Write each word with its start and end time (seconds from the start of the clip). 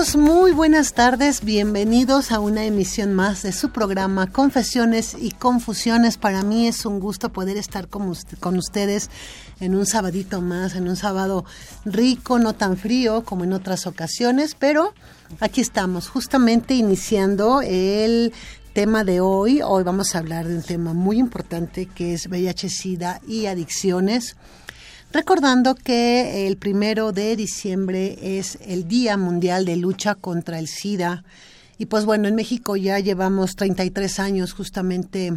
Amigos, 0.00 0.16
muy 0.16 0.52
buenas 0.52 0.94
tardes, 0.94 1.44
bienvenidos 1.44 2.32
a 2.32 2.40
una 2.40 2.64
emisión 2.64 3.12
más 3.12 3.42
de 3.42 3.52
su 3.52 3.68
programa 3.68 4.28
Confesiones 4.28 5.14
y 5.20 5.30
Confusiones. 5.32 6.16
Para 6.16 6.42
mí 6.42 6.66
es 6.66 6.86
un 6.86 7.00
gusto 7.00 7.28
poder 7.34 7.58
estar 7.58 7.86
con, 7.88 8.14
con 8.40 8.56
ustedes 8.56 9.10
en 9.60 9.74
un 9.74 9.84
sabadito 9.84 10.40
más, 10.40 10.74
en 10.74 10.88
un 10.88 10.96
sábado 10.96 11.44
rico, 11.84 12.38
no 12.38 12.54
tan 12.54 12.78
frío 12.78 13.24
como 13.26 13.44
en 13.44 13.52
otras 13.52 13.86
ocasiones, 13.86 14.56
pero 14.58 14.94
aquí 15.38 15.60
estamos, 15.60 16.08
justamente 16.08 16.72
iniciando 16.72 17.60
el 17.60 18.32
tema 18.72 19.04
de 19.04 19.20
hoy. 19.20 19.60
Hoy 19.62 19.82
vamos 19.84 20.14
a 20.14 20.20
hablar 20.20 20.48
de 20.48 20.56
un 20.56 20.62
tema 20.62 20.94
muy 20.94 21.18
importante 21.18 21.84
que 21.84 22.14
es 22.14 22.26
VIH, 22.26 22.70
SIDA 22.70 23.20
y 23.28 23.46
adicciones. 23.46 24.38
Recordando 25.12 25.74
que 25.74 26.46
el 26.46 26.56
primero 26.56 27.10
de 27.10 27.34
diciembre 27.34 28.38
es 28.38 28.58
el 28.64 28.86
Día 28.86 29.16
Mundial 29.16 29.64
de 29.64 29.76
Lucha 29.76 30.14
contra 30.14 30.60
el 30.60 30.68
SIDA. 30.68 31.24
Y 31.78 31.86
pues 31.86 32.04
bueno, 32.04 32.28
en 32.28 32.36
México 32.36 32.76
ya 32.76 33.00
llevamos 33.00 33.56
33 33.56 34.20
años 34.20 34.52
justamente 34.52 35.32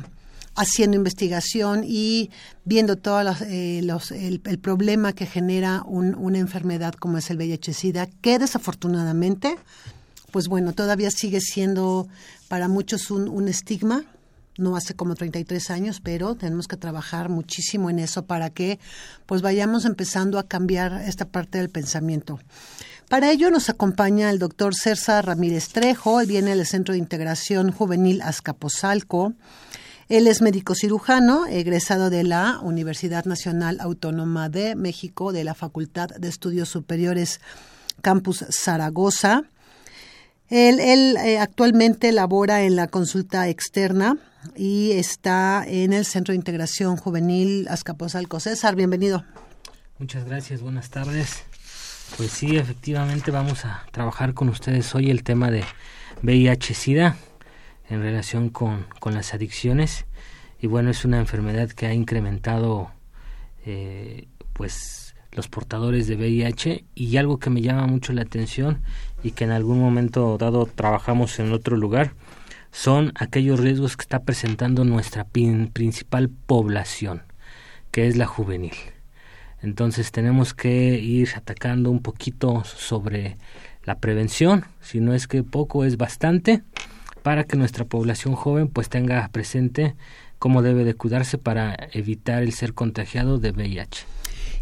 haciendo 0.55 0.95
investigación 0.95 1.83
y 1.83 2.29
viendo 2.65 2.97
todo 2.97 3.33
eh, 3.47 3.81
los, 3.83 4.11
el, 4.11 4.39
problema 4.39 5.13
que 5.13 5.25
genera 5.25 5.81
un, 5.87 6.13
una 6.13 6.37
enfermedad 6.37 6.93
como 6.93 7.17
es 7.17 7.31
el 7.31 7.37
VIH-Sida, 7.37 8.07
que 8.21 8.37
desafortunadamente, 8.37 9.55
pues 10.31 10.49
bueno, 10.49 10.73
todavía 10.73 11.09
sigue 11.09 11.41
siendo 11.41 12.07
para 12.47 12.67
muchos 12.67 13.09
un 13.09 13.47
estigma, 13.47 14.05
no 14.57 14.75
hace 14.75 14.93
como 14.93 15.15
33 15.15 15.71
años, 15.71 15.99
pero 16.01 16.35
tenemos 16.35 16.67
que 16.67 16.77
trabajar 16.77 17.29
muchísimo 17.29 17.89
en 17.89 17.99
eso 17.99 18.25
para 18.25 18.49
que 18.49 18.79
pues 19.25 19.41
vayamos 19.41 19.85
empezando 19.85 20.37
a 20.37 20.47
cambiar 20.47 21.01
esta 21.05 21.25
parte 21.25 21.57
del 21.57 21.69
pensamiento. 21.69 22.39
Para 23.09 23.31
ello 23.31 23.49
nos 23.49 23.69
acompaña 23.69 24.29
el 24.29 24.39
doctor 24.39 24.75
Cersa 24.75 25.21
Ramírez 25.21 25.69
Trejo, 25.69 26.21
él 26.21 26.27
viene 26.27 26.55
del 26.55 26.65
Centro 26.65 26.93
de 26.93 26.99
Integración 26.99 27.71
Juvenil 27.71 28.21
Azcapotzalco. 28.21 29.33
Él 30.09 30.27
es 30.27 30.41
médico 30.41 30.75
cirujano, 30.75 31.45
egresado 31.47 32.09
de 32.09 32.23
la 32.23 32.59
Universidad 32.61 33.25
Nacional 33.25 33.77
Autónoma 33.79 34.49
de 34.49 34.75
México, 34.75 35.31
de 35.31 35.43
la 35.43 35.53
Facultad 35.53 36.09
de 36.09 36.27
Estudios 36.27 36.69
Superiores 36.69 37.39
Campus 38.01 38.45
Zaragoza. 38.49 39.43
Él, 40.49 40.79
eh, 40.79 41.39
actualmente 41.39 42.11
labora 42.11 42.63
en 42.63 42.75
la 42.75 42.87
consulta 42.87 43.47
externa 43.47 44.17
y 44.55 44.91
está 44.91 45.63
en 45.67 45.93
el 45.93 46.05
Centro 46.05 46.31
de 46.31 46.37
Integración 46.37 46.97
Juvenil 46.97 47.67
Azcapotzalco. 47.69 48.39
César, 48.39 48.75
bienvenido. 48.75 49.23
Muchas 49.99 50.25
gracias, 50.25 50.61
buenas 50.61 50.89
tardes. 50.89 51.43
Pues 52.17 52.31
sí, 52.31 52.57
efectivamente 52.57 53.31
vamos 53.31 53.65
a 53.65 53.85
trabajar 53.91 54.33
con 54.33 54.49
ustedes 54.49 54.93
hoy 54.93 55.09
el 55.09 55.23
tema 55.23 55.49
de 55.49 55.63
VIH-Sida 56.21 57.17
en 57.89 58.01
relación 58.01 58.49
con, 58.49 58.85
con, 58.99 59.13
las 59.13 59.33
adicciones. 59.33 60.05
Y 60.59 60.67
bueno, 60.67 60.89
es 60.89 61.05
una 61.05 61.19
enfermedad 61.19 61.69
que 61.69 61.85
ha 61.85 61.93
incrementado 61.93 62.91
eh, 63.65 64.27
pues 64.53 65.15
los 65.31 65.47
portadores 65.47 66.07
de 66.07 66.15
VIH 66.15 66.85
y 66.95 67.17
algo 67.17 67.39
que 67.39 67.49
me 67.49 67.61
llama 67.61 67.87
mucho 67.87 68.13
la 68.13 68.21
atención 68.21 68.81
y 69.23 69.31
que 69.31 69.45
en 69.45 69.51
algún 69.51 69.79
momento 69.79 70.37
dado 70.37 70.65
trabajamos 70.65 71.39
en 71.39 71.51
otro 71.51 71.75
lugar 71.75 72.13
son 72.73 73.13
aquellos 73.15 73.59
riesgos 73.59 73.95
que 73.95 74.01
está 74.01 74.23
presentando 74.23 74.83
nuestra 74.83 75.25
principal 75.25 76.29
población, 76.29 77.21
que 77.91 78.07
es 78.07 78.17
la 78.17 78.25
juvenil. 78.25 78.73
Entonces 79.61 80.11
tenemos 80.11 80.53
que 80.53 80.99
ir 80.99 81.29
atacando 81.37 81.91
un 81.91 82.01
poquito 82.01 82.63
sobre 82.65 83.37
la 83.85 83.99
prevención, 83.99 84.65
si 84.81 84.99
no 84.99 85.13
es 85.13 85.27
que 85.27 85.43
poco 85.43 85.85
es 85.85 85.97
bastante, 85.97 86.63
para 87.21 87.45
que 87.45 87.57
nuestra 87.57 87.85
población 87.85 88.35
joven 88.35 88.67
pues 88.67 88.89
tenga 88.89 89.29
presente 89.29 89.95
cómo 90.39 90.61
debe 90.61 90.83
de 90.83 90.95
cuidarse 90.95 91.37
para 91.37 91.77
evitar 91.93 92.43
el 92.43 92.53
ser 92.53 92.73
contagiado 92.73 93.37
de 93.37 93.51
VIH. 93.51 94.12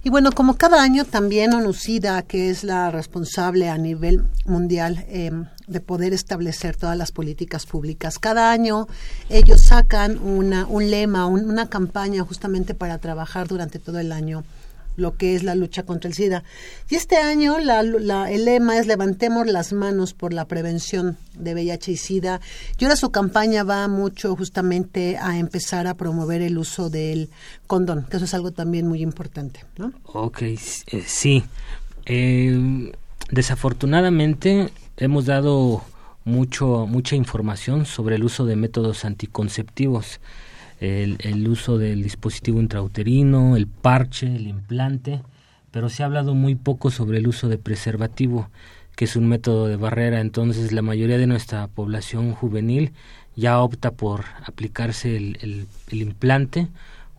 Y 0.04 0.10
bueno, 0.10 0.32
como 0.32 0.56
cada 0.56 0.82
año 0.82 1.06
también 1.06 1.54
ONUCIDA, 1.54 2.24
que 2.24 2.50
es 2.50 2.64
la 2.64 2.90
responsable 2.90 3.70
a 3.70 3.78
nivel 3.78 4.24
mundial 4.46 5.06
eh, 5.08 5.32
de 5.68 5.80
poder 5.80 6.12
establecer 6.14 6.76
todas 6.76 6.98
las 6.98 7.12
políticas 7.12 7.68
públicas, 7.68 8.18
cada 8.18 8.52
año 8.52 8.88
ellos 9.30 9.62
sacan 9.62 10.18
una, 10.18 10.66
un 10.66 10.90
lema, 10.90 11.28
un, 11.28 11.48
una 11.48 11.70
campaña 11.70 12.24
justamente 12.24 12.74
para 12.74 12.98
trabajar 12.98 13.48
durante 13.48 13.78
todo 13.78 14.00
el 14.00 14.12
año 14.12 14.44
lo 14.96 15.16
que 15.18 15.36
es 15.36 15.44
la 15.44 15.56
lucha 15.56 15.84
contra 15.84 16.08
el 16.08 16.14
SIDA. 16.14 16.44
Y 16.90 16.96
este 16.96 17.18
año 17.18 17.60
la, 17.60 17.82
el 17.82 18.46
lema 18.46 18.78
es 18.78 18.88
levantemos 18.88 19.48
las 19.48 19.74
manos 19.74 20.14
por 20.14 20.34
la 20.34 20.46
prevención 20.46 21.18
de 21.34 21.54
VIH 21.54 21.92
y 21.92 21.98
SIDA. 21.98 22.42
Y 22.78 22.86
ahora 22.86 22.96
su 22.96 23.12
campaña 23.12 23.64
va 23.64 23.88
mucho 23.88 24.36
justamente 24.36 25.18
a 25.18 25.38
empezar 25.38 25.88
a 25.88 25.96
promover 25.96 26.42
el 26.42 26.58
uso 26.58 26.90
del 26.90 27.30
condón, 27.68 28.06
que 28.10 28.18
eso 28.18 28.26
es 28.26 28.34
algo 28.34 28.52
también 28.52 28.88
muy 28.88 29.02
importante. 29.02 29.66
¿no? 29.78 29.94
Ok, 30.06 30.42
eh, 30.42 30.60
sí. 31.06 31.44
Eh, 32.06 32.92
desafortunadamente 33.32 34.72
hemos 34.98 35.26
dado 35.26 35.84
mucho, 36.24 36.86
mucha 36.88 37.16
información 37.16 37.86
sobre 37.86 38.16
el 38.16 38.24
uso 38.24 38.46
de 38.46 38.56
métodos 38.56 39.06
anticonceptivos 39.06 40.20
el, 40.82 41.18
el, 41.20 41.48
uso 41.48 41.78
del 41.78 42.04
dispositivo 42.04 42.60
intrauterino, 42.60 43.56
el 43.56 43.68
parche, 43.68 44.26
el 44.36 44.48
implante, 44.48 45.22
pero 45.70 45.90
se 45.90 46.04
ha 46.04 46.08
hablado 46.08 46.34
muy 46.34 46.56
poco 46.56 46.90
sobre 46.90 47.20
el 47.20 47.28
uso 47.28 47.48
de 47.48 47.60
preservativo, 47.60 48.50
que 48.96 49.06
es 49.06 49.16
un 49.16 49.28
método 49.28 49.68
de 49.68 49.78
barrera. 49.78 50.20
Entonces, 50.20 50.72
la 50.72 50.82
mayoría 50.82 51.20
de 51.20 51.28
nuestra 51.28 51.68
población 51.68 52.34
juvenil 52.34 52.92
ya 53.36 53.60
opta 53.60 53.92
por 53.92 54.26
aplicarse 54.44 55.16
el, 55.16 55.38
el, 55.42 55.68
el 55.92 56.02
implante 56.02 56.68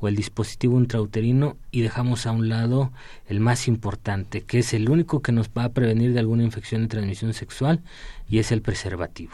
o 0.00 0.08
el 0.08 0.16
dispositivo 0.16 0.78
intrauterino 0.80 1.56
y 1.70 1.82
dejamos 1.82 2.26
a 2.26 2.32
un 2.32 2.48
lado 2.48 2.90
el 3.28 3.38
más 3.38 3.68
importante, 3.68 4.42
que 4.42 4.58
es 4.58 4.74
el 4.74 4.90
único 4.90 5.22
que 5.22 5.30
nos 5.30 5.48
va 5.48 5.64
a 5.64 5.68
prevenir 5.68 6.12
de 6.12 6.18
alguna 6.18 6.42
infección 6.42 6.82
de 6.82 6.88
transmisión 6.88 7.32
sexual 7.32 7.80
y 8.28 8.40
es 8.40 8.50
el 8.50 8.60
preservativo. 8.60 9.32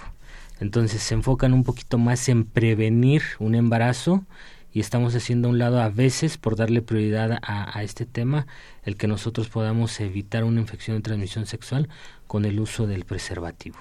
Entonces 0.60 1.02
se 1.02 1.14
enfocan 1.14 1.52
un 1.52 1.64
poquito 1.64 1.98
más 1.98 2.28
en 2.28 2.44
prevenir 2.44 3.22
un 3.38 3.54
embarazo 3.54 4.24
y 4.72 4.80
estamos 4.80 5.14
haciendo 5.14 5.48
a 5.48 5.50
un 5.50 5.58
lado 5.58 5.80
a 5.80 5.88
veces 5.88 6.36
por 6.36 6.56
darle 6.56 6.82
prioridad 6.82 7.38
a, 7.42 7.82
este 7.82 8.06
tema 8.06 8.46
el 8.84 8.96
que 8.96 9.06
nosotros 9.06 9.48
podamos 9.48 9.98
evitar 10.00 10.44
una 10.44 10.60
infección 10.60 10.96
de 10.96 11.02
transmisión 11.02 11.46
sexual 11.46 11.88
con 12.26 12.44
el 12.44 12.60
uso 12.60 12.86
del 12.86 13.04
preservativo. 13.04 13.78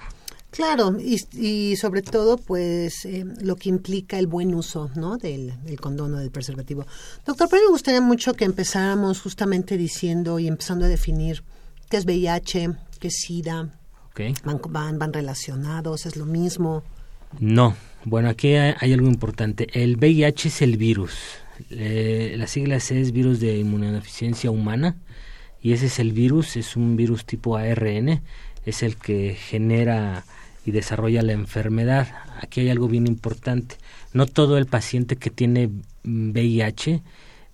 Claro, 0.50 0.96
y, 0.98 1.18
y 1.38 1.76
sobre 1.76 2.00
todo, 2.00 2.38
pues, 2.38 3.04
eh, 3.04 3.26
lo 3.42 3.56
que 3.56 3.68
implica 3.68 4.18
el 4.18 4.26
buen 4.26 4.54
uso, 4.54 4.90
¿no? 4.96 5.18
Del, 5.18 5.62
del 5.62 5.78
condón 5.78 6.14
o 6.14 6.18
del 6.18 6.30
preservativo. 6.30 6.86
Doctor, 7.26 7.48
pero 7.50 7.64
me 7.64 7.70
gustaría 7.70 8.00
mucho 8.00 8.32
que 8.32 8.46
empezáramos 8.46 9.20
justamente 9.20 9.76
diciendo 9.76 10.38
y 10.38 10.48
empezando 10.48 10.86
a 10.86 10.88
definir 10.88 11.44
qué 11.90 11.98
es 11.98 12.06
VIH, 12.06 12.70
qué 12.98 13.08
es 13.08 13.14
SIDA, 13.20 13.77
Okay. 14.18 14.34
Van, 14.42 14.60
van, 14.70 14.98
van, 14.98 15.12
relacionados, 15.12 16.04
es 16.04 16.16
lo 16.16 16.26
mismo. 16.26 16.82
No, 17.38 17.76
bueno, 18.04 18.28
aquí 18.28 18.54
hay, 18.54 18.92
algo 18.92 19.06
importante. 19.06 19.68
El 19.80 19.96
VIH 19.96 20.48
es 20.48 20.60
el 20.60 20.76
virus, 20.76 21.12
Eh, 21.70 22.34
la 22.36 22.48
sigla 22.48 22.76
es 22.76 23.12
virus 23.12 23.38
de 23.38 23.58
inmunodeficiencia 23.58 24.50
humana 24.50 24.96
y 25.62 25.72
ese 25.72 25.86
es 25.86 26.00
el 26.00 26.10
virus, 26.10 26.56
es 26.56 26.74
un 26.74 26.96
virus 26.96 27.26
tipo 27.26 27.56
ARN, 27.56 28.22
es 28.66 28.82
el 28.82 28.96
que 28.96 29.34
genera 29.34 30.24
y 30.66 30.72
desarrolla 30.72 31.22
la 31.22 31.32
enfermedad. 31.32 32.08
Aquí 32.42 32.62
hay 32.62 32.70
algo 32.70 32.88
bien 32.88 33.06
importante. 33.06 33.76
No 34.12 34.26
todo 34.26 34.58
el 34.58 34.66
paciente 34.66 35.14
que 35.14 35.30
tiene 35.30 35.70
VIH 36.02 37.02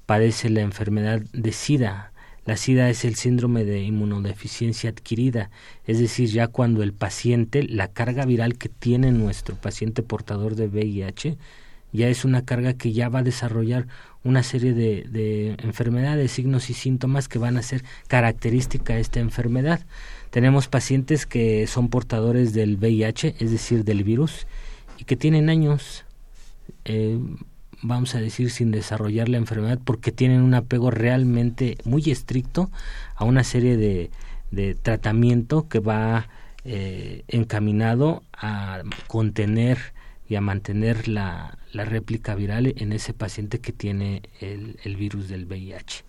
padece 0.06 0.48
la 0.48 0.62
enfermedad 0.62 1.20
de 1.34 1.52
SIDA. 1.52 2.13
La 2.46 2.56
SIDA 2.56 2.90
es 2.90 3.04
el 3.04 3.14
síndrome 3.14 3.64
de 3.64 3.82
inmunodeficiencia 3.82 4.90
adquirida, 4.90 5.50
es 5.86 5.98
decir, 5.98 6.28
ya 6.28 6.46
cuando 6.48 6.82
el 6.82 6.92
paciente, 6.92 7.62
la 7.62 7.88
carga 7.88 8.26
viral 8.26 8.58
que 8.58 8.68
tiene 8.68 9.12
nuestro 9.12 9.56
paciente 9.56 10.02
portador 10.02 10.54
de 10.54 10.68
VIH, 10.68 11.38
ya 11.92 12.08
es 12.08 12.24
una 12.24 12.44
carga 12.44 12.74
que 12.74 12.92
ya 12.92 13.08
va 13.08 13.20
a 13.20 13.22
desarrollar 13.22 13.86
una 14.24 14.42
serie 14.42 14.74
de, 14.74 15.06
de 15.08 15.56
enfermedades, 15.62 16.32
signos 16.32 16.68
y 16.68 16.74
síntomas 16.74 17.28
que 17.28 17.38
van 17.38 17.56
a 17.56 17.62
ser 17.62 17.84
característica 18.08 18.94
de 18.94 19.00
esta 19.00 19.20
enfermedad. 19.20 19.86
Tenemos 20.30 20.66
pacientes 20.66 21.24
que 21.24 21.66
son 21.66 21.88
portadores 21.88 22.52
del 22.52 22.76
VIH, 22.76 23.36
es 23.38 23.50
decir, 23.52 23.84
del 23.84 24.02
virus, 24.02 24.46
y 24.98 25.04
que 25.04 25.16
tienen 25.16 25.48
años, 25.48 26.04
eh, 26.84 27.18
vamos 27.84 28.14
a 28.14 28.20
decir, 28.20 28.50
sin 28.50 28.70
desarrollar 28.70 29.28
la 29.28 29.36
enfermedad 29.36 29.78
porque 29.84 30.10
tienen 30.10 30.40
un 30.40 30.54
apego 30.54 30.90
realmente 30.90 31.76
muy 31.84 32.02
estricto 32.10 32.70
a 33.14 33.24
una 33.24 33.44
serie 33.44 33.76
de, 33.76 34.10
de 34.50 34.74
tratamiento 34.74 35.68
que 35.68 35.80
va 35.80 36.28
eh, 36.64 37.24
encaminado 37.28 38.22
a 38.32 38.82
contener 39.06 39.78
y 40.26 40.36
a 40.36 40.40
mantener 40.40 41.08
la, 41.08 41.58
la 41.72 41.84
réplica 41.84 42.34
viral 42.34 42.72
en 42.78 42.92
ese 42.92 43.12
paciente 43.12 43.60
que 43.60 43.72
tiene 43.72 44.22
el, 44.40 44.78
el 44.82 44.96
virus 44.96 45.28
del 45.28 45.44
VIH. 45.44 46.04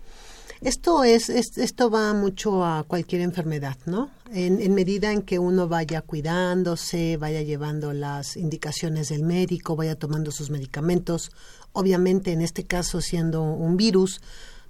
Esto 0.61 1.03
es, 1.03 1.29
esto 1.29 1.89
va 1.89 2.13
mucho 2.13 2.63
a 2.63 2.85
cualquier 2.87 3.21
enfermedad, 3.21 3.77
¿no? 3.85 4.09
En, 4.31 4.61
en, 4.61 4.73
medida 4.73 5.11
en 5.11 5.21
que 5.21 5.37
uno 5.37 5.67
vaya 5.67 6.01
cuidándose, 6.01 7.17
vaya 7.17 7.41
llevando 7.41 7.91
las 7.91 8.37
indicaciones 8.37 9.09
del 9.09 9.23
médico, 9.23 9.75
vaya 9.75 9.95
tomando 9.95 10.31
sus 10.31 10.49
medicamentos, 10.49 11.31
obviamente 11.75 12.31
en 12.31 12.41
este 12.41 12.63
caso 12.63 13.01
siendo 13.01 13.43
un 13.43 13.77
virus, 13.77 14.21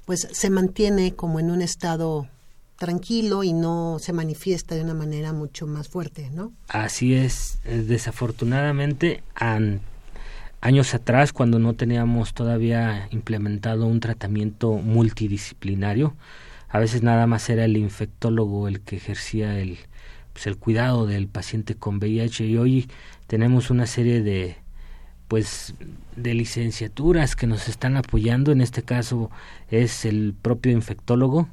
pues 0.06 0.28
se 0.32 0.50
mantiene 0.50 1.16
como 1.16 1.40
en 1.40 1.50
un 1.50 1.62
estado 1.62 2.28
tranquilo 2.78 3.44
y 3.44 3.54
no 3.54 3.98
se 4.00 4.12
manifiesta 4.12 4.76
de 4.76 4.82
una 4.82 4.94
manera 4.94 5.32
mucho 5.32 5.66
más 5.66 5.88
fuerte, 5.88 6.30
¿no? 6.32 6.52
Así 6.68 7.14
es, 7.14 7.60
desafortunadamente, 7.64 9.24
años 10.62 10.94
atrás, 10.94 11.32
cuando 11.32 11.58
no 11.58 11.74
teníamos 11.74 12.34
todavía 12.34 13.08
implementado 13.12 13.86
un 13.88 14.02
tratamiento 14.02 14.74
multidisciplinario, 14.74 16.16
a 16.68 16.80
veces 16.80 17.02
nada 17.02 17.28
más 17.28 17.50
era 17.50 17.64
el 17.64 17.78
infectólogo 17.78 18.68
el 18.68 18.82
que 18.82 18.98
ejercía 18.98 19.58
el, 19.60 19.78
pues, 20.34 20.46
el 20.46 20.58
cuidado 20.58 21.06
del 21.08 21.28
paciente 21.28 21.76
con 21.76 21.98
VIH 21.98 22.46
y 22.46 22.58
hoy 22.58 22.90
tenemos 23.28 23.70
una 23.70 23.86
serie 23.86 24.22
de 24.22 24.58
pues 25.28 25.74
de 26.16 26.34
licenciaturas 26.34 27.36
que 27.36 27.48
nos 27.48 27.68
están 27.68 27.98
apoyando. 27.98 28.52
En 28.52 28.62
este 28.62 28.84
caso 28.84 29.30
es 29.70 30.06
el 30.06 30.34
propio 30.40 30.72
infectólogo. 30.72 31.48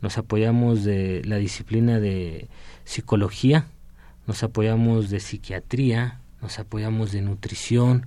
Nos 0.00 0.18
apoyamos 0.18 0.84
de 0.84 1.22
la 1.24 1.36
disciplina 1.36 1.98
de 1.98 2.48
psicología, 2.84 3.66
nos 4.26 4.42
apoyamos 4.42 5.10
de 5.10 5.20
psiquiatría, 5.20 6.20
nos 6.40 6.58
apoyamos 6.58 7.12
de 7.12 7.22
nutrición 7.22 8.06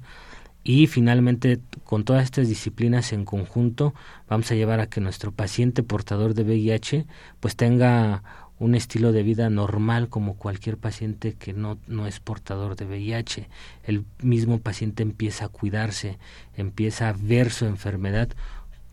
y 0.63 0.87
finalmente 0.87 1.59
con 1.83 2.03
todas 2.03 2.23
estas 2.23 2.47
disciplinas 2.47 3.13
en 3.13 3.25
conjunto 3.25 3.93
vamos 4.29 4.51
a 4.51 4.55
llevar 4.55 4.79
a 4.79 4.87
que 4.87 5.01
nuestro 5.01 5.31
paciente 5.31 5.81
portador 5.81 6.33
de 6.35 6.43
VIH 6.43 7.07
pues 7.39 7.55
tenga 7.55 8.23
un 8.61 8.75
estilo 8.75 9.11
de 9.11 9.23
vida 9.23 9.49
normal 9.49 10.07
como 10.07 10.35
cualquier 10.35 10.77
paciente 10.77 11.33
que 11.33 11.51
no, 11.51 11.79
no 11.87 12.05
es 12.05 12.19
portador 12.19 12.75
de 12.75 12.85
VIH. 12.85 13.49
El 13.83 14.05
mismo 14.21 14.59
paciente 14.59 15.01
empieza 15.01 15.45
a 15.45 15.49
cuidarse, 15.49 16.19
empieza 16.55 17.09
a 17.09 17.13
ver 17.13 17.49
su 17.49 17.65
enfermedad 17.65 18.29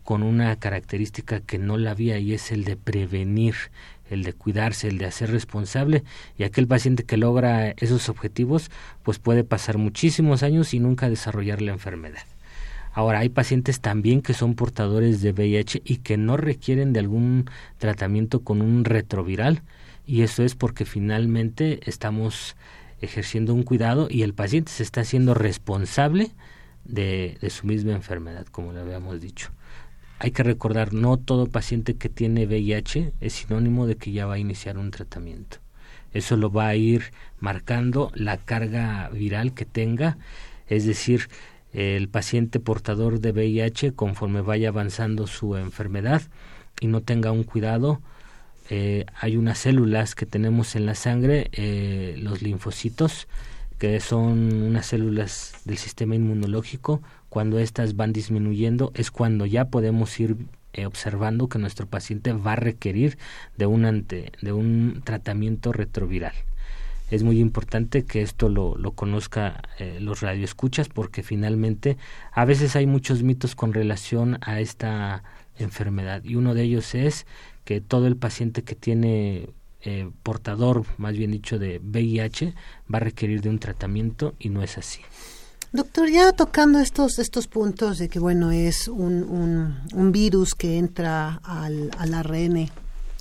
con 0.03 0.23
una 0.23 0.55
característica 0.55 1.39
que 1.39 1.59
no 1.59 1.77
la 1.77 1.91
había 1.91 2.17
y 2.17 2.33
es 2.33 2.51
el 2.51 2.63
de 2.63 2.77
prevenir, 2.77 3.53
el 4.09 4.23
de 4.23 4.33
cuidarse, 4.33 4.87
el 4.87 4.97
de 4.97 5.05
hacer 5.05 5.29
responsable 5.29 6.03
y 6.35 6.45
aquel 6.45 6.65
paciente 6.65 7.03
que 7.03 7.17
logra 7.17 7.69
esos 7.77 8.09
objetivos 8.09 8.71
pues 9.03 9.19
puede 9.19 9.43
pasar 9.43 9.77
muchísimos 9.77 10.41
años 10.41 10.73
y 10.73 10.79
nunca 10.79 11.09
desarrollar 11.09 11.61
la 11.61 11.73
enfermedad. 11.73 12.23
Ahora, 12.93 13.19
hay 13.19 13.29
pacientes 13.29 13.79
también 13.81 14.21
que 14.21 14.33
son 14.33 14.55
portadores 14.55 15.21
de 15.21 15.31
VIH 15.31 15.81
y 15.85 15.97
que 15.97 16.17
no 16.17 16.37
requieren 16.37 16.93
de 16.93 16.99
algún 16.99 17.49
tratamiento 17.77 18.41
con 18.43 18.61
un 18.61 18.85
retroviral 18.85 19.61
y 20.05 20.23
eso 20.23 20.43
es 20.43 20.55
porque 20.55 20.85
finalmente 20.85 21.79
estamos 21.89 22.55
ejerciendo 23.01 23.53
un 23.53 23.63
cuidado 23.63 24.07
y 24.09 24.23
el 24.23 24.33
paciente 24.33 24.71
se 24.71 24.83
está 24.83 25.01
haciendo 25.01 25.33
responsable 25.33 26.31
de, 26.83 27.37
de 27.39 27.49
su 27.49 27.67
misma 27.67 27.93
enfermedad, 27.93 28.47
como 28.47 28.73
le 28.73 28.81
habíamos 28.81 29.21
dicho 29.21 29.51
hay 30.19 30.31
que 30.31 30.43
recordar, 30.43 30.93
no 30.93 31.17
todo 31.17 31.47
paciente 31.47 31.95
que 31.95 32.09
tiene 32.09 32.45
VIH 32.45 33.13
es 33.21 33.33
sinónimo 33.33 33.87
de 33.87 33.95
que 33.95 34.11
ya 34.11 34.25
va 34.25 34.33
a 34.33 34.39
iniciar 34.39 34.77
un 34.77 34.91
tratamiento. 34.91 35.57
Eso 36.13 36.35
lo 36.35 36.51
va 36.51 36.67
a 36.67 36.75
ir 36.75 37.13
marcando 37.39 38.11
la 38.13 38.37
carga 38.37 39.09
viral 39.09 39.53
que 39.53 39.65
tenga, 39.65 40.17
es 40.67 40.85
decir, 40.85 41.29
el 41.73 42.09
paciente 42.09 42.59
portador 42.59 43.19
de 43.19 43.31
VIH, 43.31 43.93
conforme 43.93 44.41
vaya 44.41 44.69
avanzando 44.69 45.27
su 45.27 45.55
enfermedad 45.55 46.21
y 46.81 46.87
no 46.87 47.01
tenga 47.01 47.31
un 47.31 47.43
cuidado, 47.43 48.01
eh, 48.69 49.05
hay 49.19 49.37
unas 49.37 49.57
células 49.59 50.15
que 50.15 50.25
tenemos 50.25 50.75
en 50.75 50.85
la 50.85 50.95
sangre, 50.95 51.49
eh, 51.53 52.15
los 52.17 52.41
linfocitos, 52.41 53.27
que 53.79 53.99
son 53.99 54.61
unas 54.61 54.87
células 54.87 55.53
del 55.65 55.77
sistema 55.77 56.15
inmunológico 56.15 57.01
cuando 57.29 57.59
éstas 57.59 57.95
van 57.95 58.11
disminuyendo 58.11 58.91
es 58.95 59.11
cuando 59.11 59.45
ya 59.45 59.65
podemos 59.65 60.19
ir 60.19 60.35
eh, 60.73 60.85
observando 60.85 61.47
que 61.47 61.59
nuestro 61.59 61.87
paciente 61.87 62.33
va 62.33 62.53
a 62.53 62.57
requerir 62.57 63.17
de 63.57 63.65
un, 63.65 63.85
ante, 63.85 64.31
de 64.41 64.51
un 64.51 65.01
tratamiento 65.03 65.71
retroviral. 65.71 66.33
Es 67.09 67.23
muy 67.23 67.39
importante 67.39 68.05
que 68.05 68.21
esto 68.21 68.49
lo, 68.49 68.77
lo 68.77 68.91
conozca 68.91 69.63
eh, 69.79 69.97
los 69.99 70.21
radioescuchas 70.21 70.89
porque 70.89 71.23
finalmente 71.23 71.97
a 72.31 72.45
veces 72.45 72.75
hay 72.75 72.85
muchos 72.85 73.23
mitos 73.23 73.55
con 73.55 73.73
relación 73.73 74.37
a 74.41 74.59
esta 74.59 75.23
enfermedad 75.57 76.23
y 76.23 76.35
uno 76.35 76.53
de 76.53 76.63
ellos 76.63 76.95
es 76.95 77.25
que 77.65 77.81
todo 77.81 78.07
el 78.07 78.15
paciente 78.15 78.63
que 78.63 78.75
tiene 78.75 79.49
eh, 79.81 80.09
portador, 80.23 80.85
más 80.97 81.15
bien 81.15 81.31
dicho, 81.31 81.57
de 81.57 81.79
VIH 81.79 82.53
va 82.93 82.97
a 82.97 83.01
requerir 83.01 83.41
de 83.41 83.49
un 83.49 83.59
tratamiento 83.59 84.35
y 84.39 84.49
no 84.49 84.61
es 84.61 84.77
así. 84.77 85.01
Doctor, 85.71 86.09
ya 86.09 86.33
tocando 86.33 86.79
estos, 86.79 87.19
estos 87.19 87.47
puntos 87.47 87.99
de 87.99 88.09
que, 88.09 88.19
bueno, 88.19 88.51
es 88.51 88.87
un, 88.87 89.23
un, 89.93 90.11
virus 90.11 90.55
que 90.55 90.79
entra 90.79 91.39
al, 91.43 91.91
al 91.97 92.13
ARN, 92.15 92.69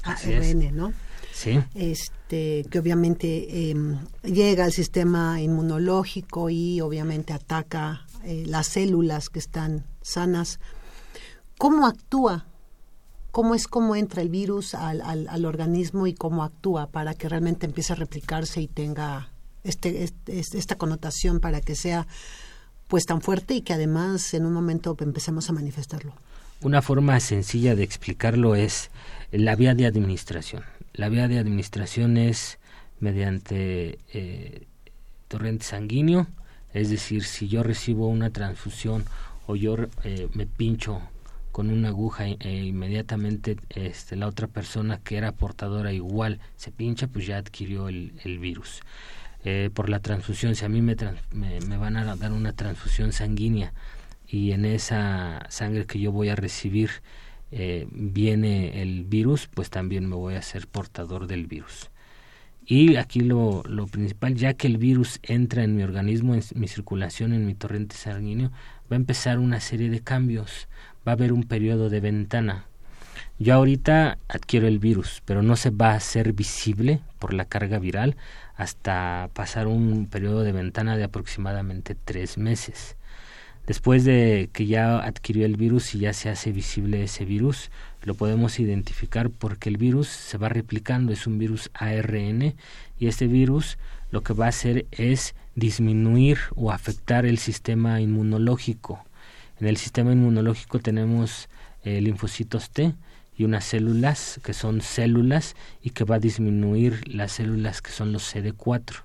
ARN 0.02 0.74
¿no? 0.74 0.92
Sí. 1.38 1.60
Este, 1.76 2.66
que 2.68 2.80
obviamente 2.80 3.70
em, 3.70 3.96
llega 4.24 4.64
al 4.64 4.72
sistema 4.72 5.40
inmunológico 5.40 6.50
y 6.50 6.80
obviamente 6.80 7.32
ataca 7.32 8.04
eh, 8.24 8.42
las 8.44 8.66
células 8.66 9.28
que 9.28 9.38
están 9.38 9.86
sanas. 10.02 10.58
¿Cómo 11.56 11.86
actúa? 11.86 12.46
¿Cómo 13.30 13.54
es 13.54 13.68
cómo 13.68 13.94
entra 13.94 14.20
el 14.20 14.30
virus 14.30 14.74
al, 14.74 15.00
al, 15.00 15.28
al 15.28 15.44
organismo 15.44 16.08
y 16.08 16.14
cómo 16.14 16.42
actúa 16.42 16.88
para 16.88 17.14
que 17.14 17.28
realmente 17.28 17.66
empiece 17.66 17.92
a 17.92 17.96
replicarse 17.96 18.60
y 18.60 18.66
tenga 18.66 19.30
este, 19.62 20.02
este, 20.02 20.58
esta 20.58 20.74
connotación 20.74 21.38
para 21.38 21.60
que 21.60 21.76
sea 21.76 22.08
pues 22.88 23.06
tan 23.06 23.20
fuerte 23.20 23.54
y 23.54 23.60
que 23.60 23.74
además 23.74 24.34
en 24.34 24.44
un 24.44 24.52
momento 24.52 24.96
empecemos 24.98 25.48
a 25.50 25.52
manifestarlo. 25.52 26.14
Una 26.62 26.82
forma 26.82 27.20
sencilla 27.20 27.76
de 27.76 27.84
explicarlo 27.84 28.56
es 28.56 28.90
la 29.30 29.54
vía 29.54 29.76
de 29.76 29.86
administración. 29.86 30.64
La 30.98 31.08
vía 31.08 31.28
de 31.28 31.38
administración 31.38 32.16
es 32.16 32.58
mediante 32.98 34.00
eh, 34.12 34.66
torrente 35.28 35.64
sanguíneo, 35.64 36.26
es 36.74 36.90
decir, 36.90 37.22
si 37.22 37.46
yo 37.46 37.62
recibo 37.62 38.08
una 38.08 38.30
transfusión 38.30 39.04
o 39.46 39.54
yo 39.54 39.76
eh, 40.02 40.26
me 40.34 40.46
pincho 40.46 41.00
con 41.52 41.70
una 41.70 41.90
aguja 41.90 42.26
e, 42.26 42.64
inmediatamente 42.64 43.58
este, 43.70 44.16
la 44.16 44.26
otra 44.26 44.48
persona 44.48 44.98
que 44.98 45.16
era 45.16 45.30
portadora 45.30 45.92
igual 45.92 46.40
se 46.56 46.72
pincha, 46.72 47.06
pues 47.06 47.28
ya 47.28 47.38
adquirió 47.38 47.86
el, 47.86 48.38
virus. 48.40 48.80
Eh, 49.44 49.70
por 49.72 49.88
la 49.88 50.00
transfusión, 50.00 50.56
si 50.56 50.64
a 50.64 50.68
mí 50.68 50.82
me, 50.82 50.96
me, 51.32 51.76
van 51.76 51.96
a 51.96 52.16
dar 52.16 52.32
una 52.32 52.54
transfusión 52.54 53.12
sanguínea 53.12 53.72
y 54.26 54.50
en 54.50 54.64
esa 54.64 55.46
sangre 55.48 55.86
que 55.86 56.00
yo 56.00 56.10
voy 56.10 56.28
a 56.28 56.34
recibir 56.34 56.90
eh, 57.50 57.86
viene 57.90 58.82
el 58.82 59.04
virus, 59.04 59.48
pues 59.52 59.70
también 59.70 60.08
me 60.08 60.16
voy 60.16 60.34
a 60.34 60.42
ser 60.42 60.66
portador 60.66 61.26
del 61.26 61.46
virus. 61.46 61.90
Y 62.66 62.96
aquí 62.96 63.20
lo, 63.20 63.62
lo 63.66 63.86
principal, 63.86 64.34
ya 64.34 64.52
que 64.52 64.66
el 64.66 64.76
virus 64.76 65.20
entra 65.22 65.64
en 65.64 65.74
mi 65.74 65.82
organismo, 65.82 66.34
en 66.34 66.42
mi 66.54 66.68
circulación, 66.68 67.32
en 67.32 67.46
mi 67.46 67.54
torrente 67.54 67.96
sanguíneo, 67.96 68.50
va 68.92 68.96
a 68.96 68.96
empezar 68.96 69.38
una 69.38 69.60
serie 69.60 69.88
de 69.88 70.00
cambios, 70.00 70.68
va 71.06 71.12
a 71.12 71.14
haber 71.14 71.32
un 71.32 71.44
periodo 71.44 71.88
de 71.88 72.00
ventana. 72.00 72.66
Yo 73.38 73.54
ahorita 73.54 74.18
adquiero 74.28 74.66
el 74.66 74.78
virus, 74.78 75.22
pero 75.24 75.42
no 75.42 75.56
se 75.56 75.70
va 75.70 75.92
a 75.92 75.96
hacer 75.96 76.34
visible 76.34 77.00
por 77.18 77.32
la 77.32 77.46
carga 77.46 77.78
viral 77.78 78.16
hasta 78.56 79.30
pasar 79.32 79.66
un 79.66 80.06
periodo 80.06 80.42
de 80.42 80.52
ventana 80.52 80.96
de 80.96 81.04
aproximadamente 81.04 81.94
tres 81.94 82.36
meses. 82.36 82.97
Después 83.68 84.06
de 84.06 84.48
que 84.54 84.64
ya 84.64 84.98
adquirió 84.98 85.44
el 85.44 85.56
virus 85.56 85.94
y 85.94 85.98
ya 85.98 86.14
se 86.14 86.30
hace 86.30 86.52
visible 86.52 87.02
ese 87.02 87.26
virus, 87.26 87.70
lo 88.02 88.14
podemos 88.14 88.58
identificar 88.60 89.28
porque 89.28 89.68
el 89.68 89.76
virus 89.76 90.08
se 90.08 90.38
va 90.38 90.48
replicando, 90.48 91.12
es 91.12 91.26
un 91.26 91.38
virus 91.38 91.70
ARN 91.74 92.54
y 92.98 93.06
este 93.08 93.26
virus 93.26 93.76
lo 94.10 94.22
que 94.22 94.32
va 94.32 94.46
a 94.46 94.48
hacer 94.48 94.86
es 94.90 95.34
disminuir 95.54 96.38
o 96.56 96.72
afectar 96.72 97.26
el 97.26 97.36
sistema 97.36 98.00
inmunológico. 98.00 99.04
En 99.60 99.66
el 99.66 99.76
sistema 99.76 100.12
inmunológico 100.12 100.78
tenemos 100.78 101.50
eh, 101.84 102.00
linfocitos 102.00 102.70
T 102.70 102.94
y 103.36 103.44
unas 103.44 103.66
células 103.66 104.40
que 104.42 104.54
son 104.54 104.80
células 104.80 105.56
y 105.82 105.90
que 105.90 106.04
va 106.04 106.14
a 106.14 106.20
disminuir 106.20 107.06
las 107.06 107.32
células 107.32 107.82
que 107.82 107.90
son 107.90 108.12
los 108.14 108.34
CD4. 108.34 109.02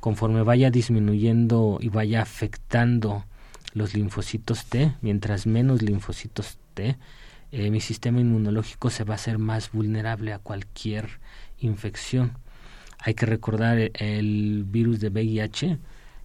Conforme 0.00 0.42
vaya 0.42 0.70
disminuyendo 0.70 1.76
y 1.82 1.90
vaya 1.90 2.22
afectando 2.22 3.26
los 3.72 3.94
linfocitos 3.94 4.64
T, 4.66 4.94
mientras 5.00 5.46
menos 5.46 5.82
linfocitos 5.82 6.58
T, 6.74 6.96
eh, 7.52 7.70
mi 7.70 7.80
sistema 7.80 8.20
inmunológico 8.20 8.90
se 8.90 9.04
va 9.04 9.14
a 9.14 9.16
hacer 9.16 9.38
más 9.38 9.72
vulnerable 9.72 10.32
a 10.32 10.38
cualquier 10.38 11.20
infección. 11.58 12.32
Hay 12.98 13.14
que 13.14 13.26
recordar 13.26 13.78
eh, 13.78 13.90
el 13.94 14.64
virus 14.66 15.00
de 15.00 15.08
VIH, 15.08 15.78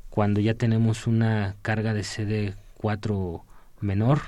cuando 0.10 0.40
ya 0.40 0.54
tenemos 0.54 1.08
una 1.08 1.56
carga 1.62 1.94
de 1.94 2.02
CD4 2.02 3.42
menor, 3.82 4.22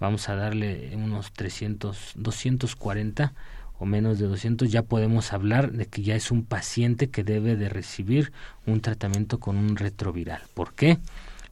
vamos 0.00 0.28
a 0.28 0.34
darle 0.34 0.92
unos 0.96 1.32
300, 1.32 2.12
240 2.16 3.34
o 3.78 3.86
menos 3.86 4.18
de 4.18 4.26
200, 4.26 4.70
ya 4.70 4.82
podemos 4.82 5.32
hablar 5.32 5.72
de 5.72 5.86
que 5.86 6.02
ya 6.02 6.16
es 6.16 6.30
un 6.30 6.44
paciente 6.44 7.10
que 7.10 7.24
debe 7.24 7.56
de 7.56 7.68
recibir 7.68 8.32
un 8.66 8.80
tratamiento 8.80 9.38
con 9.38 9.56
un 9.56 9.76
retroviral. 9.76 10.42
¿Por 10.54 10.72
qué? 10.74 10.98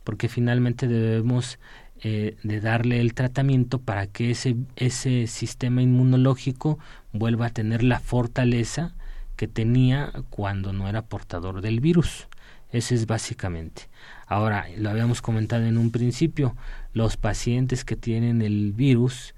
Porque 0.06 0.28
finalmente 0.28 0.86
debemos 0.86 1.58
eh, 2.00 2.36
de 2.44 2.60
darle 2.60 3.00
el 3.00 3.12
tratamiento 3.12 3.80
para 3.80 4.06
que 4.06 4.30
ese, 4.30 4.54
ese 4.76 5.26
sistema 5.26 5.82
inmunológico 5.82 6.78
vuelva 7.12 7.46
a 7.46 7.50
tener 7.50 7.82
la 7.82 7.98
fortaleza 7.98 8.94
que 9.34 9.48
tenía 9.48 10.12
cuando 10.30 10.72
no 10.72 10.88
era 10.88 11.02
portador 11.02 11.60
del 11.60 11.80
virus. 11.80 12.28
Ese 12.70 12.94
es 12.94 13.06
básicamente. 13.06 13.88
Ahora, 14.28 14.66
lo 14.76 14.90
habíamos 14.90 15.22
comentado 15.22 15.64
en 15.64 15.76
un 15.76 15.90
principio, 15.90 16.54
los 16.92 17.16
pacientes 17.16 17.84
que 17.84 17.96
tienen 17.96 18.42
el 18.42 18.72
virus, 18.72 19.34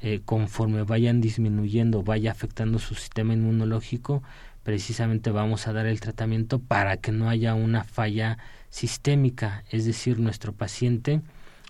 eh, 0.00 0.20
conforme 0.24 0.84
vayan 0.84 1.20
disminuyendo, 1.20 2.04
vaya 2.04 2.30
afectando 2.30 2.78
su 2.78 2.94
sistema 2.94 3.32
inmunológico, 3.32 4.22
precisamente 4.62 5.32
vamos 5.32 5.66
a 5.66 5.72
dar 5.72 5.86
el 5.86 6.00
tratamiento 6.00 6.60
para 6.60 6.98
que 6.98 7.10
no 7.10 7.28
haya 7.28 7.54
una 7.54 7.82
falla 7.82 8.38
sistémica, 8.72 9.64
es 9.70 9.84
decir, 9.84 10.18
nuestro 10.18 10.54
paciente 10.54 11.20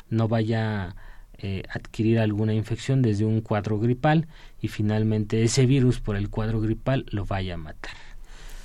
no 0.08 0.28
vaya 0.28 0.94
eh, 1.36 1.64
adquirir 1.68 2.20
alguna 2.20 2.54
infección 2.54 3.02
desde 3.02 3.24
un 3.24 3.40
cuadro 3.40 3.80
gripal 3.80 4.28
y 4.60 4.68
finalmente 4.68 5.42
ese 5.42 5.66
virus 5.66 5.98
por 5.98 6.14
el 6.14 6.30
cuadro 6.30 6.60
gripal 6.60 7.04
lo 7.10 7.26
vaya 7.26 7.54
a 7.54 7.56
matar. 7.56 7.96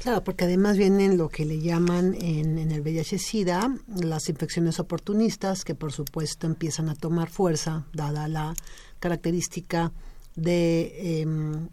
Claro, 0.03 0.23
porque 0.23 0.45
además 0.45 0.77
vienen 0.77 1.17
lo 1.17 1.29
que 1.29 1.45
le 1.45 1.59
llaman 1.59 2.13
en, 2.13 2.59
el 2.59 2.81
VIH-Sida 2.81 3.75
las 3.95 4.29
infecciones 4.29 4.79
oportunistas, 4.79 5.65
que 5.65 5.73
por 5.73 5.91
supuesto 5.91 6.45
empiezan 6.45 6.89
a 6.89 6.95
tomar 6.95 7.29
fuerza, 7.29 7.87
dada 7.91 8.27
la 8.27 8.53
característica 8.99 9.91
de 10.35 11.21
em, 11.21 11.69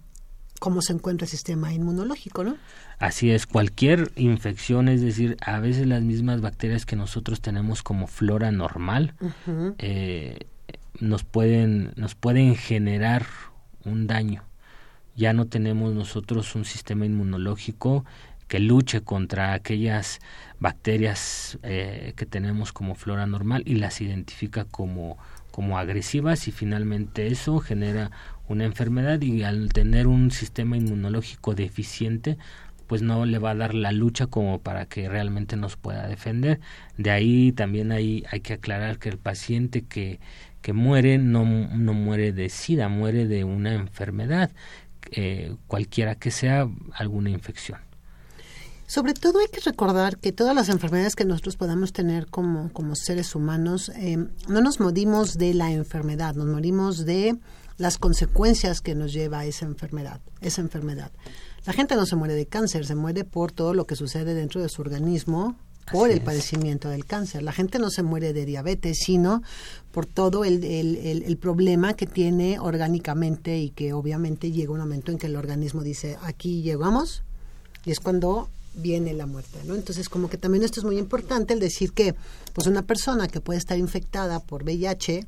cómo 0.64 0.80
se 0.80 0.94
encuentra 0.94 1.26
el 1.26 1.30
sistema 1.30 1.74
inmunológico, 1.74 2.42
¿no? 2.42 2.56
Así 2.98 3.30
es, 3.30 3.46
cualquier 3.46 4.12
infección, 4.16 4.88
es 4.88 5.02
decir, 5.02 5.36
a 5.42 5.60
veces 5.60 5.86
las 5.86 6.00
mismas 6.00 6.40
bacterias 6.40 6.86
que 6.86 6.96
nosotros 6.96 7.42
tenemos 7.42 7.82
como 7.82 8.06
flora 8.06 8.50
normal, 8.50 9.12
eh, 9.76 10.38
nos 11.00 11.22
pueden, 11.22 11.92
nos 11.96 12.14
pueden 12.14 12.56
generar 12.56 13.26
un 13.84 14.06
daño. 14.06 14.44
Ya 15.14 15.34
no 15.34 15.44
tenemos 15.48 15.92
nosotros 15.92 16.54
un 16.54 16.64
sistema 16.64 17.04
inmunológico 17.04 18.06
que 18.48 18.58
luche 18.58 19.02
contra 19.02 19.52
aquellas 19.52 20.18
bacterias 20.60 21.58
eh, 21.62 22.14
que 22.16 22.24
tenemos 22.24 22.72
como 22.72 22.94
flora 22.94 23.26
normal 23.26 23.64
y 23.66 23.74
las 23.74 24.00
identifica 24.00 24.64
como, 24.64 25.18
como 25.50 25.78
agresivas 25.78 26.48
y 26.48 26.52
finalmente 26.52 27.26
eso 27.26 27.58
genera 27.58 28.10
una 28.48 28.64
enfermedad 28.64 29.20
y 29.22 29.42
al 29.42 29.70
tener 29.72 30.06
un 30.06 30.30
sistema 30.30 30.76
inmunológico 30.76 31.54
deficiente 31.54 32.38
pues 32.86 33.02
no 33.02 33.24
le 33.24 33.38
va 33.38 33.50
a 33.50 33.54
dar 33.54 33.74
la 33.74 33.92
lucha 33.92 34.26
como 34.26 34.60
para 34.60 34.86
que 34.86 35.08
realmente 35.08 35.56
nos 35.56 35.76
pueda 35.76 36.06
defender. 36.06 36.60
De 36.98 37.10
ahí 37.10 37.52
también 37.52 37.92
hay, 37.92 38.24
hay 38.30 38.40
que 38.40 38.54
aclarar 38.54 38.98
que 38.98 39.08
el 39.08 39.18
paciente 39.18 39.82
que, 39.82 40.20
que 40.60 40.72
muere 40.72 41.18
no, 41.18 41.44
no 41.44 41.94
muere 41.94 42.32
de 42.32 42.48
SIDA, 42.48 42.88
muere 42.88 43.26
de 43.26 43.44
una 43.44 43.74
enfermedad, 43.74 44.50
eh, 45.10 45.56
cualquiera 45.66 46.14
que 46.14 46.30
sea 46.30 46.68
alguna 46.92 47.30
infección. 47.30 47.78
Sobre 48.86 49.14
todo 49.14 49.40
hay 49.40 49.48
que 49.48 49.60
recordar 49.60 50.18
que 50.18 50.32
todas 50.32 50.54
las 50.54 50.68
enfermedades 50.68 51.16
que 51.16 51.24
nosotros 51.24 51.56
podamos 51.56 51.92
tener 51.92 52.26
como, 52.26 52.72
como 52.72 52.94
seres 52.94 53.34
humanos, 53.34 53.90
eh, 53.96 54.16
no 54.48 54.60
nos 54.60 54.78
morimos 54.78 55.38
de 55.38 55.54
la 55.54 55.72
enfermedad, 55.72 56.34
nos 56.34 56.46
morimos 56.46 57.04
de 57.06 57.36
las 57.78 57.98
consecuencias 57.98 58.80
que 58.80 58.94
nos 58.94 59.12
lleva 59.12 59.46
esa 59.46 59.64
enfermedad, 59.64 60.20
esa 60.40 60.60
enfermedad. 60.60 61.10
La 61.66 61.72
gente 61.72 61.96
no 61.96 62.04
se 62.04 62.14
muere 62.14 62.34
de 62.34 62.46
cáncer, 62.46 62.84
se 62.84 62.94
muere 62.94 63.24
por 63.24 63.52
todo 63.52 63.72
lo 63.72 63.86
que 63.86 63.96
sucede 63.96 64.34
dentro 64.34 64.60
de 64.60 64.68
su 64.68 64.82
organismo 64.82 65.56
por 65.90 66.10
el 66.10 66.20
padecimiento 66.20 66.88
del 66.88 67.04
cáncer. 67.04 67.42
La 67.42 67.52
gente 67.52 67.78
no 67.78 67.90
se 67.90 68.02
muere 68.02 68.32
de 68.32 68.46
diabetes, 68.46 68.98
sino 69.04 69.42
por 69.92 70.06
todo 70.06 70.44
el, 70.44 70.64
el, 70.64 71.36
problema 71.36 71.94
que 71.94 72.06
tiene 72.06 72.58
orgánicamente 72.58 73.58
y 73.58 73.70
que 73.70 73.92
obviamente 73.92 74.50
llega 74.50 74.72
un 74.72 74.78
momento 74.78 75.12
en 75.12 75.18
que 75.18 75.26
el 75.26 75.36
organismo 75.36 75.82
dice, 75.82 76.16
aquí 76.22 76.62
llegamos, 76.62 77.22
y 77.84 77.90
es 77.90 78.00
cuando 78.00 78.48
viene 78.74 79.12
la 79.12 79.26
muerte, 79.26 79.58
¿no? 79.64 79.74
Entonces, 79.74 80.08
como 80.08 80.28
que 80.28 80.36
también 80.36 80.64
esto 80.64 80.80
es 80.80 80.84
muy 80.84 80.98
importante, 80.98 81.54
el 81.54 81.60
decir 81.60 81.92
que, 81.92 82.14
pues 82.52 82.66
una 82.66 82.82
persona 82.82 83.28
que 83.28 83.40
puede 83.40 83.58
estar 83.58 83.78
infectada 83.78 84.40
por 84.40 84.64
VIH, 84.64 85.26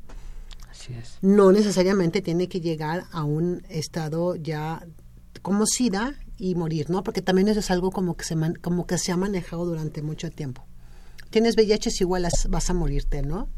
no 1.22 1.52
necesariamente 1.52 2.22
tiene 2.22 2.48
que 2.48 2.60
llegar 2.60 3.04
a 3.10 3.24
un 3.24 3.62
estado 3.68 4.36
ya 4.36 4.86
como 5.42 5.66
SIDA 5.66 6.14
y 6.38 6.54
morir, 6.54 6.90
¿no? 6.90 7.02
Porque 7.02 7.22
también 7.22 7.48
eso 7.48 7.60
es 7.60 7.70
algo 7.70 7.90
como 7.90 8.16
que 8.16 8.24
se, 8.24 8.36
como 8.60 8.86
que 8.86 8.98
se 8.98 9.12
ha 9.12 9.16
manejado 9.16 9.64
durante 9.64 10.02
mucho 10.02 10.30
tiempo. 10.30 10.64
Tienes 11.30 11.56
VIH 11.56 11.88
es 11.88 12.00
igual 12.00 12.28
vas 12.48 12.70
a 12.70 12.74
morirte, 12.74 13.22
¿no? 13.22 13.48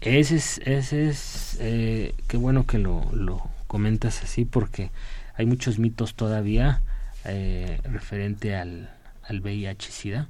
Ese 0.00 0.36
es, 0.36 0.58
ese 0.64 1.08
es 1.08 1.56
eh, 1.60 2.14
qué 2.28 2.36
bueno 2.36 2.66
que 2.66 2.78
lo, 2.78 3.10
lo 3.12 3.42
comentas 3.66 4.22
así 4.22 4.44
porque 4.44 4.90
hay 5.34 5.46
muchos 5.46 5.78
mitos 5.78 6.14
todavía 6.14 6.82
eh, 7.24 7.80
referente 7.84 8.54
al, 8.54 8.90
al 9.28 9.40
VIH-Sida. 9.40 10.28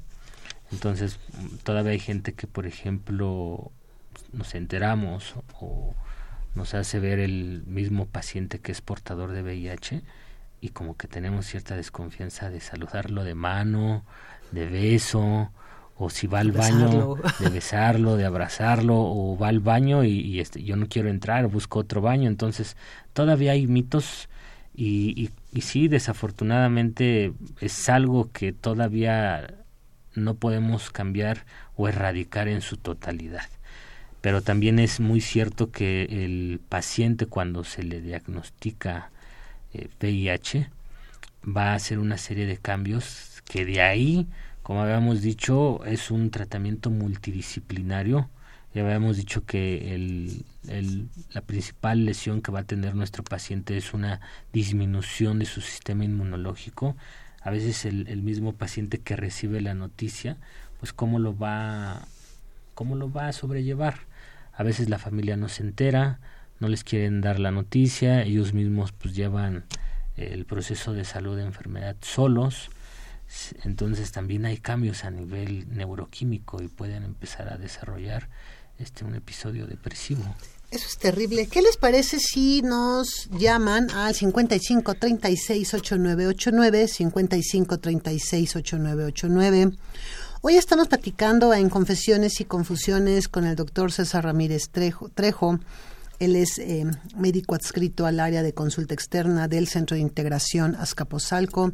Entonces, 0.72 1.18
todavía 1.62 1.92
hay 1.92 1.98
gente 1.98 2.32
que, 2.32 2.46
por 2.46 2.66
ejemplo, 2.66 3.70
nos 4.32 4.54
enteramos 4.54 5.34
o 5.60 5.94
nos 6.54 6.74
hace 6.74 6.98
ver 6.98 7.18
el 7.18 7.62
mismo 7.66 8.06
paciente 8.06 8.58
que 8.58 8.72
es 8.72 8.80
portador 8.80 9.32
de 9.32 9.42
VIH 9.42 10.02
y 10.60 10.70
como 10.70 10.96
que 10.96 11.06
tenemos 11.06 11.46
cierta 11.46 11.76
desconfianza 11.76 12.50
de 12.50 12.60
saludarlo 12.60 13.24
de 13.24 13.34
mano, 13.34 14.04
de 14.52 14.66
beso, 14.66 15.50
o 15.98 16.10
si 16.10 16.26
va 16.26 16.40
al 16.40 16.52
baño, 16.52 17.14
de 17.38 17.48
besarlo, 17.48 18.16
de 18.16 18.24
abrazarlo, 18.26 18.96
o 18.98 19.36
va 19.38 19.48
al 19.48 19.60
baño 19.60 20.04
y, 20.04 20.40
este, 20.40 20.62
yo 20.62 20.76
no 20.76 20.88
quiero 20.88 21.08
entrar, 21.08 21.46
busco 21.46 21.78
otro 21.78 22.00
baño. 22.00 22.28
Entonces, 22.28 22.76
todavía 23.12 23.52
hay 23.52 23.66
mitos 23.66 24.28
y, 24.76 25.30
y, 25.52 25.60
sí, 25.62 25.88
desafortunadamente 25.88 27.32
es 27.60 27.88
algo 27.88 28.30
que 28.32 28.52
todavía 28.52 29.54
no 30.14 30.34
podemos 30.34 30.90
cambiar 30.90 31.46
o 31.76 31.88
erradicar 31.88 32.48
en 32.48 32.60
su 32.60 32.76
totalidad. 32.76 33.48
Pero 34.20 34.42
también 34.42 34.78
es 34.78 35.00
muy 35.00 35.20
cierto 35.20 35.70
que 35.70 36.04
el 36.04 36.60
paciente 36.68 37.26
cuando 37.26 37.64
se 37.64 37.82
le 37.82 38.00
diagnostica 38.00 39.10
VIH, 40.00 40.58
eh, 40.58 40.70
va 41.46 41.72
a 41.72 41.74
hacer 41.74 41.98
una 41.98 42.18
serie 42.18 42.46
de 42.46 42.56
cambios 42.56 43.42
que 43.44 43.64
de 43.64 43.80
ahí, 43.80 44.26
como 44.62 44.82
habíamos 44.82 45.22
dicho, 45.22 45.84
es 45.84 46.10
un 46.10 46.30
tratamiento 46.30 46.90
multidisciplinario. 46.90 48.28
Ya 48.74 48.82
habíamos 48.82 49.16
dicho 49.16 49.44
que 49.44 49.94
el, 49.94 50.44
la 51.32 51.40
principal 51.40 52.04
lesión 52.04 52.42
que 52.42 52.52
va 52.52 52.60
a 52.60 52.64
tener 52.64 52.94
nuestro 52.94 53.24
paciente 53.24 53.76
es 53.76 53.94
una 53.94 54.20
disminución 54.52 55.38
de 55.38 55.46
su 55.46 55.60
sistema 55.60 56.04
inmunológico. 56.04 56.96
A 57.40 57.50
veces 57.50 57.84
el, 57.86 58.06
el 58.08 58.22
mismo 58.22 58.52
paciente 58.52 58.98
que 58.98 59.16
recibe 59.16 59.60
la 59.60 59.74
noticia, 59.74 60.36
pues 60.78 60.92
cómo 60.92 61.18
lo 61.18 61.36
va, 61.36 62.06
cómo 62.74 62.96
lo 62.96 63.10
va 63.10 63.28
a 63.28 63.32
sobrellevar 63.32 64.00
a 64.56 64.62
veces 64.62 64.88
la 64.88 64.98
familia 64.98 65.36
no 65.36 65.48
se 65.48 65.62
entera, 65.62 66.18
no 66.60 66.68
les 66.68 66.82
quieren 66.82 67.20
dar 67.20 67.38
la 67.38 67.50
noticia, 67.50 68.22
ellos 68.22 68.54
mismos 68.54 68.92
pues 68.92 69.14
llevan 69.14 69.64
el 70.16 70.46
proceso 70.46 70.94
de 70.94 71.04
salud 71.04 71.36
de 71.36 71.44
enfermedad 71.44 71.96
solos, 72.00 72.70
entonces 73.64 74.12
también 74.12 74.46
hay 74.46 74.56
cambios 74.56 75.04
a 75.04 75.10
nivel 75.10 75.66
neuroquímico 75.76 76.62
y 76.62 76.68
pueden 76.68 77.02
empezar 77.02 77.52
a 77.52 77.58
desarrollar 77.58 78.30
este 78.78 79.04
un 79.04 79.14
episodio 79.14 79.66
depresivo. 79.66 80.22
Eso 80.70 80.86
es 80.88 80.98
terrible. 80.98 81.46
¿Qué 81.46 81.62
les 81.62 81.76
parece 81.76 82.18
si 82.18 82.60
nos 82.62 83.28
llaman 83.30 83.90
al 83.92 84.14
55 84.14 84.94
36 84.94 85.74
8989 85.74 86.88
55 86.88 87.78
36 87.78 88.56
8989? 88.56 89.72
Hoy 90.42 90.56
estamos 90.56 90.88
platicando 90.88 91.54
en 91.54 91.70
Confesiones 91.70 92.40
y 92.40 92.44
Confusiones 92.44 93.28
con 93.28 93.46
el 93.46 93.56
doctor 93.56 93.92
César 93.92 94.24
Ramírez 94.24 94.68
Trejo. 94.70 95.08
Trejo. 95.08 95.58
Él 96.18 96.34
es 96.34 96.58
eh, 96.58 96.84
médico 97.16 97.54
adscrito 97.54 98.06
al 98.06 98.20
área 98.20 98.42
de 98.42 98.54
consulta 98.54 98.94
externa 98.94 99.48
del 99.48 99.68
Centro 99.68 99.96
de 99.96 100.00
Integración 100.00 100.74
Azcapotzalco, 100.74 101.72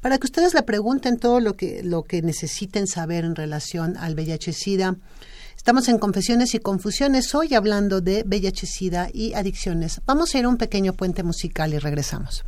para 0.00 0.18
que 0.18 0.26
ustedes 0.26 0.52
le 0.52 0.62
pregunten 0.62 1.18
todo 1.18 1.38
lo 1.40 1.54
que, 1.54 1.82
lo 1.82 2.02
que 2.02 2.20
necesiten 2.20 2.86
saber 2.86 3.24
en 3.24 3.36
relación 3.36 3.96
al 3.96 4.14
VIH-Sida. 4.14 4.96
Estamos 5.64 5.88
en 5.88 5.96
Confesiones 5.96 6.54
y 6.54 6.58
Confusiones 6.58 7.34
hoy 7.34 7.54
hablando 7.54 8.02
de 8.02 8.22
VIH-Sida 8.26 9.08
y 9.14 9.32
adicciones. 9.32 10.02
Vamos 10.04 10.34
a 10.34 10.38
ir 10.38 10.44
a 10.44 10.50
un 10.50 10.58
pequeño 10.58 10.92
puente 10.92 11.22
musical 11.22 11.72
y 11.72 11.78
regresamos. 11.78 12.44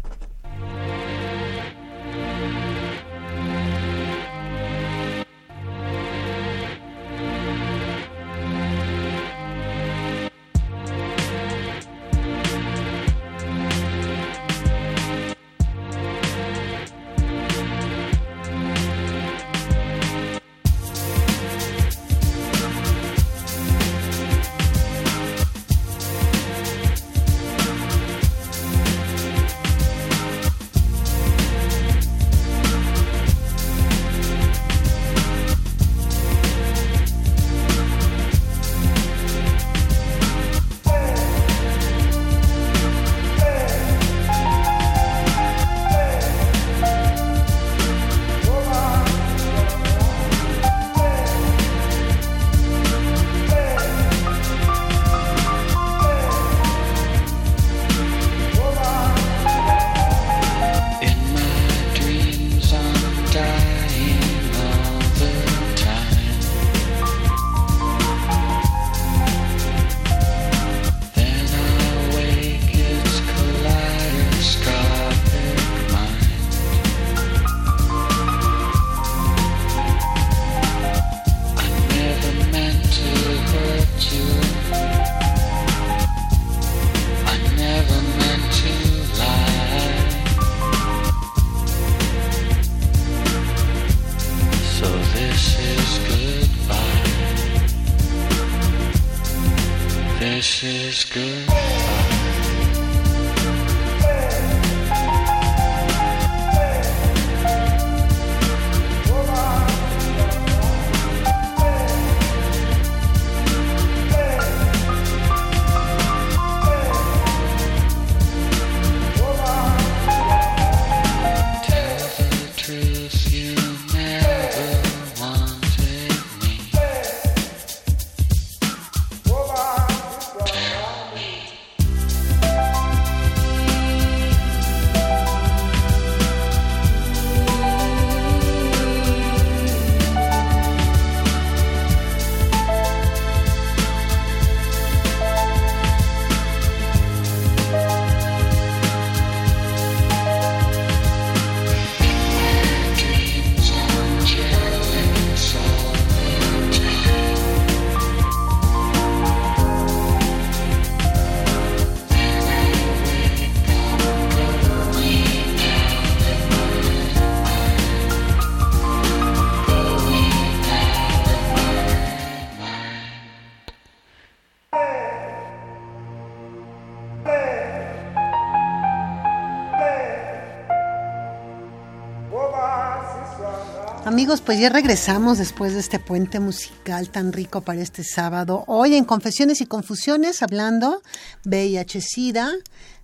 Pues 184.46 184.60
ya 184.60 184.68
regresamos 184.68 185.38
después 185.38 185.74
de 185.74 185.80
este 185.80 185.98
puente 185.98 186.38
musical 186.38 187.10
tan 187.10 187.32
rico 187.32 187.62
para 187.62 187.80
este 187.80 188.04
sábado. 188.04 188.62
Hoy 188.68 188.94
en 188.94 189.04
Confesiones 189.04 189.60
y 189.60 189.66
Confusiones 189.66 190.40
hablando 190.40 191.02
VIH-Sida, 191.44 192.52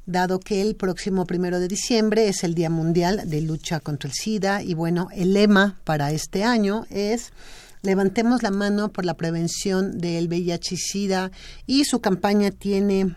dado 0.06 0.38
que 0.38 0.62
el 0.62 0.76
próximo 0.76 1.26
primero 1.26 1.58
de 1.58 1.66
diciembre 1.66 2.28
es 2.28 2.44
el 2.44 2.54
Día 2.54 2.70
Mundial 2.70 3.28
de 3.28 3.40
Lucha 3.40 3.80
contra 3.80 4.08
el 4.08 4.14
SIDA 4.14 4.62
y 4.62 4.74
bueno, 4.74 5.08
el 5.12 5.34
lema 5.34 5.80
para 5.82 6.12
este 6.12 6.44
año 6.44 6.86
es 6.90 7.32
Levantemos 7.82 8.44
la 8.44 8.52
mano 8.52 8.92
por 8.92 9.04
la 9.04 9.14
prevención 9.14 9.98
del 9.98 10.28
VIH-Sida 10.28 11.32
y 11.66 11.86
su 11.86 12.00
campaña 12.00 12.52
tiene 12.52 13.16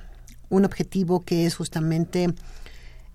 un 0.49 0.65
objetivo 0.65 1.23
que 1.23 1.45
es 1.45 1.53
justamente 1.53 2.33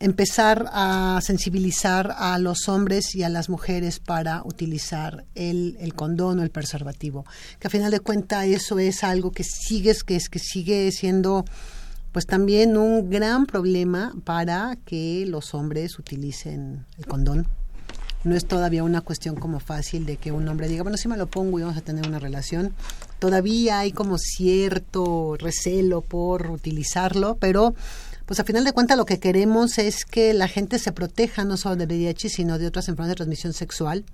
empezar 0.00 0.68
a 0.72 1.20
sensibilizar 1.22 2.14
a 2.16 2.38
los 2.38 2.68
hombres 2.68 3.14
y 3.14 3.22
a 3.22 3.28
las 3.28 3.48
mujeres 3.48 4.00
para 4.00 4.42
utilizar 4.44 5.26
el, 5.34 5.76
el 5.78 5.94
condón 5.94 6.40
o 6.40 6.42
el 6.42 6.50
preservativo. 6.50 7.24
Que 7.58 7.68
a 7.68 7.70
final 7.70 7.90
de 7.90 8.00
cuentas 8.00 8.46
eso 8.46 8.78
es 8.78 9.04
algo 9.04 9.30
que 9.30 9.44
sigue, 9.44 9.94
que, 10.06 10.16
es, 10.16 10.28
que 10.28 10.38
sigue 10.38 10.90
siendo 10.90 11.44
pues 12.12 12.26
también 12.26 12.76
un 12.76 13.10
gran 13.10 13.46
problema 13.46 14.12
para 14.24 14.76
que 14.84 15.24
los 15.28 15.54
hombres 15.54 15.98
utilicen 15.98 16.86
el 16.98 17.06
condón. 17.06 17.46
No 18.24 18.34
es 18.36 18.46
todavía 18.46 18.84
una 18.84 19.00
cuestión 19.00 19.36
como 19.36 19.60
fácil 19.60 20.04
de 20.04 20.16
que 20.16 20.32
un 20.32 20.46
hombre 20.48 20.68
diga, 20.68 20.82
bueno, 20.82 20.98
si 20.98 21.08
me 21.08 21.16
lo 21.16 21.26
pongo 21.26 21.58
y 21.58 21.62
vamos 21.62 21.78
a 21.78 21.82
tener 21.82 22.06
una 22.06 22.18
relación. 22.18 22.74
Todavía 23.18 23.78
hay 23.78 23.92
como 23.92 24.18
cierto 24.18 25.36
recelo 25.38 26.02
por 26.02 26.50
utilizarlo, 26.50 27.36
pero 27.40 27.74
pues 28.30 28.38
a 28.38 28.44
final 28.44 28.62
de 28.62 28.70
cuentas 28.70 28.96
lo 28.96 29.06
que 29.06 29.18
queremos 29.18 29.76
es 29.78 30.04
que 30.04 30.32
la 30.34 30.46
gente 30.46 30.78
se 30.78 30.92
proteja 30.92 31.44
no 31.44 31.56
solo 31.56 31.74
de 31.74 31.86
VIH, 31.86 32.28
sino 32.28 32.60
de 32.60 32.68
otras 32.68 32.88
enfermedades 32.88 33.14
de 33.14 33.16
transmisión 33.16 33.52
sexual, 33.52 34.04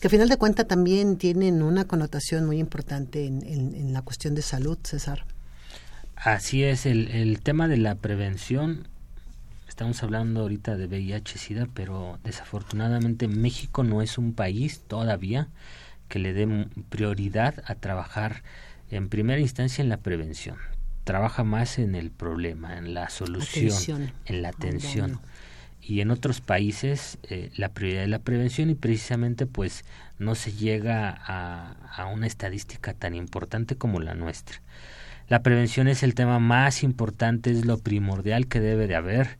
que 0.00 0.06
a 0.06 0.10
final 0.10 0.30
de 0.30 0.38
cuentas 0.38 0.66
también 0.66 1.18
tienen 1.18 1.60
una 1.60 1.84
connotación 1.84 2.46
muy 2.46 2.58
importante 2.58 3.26
en, 3.26 3.92
la 3.92 4.00
cuestión 4.00 4.34
de 4.34 4.40
salud, 4.40 4.78
César. 4.82 5.26
Así 6.16 6.64
es, 6.64 6.86
el, 6.86 7.08
el 7.08 7.40
tema 7.40 7.68
de 7.68 7.76
la 7.76 7.96
prevención, 7.96 8.88
estamos 9.68 10.02
hablando 10.02 10.40
ahorita 10.40 10.78
de 10.78 10.86
VIH-Sida, 10.86 11.68
pero 11.74 12.18
desafortunadamente 12.24 13.28
México 13.28 13.84
no 13.84 14.00
es 14.00 14.16
un 14.16 14.32
país 14.32 14.80
todavía 14.88 15.48
que 16.08 16.18
le 16.18 16.32
dé 16.32 16.66
prioridad 16.88 17.62
a 17.66 17.74
trabajar 17.74 18.42
en 18.90 19.10
primera 19.10 19.38
instancia 19.38 19.82
en 19.82 19.90
la 19.90 19.98
prevención. 19.98 20.56
Trabaja 21.08 21.42
más 21.42 21.78
en 21.78 21.94
el 21.94 22.10
problema, 22.10 22.76
en 22.76 22.92
la 22.92 23.08
solución, 23.08 24.12
en 24.26 24.42
la 24.42 24.50
atención. 24.50 25.20
Y 25.80 26.02
en 26.02 26.10
otros 26.10 26.42
países 26.42 27.16
eh, 27.22 27.50
la 27.56 27.70
prioridad 27.70 28.02
es 28.02 28.10
la 28.10 28.18
prevención 28.18 28.68
y 28.68 28.74
precisamente 28.74 29.46
pues 29.46 29.86
no 30.18 30.34
se 30.34 30.52
llega 30.52 31.08
a, 31.08 31.72
a 31.96 32.04
una 32.04 32.26
estadística 32.26 32.92
tan 32.92 33.14
importante 33.14 33.74
como 33.76 34.00
la 34.00 34.12
nuestra. 34.14 34.60
La 35.28 35.42
prevención 35.42 35.88
es 35.88 36.02
el 36.02 36.14
tema 36.14 36.40
más 36.40 36.82
importante, 36.82 37.52
es 37.52 37.64
lo 37.64 37.78
primordial 37.78 38.46
que 38.46 38.60
debe 38.60 38.86
de 38.86 38.94
haber 38.94 39.38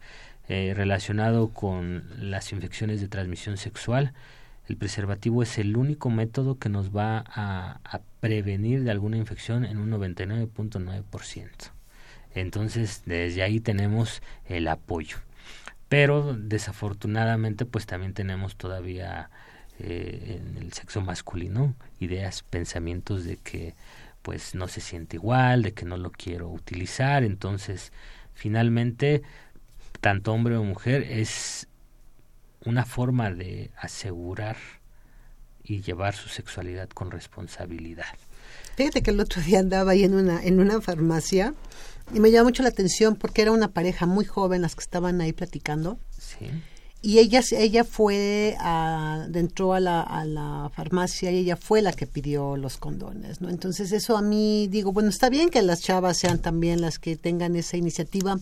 eh, 0.48 0.72
relacionado 0.74 1.48
con 1.48 2.04
las 2.18 2.50
infecciones 2.52 3.02
de 3.02 3.09
transmisión 3.09 3.59
sexual. 3.59 4.14
El 4.68 4.76
preservativo 4.76 5.42
es 5.42 5.59
el 5.59 5.76
único 5.76 6.11
método 6.11 6.59
que 6.59 6.68
nos 6.68 6.94
va 6.94 7.24
a, 7.26 8.00
prevenir 8.20 8.83
de 8.83 8.90
alguna 8.90 9.16
infección 9.16 9.64
en 9.64 9.78
un 9.78 9.90
99.9%. 9.92 11.48
Entonces, 12.35 13.02
desde 13.07 13.42
ahí 13.42 13.61
tenemos 13.61 14.22
el 14.46 14.68
apoyo. 14.68 15.18
Pero 15.88 16.35
desafortunadamente, 16.35 17.64
pues 17.64 17.87
también 17.87 18.12
tenemos 18.12 18.57
todavía 18.57 19.31
eh, 19.78 20.40
en 20.40 20.59
el 20.59 20.72
sexo 20.72 21.00
masculino 21.00 21.74
ideas, 22.00 22.42
pensamientos 22.42 23.24
de 23.24 23.37
que 23.37 23.74
pues 24.22 24.54
no 24.54 24.68
se 24.68 24.81
siente 24.81 25.16
igual, 25.16 25.62
de 25.62 25.72
que 25.72 25.87
no 25.87 25.96
lo 25.96 26.11
quiero 26.11 26.48
utilizar, 26.48 27.22
entonces 27.22 27.92
finalmente 28.35 29.22
tanto 30.00 30.33
hombre 30.33 30.57
o 30.57 30.64
mujer 30.64 31.04
es 31.04 31.67
una 32.64 32.85
forma 32.85 33.31
de 33.31 33.71
asegurar 33.77 34.57
y 35.62 35.83
llevar 35.83 36.14
su 36.14 36.29
sexualidad 36.29 36.88
con 36.88 37.11
responsabilidad. 37.11 38.16
Fíjate 38.77 39.03
que 39.03 39.11
el 39.11 39.21
otro 39.21 39.42
día 39.42 39.61
andaba 39.61 39.92
ahí 39.92 40.05
en 40.05 40.14
una, 40.14 40.42
en 40.42 40.61
una 40.61 40.81
farmacia 40.81 41.55
y 42.14 42.21
me 42.21 42.31
llamó 42.31 42.49
mucho 42.49 42.62
la 42.62 42.71
atención 42.71 43.16
porque 43.16 43.42
era 43.42 43.53
una 43.53 43.68
pareja 43.68 44.07
muy 44.07 44.25
joven 44.25 44.62
las 44.62 44.75
que 44.75 44.83
estaban 44.83 45.21
ahí 45.21 45.33
platicando. 45.33 45.99
Sí 46.18 46.51
y 47.01 47.18
ella 47.18 47.42
ella 47.53 47.85
fue 47.85 48.57
a, 48.59 49.29
entró 49.33 49.73
a 49.73 49.81
la, 49.81 50.03
a 50.03 50.25
la 50.25 50.71
farmacia 50.75 51.31
y 51.31 51.38
ella 51.38 51.57
fue 51.57 51.81
la 51.81 51.92
que 51.92 52.07
pidió 52.07 52.57
los 52.57 52.77
condones 52.77 53.40
no 53.40 53.51
entonces 53.51 53.92
eso 53.92 54.16
a 54.16 54.23
mí 54.23 54.66
digo 54.68 54.92
bueno 54.92 55.09
está 55.09 55.29
bien 55.29 55.49
que 55.49 55.62
las 55.62 55.81
chavas 55.81 56.18
sean 56.18 56.40
también 56.40 56.81
las 56.81 56.99
que 56.99 57.16
tengan 57.16 57.55
esa 57.55 57.77
iniciativa 57.77 58.38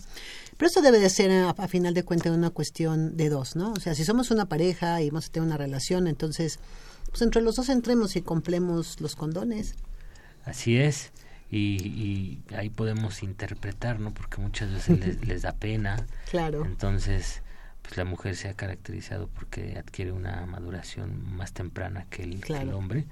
pero 0.57 0.69
eso 0.69 0.83
debe 0.83 0.99
de 0.99 1.11
ser 1.11 1.31
a, 1.31 1.69
final 1.69 1.95
de 1.95 2.03
cuentas 2.05 2.33
una 2.33 2.51
cuestión 2.51 3.17
de 3.17 3.29
dos 3.29 3.57
no 3.57 3.73
o 3.73 3.81
sea 3.81 3.95
si 3.95 4.05
somos 4.05 4.31
una 4.31 4.47
pareja 4.47 5.03
y 5.03 5.11
vamos 5.11 5.27
a 5.27 5.33
tener 5.33 5.47
una 5.47 5.57
relación 5.57 6.07
entonces 6.07 6.59
pues 7.17 7.23
entre 7.23 7.43
los 7.43 7.57
dos 7.57 7.69
entremos 7.69 8.15
y 8.17 8.23
compremos 8.23 9.01
los 9.01 9.17
condones. 9.17 9.75
Así 10.45 10.77
es. 10.77 11.13
Y, 11.51 11.87
y 11.87 12.43
ahí 12.55 12.69
podemos 12.69 13.23
interpretar 13.23 14.01
no 14.01 14.13
porque 14.13 14.41
muchas 14.41 14.71
veces 14.71 15.01
les, 15.07 15.27
les 15.27 15.43
da 15.43 15.53
pena. 15.53 16.07
Claro. 16.31 16.65
Entonces 16.65 17.43
pues 17.83 17.97
la 17.97 18.05
mujer 18.05 18.37
se 18.37 18.49
ha 18.49 18.55
caracterizado 18.55 19.29
porque 19.29 19.79
adquiere 19.79 20.13
una 20.13 20.45
maduración 20.45 21.37
más 21.37 21.53
temprana 21.53 22.07
que 22.11 22.25
el, 22.25 22.41
que 22.41 22.53
el 22.53 22.73
hombre. 22.73 23.07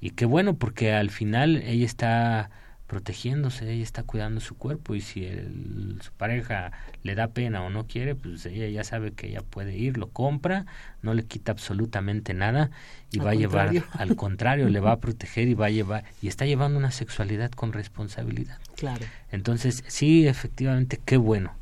Y 0.00 0.10
qué 0.10 0.24
bueno 0.24 0.56
porque 0.56 0.92
al 0.92 1.10
final 1.10 1.56
ella 1.56 1.86
está 1.86 2.50
protegiéndose, 2.86 3.70
ella 3.70 3.82
está 3.82 4.04
cuidando 4.04 4.40
su 4.40 4.56
cuerpo 4.56 4.94
y 4.94 5.00
si 5.00 5.24
el, 5.24 5.98
su 6.02 6.12
pareja 6.12 6.72
le 7.02 7.14
da 7.14 7.28
pena 7.28 7.62
o 7.62 7.70
no 7.70 7.86
quiere, 7.86 8.14
pues 8.14 8.46
ella 8.46 8.68
ya 8.68 8.84
sabe 8.84 9.12
que 9.12 9.28
ella 9.28 9.42
puede 9.42 9.76
ir, 9.76 9.98
lo 9.98 10.08
compra, 10.08 10.66
no 11.02 11.12
le 11.12 11.24
quita 11.24 11.52
absolutamente 11.52 12.32
nada 12.32 12.70
y 13.10 13.18
va 13.18 13.30
a 13.30 13.34
llevar, 13.34 13.72
al 13.92 14.14
contrario, 14.14 14.68
le 14.68 14.80
va 14.80 14.92
a 14.92 15.00
proteger 15.00 15.48
y 15.48 15.54
va 15.54 15.66
a 15.66 15.70
llevar, 15.70 16.04
y 16.22 16.28
está 16.28 16.46
llevando 16.46 16.78
una 16.78 16.92
sexualidad 16.92 17.50
con 17.50 17.72
responsabilidad. 17.72 18.58
Claro. 18.76 19.04
Entonces, 19.32 19.82
sí, 19.88 20.28
efectivamente, 20.28 21.00
qué 21.04 21.16
bueno. 21.16 21.54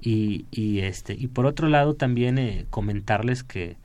Y, 0.00 0.46
y, 0.50 0.80
este, 0.80 1.14
y 1.14 1.28
por 1.28 1.46
otro 1.46 1.68
lado 1.68 1.94
también 1.94 2.36
eh, 2.38 2.66
comentarles 2.68 3.44
que, 3.44 3.76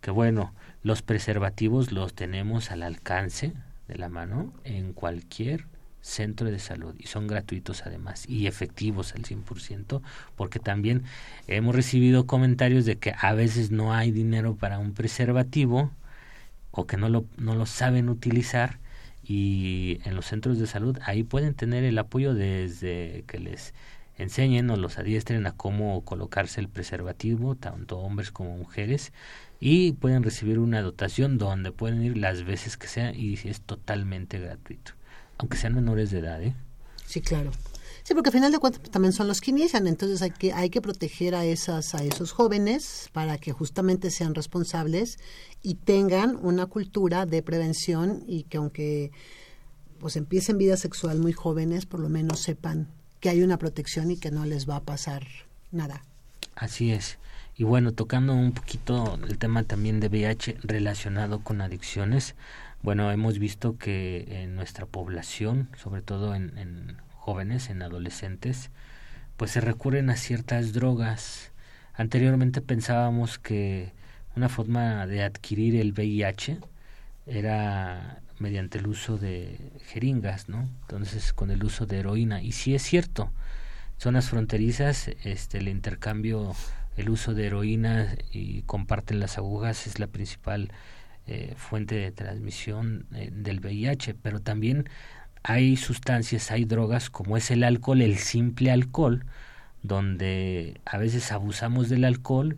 que, 0.00 0.10
bueno, 0.10 0.54
los 0.82 1.02
preservativos 1.02 1.92
los 1.92 2.14
tenemos 2.14 2.70
al 2.70 2.82
alcance 2.82 3.52
de 3.86 3.98
la 3.98 4.08
mano 4.08 4.52
en 4.64 4.92
cualquier 4.92 5.66
centro 6.08 6.50
de 6.50 6.58
salud 6.58 6.94
y 6.98 7.06
son 7.06 7.26
gratuitos 7.26 7.82
además 7.86 8.24
y 8.28 8.46
efectivos 8.46 9.14
al 9.14 9.22
100% 9.22 10.00
porque 10.36 10.58
también 10.58 11.04
hemos 11.46 11.74
recibido 11.74 12.26
comentarios 12.26 12.84
de 12.84 12.96
que 12.96 13.14
a 13.18 13.34
veces 13.34 13.70
no 13.70 13.94
hay 13.94 14.10
dinero 14.10 14.56
para 14.56 14.78
un 14.78 14.94
preservativo 14.94 15.90
o 16.70 16.86
que 16.86 16.96
no 16.96 17.08
lo, 17.08 17.24
no 17.36 17.54
lo 17.54 17.66
saben 17.66 18.08
utilizar 18.08 18.78
y 19.22 20.00
en 20.04 20.14
los 20.14 20.26
centros 20.26 20.58
de 20.58 20.66
salud 20.66 20.98
ahí 21.04 21.22
pueden 21.22 21.54
tener 21.54 21.84
el 21.84 21.98
apoyo 21.98 22.34
desde 22.34 23.24
que 23.26 23.38
les 23.38 23.74
enseñen 24.18 24.68
o 24.70 24.76
los 24.76 24.98
adiestren 24.98 25.46
a 25.46 25.52
cómo 25.52 26.04
colocarse 26.04 26.60
el 26.60 26.68
preservativo, 26.68 27.54
tanto 27.54 27.98
hombres 27.98 28.32
como 28.32 28.56
mujeres, 28.56 29.12
y 29.60 29.92
pueden 29.92 30.22
recibir 30.22 30.58
una 30.58 30.82
dotación 30.82 31.38
donde 31.38 31.72
pueden 31.72 32.02
ir 32.02 32.16
las 32.16 32.44
veces 32.44 32.76
que 32.76 32.88
sean 32.88 33.14
y 33.14 33.34
es 33.34 33.60
totalmente 33.60 34.38
gratuito, 34.38 34.92
aunque 35.38 35.56
sean 35.56 35.74
menores 35.74 36.10
de 36.10 36.18
edad. 36.18 36.42
¿eh? 36.42 36.54
Sí, 37.06 37.20
claro. 37.20 37.50
Sí, 38.02 38.14
porque 38.14 38.30
al 38.30 38.34
final 38.34 38.52
de 38.52 38.58
cuentas 38.58 38.82
también 38.90 39.12
son 39.12 39.28
los 39.28 39.40
que 39.40 39.50
inician, 39.50 39.86
entonces 39.86 40.22
hay 40.22 40.30
que 40.30 40.52
hay 40.54 40.70
que 40.70 40.80
proteger 40.80 41.34
a 41.34 41.44
esas 41.44 41.94
a 41.94 42.02
esos 42.02 42.32
jóvenes 42.32 43.10
para 43.12 43.36
que 43.36 43.52
justamente 43.52 44.10
sean 44.10 44.34
responsables 44.34 45.18
y 45.62 45.74
tengan 45.74 46.38
una 46.40 46.64
cultura 46.66 47.26
de 47.26 47.42
prevención 47.42 48.24
y 48.26 48.44
que 48.44 48.56
aunque 48.56 49.12
pues 50.00 50.16
empiecen 50.16 50.56
vida 50.56 50.78
sexual 50.78 51.18
muy 51.18 51.32
jóvenes, 51.32 51.84
por 51.84 52.00
lo 52.00 52.08
menos 52.08 52.40
sepan 52.40 52.88
que 53.20 53.28
hay 53.28 53.42
una 53.42 53.58
protección 53.58 54.10
y 54.10 54.16
que 54.16 54.30
no 54.30 54.46
les 54.46 54.68
va 54.68 54.76
a 54.76 54.82
pasar 54.82 55.26
nada. 55.70 56.02
Así 56.54 56.92
es. 56.92 57.18
Y 57.56 57.64
bueno, 57.64 57.92
tocando 57.92 58.34
un 58.34 58.52
poquito 58.52 59.18
el 59.28 59.36
tema 59.36 59.64
también 59.64 60.00
de 60.00 60.08
VIH 60.08 60.58
relacionado 60.62 61.40
con 61.40 61.60
adicciones, 61.60 62.36
bueno, 62.82 63.10
hemos 63.10 63.38
visto 63.38 63.76
que 63.76 64.42
en 64.42 64.54
nuestra 64.54 64.86
población, 64.86 65.68
sobre 65.76 66.02
todo 66.02 66.34
en, 66.34 66.56
en 66.58 66.96
jóvenes, 67.10 67.70
en 67.70 67.82
adolescentes, 67.82 68.70
pues 69.36 69.50
se 69.52 69.60
recurren 69.60 70.10
a 70.10 70.16
ciertas 70.16 70.72
drogas. 70.72 71.52
Anteriormente 71.94 72.60
pensábamos 72.60 73.38
que 73.38 73.92
una 74.36 74.48
forma 74.48 75.06
de 75.06 75.22
adquirir 75.22 75.76
el 75.76 75.92
VIH 75.92 76.58
era 77.26 78.20
mediante 78.38 78.78
el 78.78 78.86
uso 78.86 79.18
de 79.18 79.58
jeringas, 79.86 80.48
¿no? 80.48 80.68
Entonces, 80.82 81.32
con 81.32 81.50
el 81.50 81.64
uso 81.64 81.86
de 81.86 81.98
heroína. 81.98 82.42
Y 82.42 82.52
sí 82.52 82.74
es 82.74 82.82
cierto, 82.82 83.30
zonas 83.98 84.28
fronterizas, 84.28 85.08
este, 85.24 85.58
el 85.58 85.68
intercambio, 85.68 86.54
el 86.96 87.10
uso 87.10 87.34
de 87.34 87.46
heroína 87.46 88.16
y 88.32 88.62
comparten 88.62 89.20
las 89.20 89.38
agujas 89.38 89.86
es 89.86 89.98
la 89.98 90.06
principal 90.06 90.70
eh, 91.30 91.52
fuente 91.58 91.94
de 91.94 92.10
transmisión 92.10 93.04
eh, 93.14 93.28
del 93.30 93.60
VIH, 93.60 94.14
pero 94.14 94.40
también 94.40 94.88
hay 95.42 95.76
sustancias, 95.76 96.50
hay 96.50 96.64
drogas 96.64 97.10
como 97.10 97.36
es 97.36 97.50
el 97.50 97.64
alcohol, 97.64 98.00
el 98.00 98.16
simple 98.16 98.70
alcohol, 98.70 99.26
donde 99.82 100.80
a 100.86 100.96
veces 100.96 101.30
abusamos 101.30 101.90
del 101.90 102.06
alcohol 102.06 102.56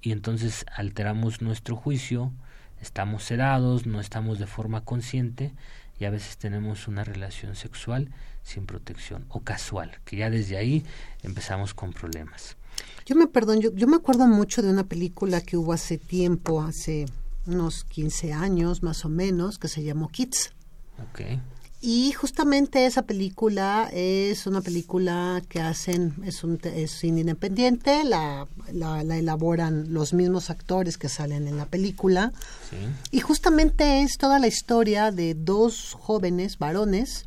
y 0.00 0.12
entonces 0.12 0.64
alteramos 0.76 1.42
nuestro 1.42 1.74
juicio, 1.74 2.30
estamos 2.80 3.24
sedados, 3.24 3.84
no 3.84 4.00
estamos 4.00 4.38
de 4.38 4.46
forma 4.46 4.82
consciente 4.82 5.52
y 5.98 6.04
a 6.04 6.10
veces 6.10 6.36
tenemos 6.36 6.86
una 6.86 7.02
relación 7.02 7.56
sexual 7.56 8.10
sin 8.44 8.64
protección 8.64 9.24
o 9.28 9.40
casual, 9.40 9.90
que 10.04 10.18
ya 10.18 10.30
desde 10.30 10.56
ahí 10.56 10.84
empezamos 11.24 11.74
con 11.74 11.92
problemas. 11.92 12.56
Yo 13.06 13.16
me 13.16 13.26
perdón, 13.26 13.60
yo, 13.60 13.74
yo 13.74 13.88
me 13.88 13.96
acuerdo 13.96 14.28
mucho 14.28 14.62
de 14.62 14.70
una 14.70 14.84
película 14.84 15.40
que 15.40 15.56
hubo 15.56 15.72
hace 15.72 15.98
tiempo, 15.98 16.62
hace 16.62 17.06
unos 17.46 17.84
15 17.84 18.32
años 18.32 18.82
más 18.82 19.04
o 19.04 19.08
menos, 19.08 19.58
que 19.58 19.68
se 19.68 19.82
llamó 19.82 20.08
Kids. 20.08 20.52
Okay. 21.10 21.40
Y 21.86 22.12
justamente 22.12 22.86
esa 22.86 23.02
película 23.02 23.90
es 23.92 24.46
una 24.46 24.62
película 24.62 25.42
que 25.50 25.60
hacen, 25.60 26.14
es 26.24 26.42
un 26.42 26.58
es 26.64 27.04
independiente, 27.04 28.04
la, 28.04 28.48
la, 28.72 29.02
elaboran 29.02 29.92
los 29.92 30.14
mismos 30.14 30.48
actores 30.48 30.96
que 30.96 31.10
salen 31.10 31.46
en 31.46 31.58
la 31.58 31.66
película. 31.66 32.32
Y 33.10 33.20
justamente 33.20 34.00
es 34.00 34.16
toda 34.16 34.38
la 34.38 34.46
historia 34.46 35.10
de 35.10 35.34
dos 35.34 35.94
jóvenes 36.00 36.56
varones 36.58 37.26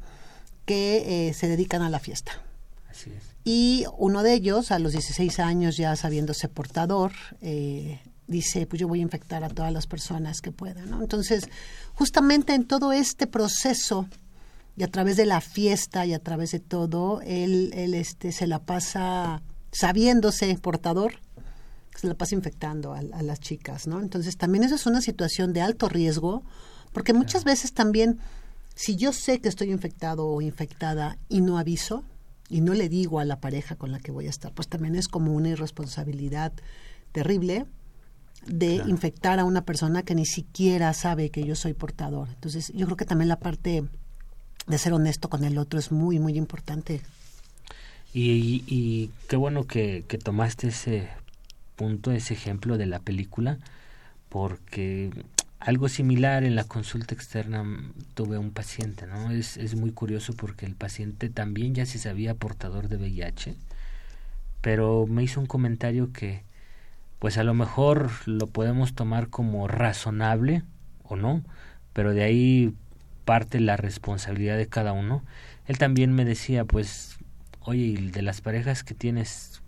que 0.66 1.28
eh, 1.28 1.34
se 1.36 1.48
dedican 1.48 1.84
a 1.84 1.92
la 1.92 2.00
fiesta. 2.00 2.42
Así 2.90 3.12
es. 3.12 3.24
Y 3.44 3.86
uno 4.00 4.24
de 4.24 4.34
ellos, 4.34 4.72
a 4.72 4.80
los 4.80 4.94
16 4.94 5.40
años 5.40 5.78
ya 5.78 5.96
sabiéndose 5.96 6.50
portador, 6.50 7.12
eh, 7.42 8.00
dice, 8.28 8.66
pues 8.68 8.80
yo 8.80 8.88
voy 8.88 9.00
a 9.00 9.04
infectar 9.04 9.44
a 9.44 9.50
todas 9.50 9.72
las 9.72 9.88
personas 9.88 10.42
que 10.42 10.52
puedan. 10.52 10.90
¿no? 10.90 11.02
Entonces, 11.02 11.50
justamente 11.94 12.54
en 12.54 12.66
todo 12.66 12.92
este 12.92 13.28
proceso 13.28 14.08
y 14.76 14.84
a 14.84 14.88
través 14.88 15.18
de 15.18 15.26
la 15.26 15.42
fiesta 15.42 16.06
y 16.06 16.14
a 16.14 16.20
través 16.20 16.52
de 16.52 16.60
todo, 16.60 17.22
él, 17.22 17.72
él 17.74 17.94
este, 17.94 18.32
se 18.32 18.48
la 18.48 18.60
pasa 18.60 19.42
sabiéndose 19.72 20.56
portador, 20.58 21.14
se 21.96 22.08
la 22.08 22.14
pasa 22.14 22.36
infectando 22.36 22.94
a, 22.94 23.00
a, 23.00 23.24
las 23.24 23.40
chicas, 23.40 23.88
¿no? 23.88 24.00
Entonces 24.00 24.38
también 24.38 24.64
eso 24.64 24.76
es 24.76 24.86
una 24.86 25.02
situación 25.02 25.52
de 25.52 25.62
alto 25.62 25.90
riesgo, 25.90 26.44
porque 26.94 27.14
muchas 27.14 27.44
veces 27.44 27.74
también, 27.74 28.20
si 28.76 28.96
yo 28.96 29.14
sé 29.14 29.40
que 29.40 29.50
estoy 29.50 29.72
infectado 29.72 30.28
o 30.28 30.42
infectada 30.42 31.18
y 31.28 31.42
no 31.42 31.58
aviso, 31.58 32.04
y 32.50 32.62
no 32.62 32.74
le 32.74 32.90
digo 32.90 33.20
a 33.20 33.26
la 33.26 33.40
pareja 33.40 33.76
con 33.76 33.92
la 33.92 34.00
que 34.00 34.12
voy 34.12 34.28
a 34.28 34.30
estar, 34.30 34.54
pues 34.54 34.68
también 34.68 34.96
es 34.96 35.08
como 35.08 35.34
una 35.34 35.50
irresponsabilidad 35.50 36.54
terrible 37.12 37.66
de 38.48 38.76
infectar 38.88 39.40
a 39.40 39.46
una 39.46 39.64
persona 39.64 40.04
que 40.04 40.16
ni 40.16 40.26
siquiera 40.26 40.94
sabe 40.94 41.30
que 41.30 41.44
yo 41.44 41.56
soy 41.56 41.74
portador. 41.74 42.30
Entonces, 42.30 42.72
yo 42.74 42.86
creo 42.86 42.98
que 42.98 43.06
también 43.06 43.30
la 43.30 43.40
parte 43.40 43.84
de 44.68 44.78
ser 44.78 44.94
honesto 44.94 45.30
con 45.30 45.44
el 45.44 45.58
otro 45.58 45.80
es 45.80 45.92
muy, 45.92 46.20
muy 46.20 46.38
importante. 46.38 47.02
Y, 48.14 48.64
y, 48.68 49.12
qué 49.28 49.36
bueno 49.36 49.66
que, 49.66 50.06
que, 50.08 50.18
tomaste 50.18 50.70
ese 50.70 51.10
punto, 51.76 52.12
ese 52.12 52.34
ejemplo 52.34 52.78
de 52.78 52.86
la 52.86 53.00
película, 53.00 53.60
porque 54.30 55.12
algo 55.60 55.90
similar 55.90 56.44
en 56.44 56.56
la 56.56 56.64
consulta 56.64 57.14
externa 57.14 57.66
tuve 58.14 58.38
un 58.38 58.52
paciente, 58.52 59.08
¿no? 59.08 59.32
Es, 59.32 59.58
es 59.58 59.76
muy 59.76 59.92
curioso 59.92 60.34
porque 60.34 60.66
el 60.66 60.76
paciente 60.76 61.30
también 61.30 61.76
ya 61.76 61.86
se 61.86 62.00
sabía 62.00 62.34
portador 62.34 62.88
de 62.88 62.98
VIH, 62.98 63.56
pero 64.62 65.06
me 65.08 65.24
hizo 65.24 65.40
un 65.40 65.48
comentario 65.48 66.12
que, 66.12 66.44
pues 67.20 67.38
a 67.38 67.44
lo 67.44 67.54
mejor 67.54 68.10
lo 68.26 68.48
podemos 68.48 68.94
tomar 68.94 69.30
como 69.30 69.68
razonable 69.68 70.64
o 71.04 71.16
no, 71.16 71.44
pero 71.94 72.14
de 72.14 72.24
ahí 72.24 72.74
parte 73.26 73.60
la 73.60 73.78
responsabilidad 73.78 74.58
de 74.58 74.68
cada 74.68 74.94
uno. 74.94 75.24
Él 75.66 75.78
también 75.78 76.14
me 76.14 76.26
decía, 76.26 76.64
pues, 76.66 77.18
oye, 77.62 78.10
de 78.12 78.22
las 78.22 78.42
parejas 78.42 78.84
que 78.84 78.94
tienes 78.94 79.62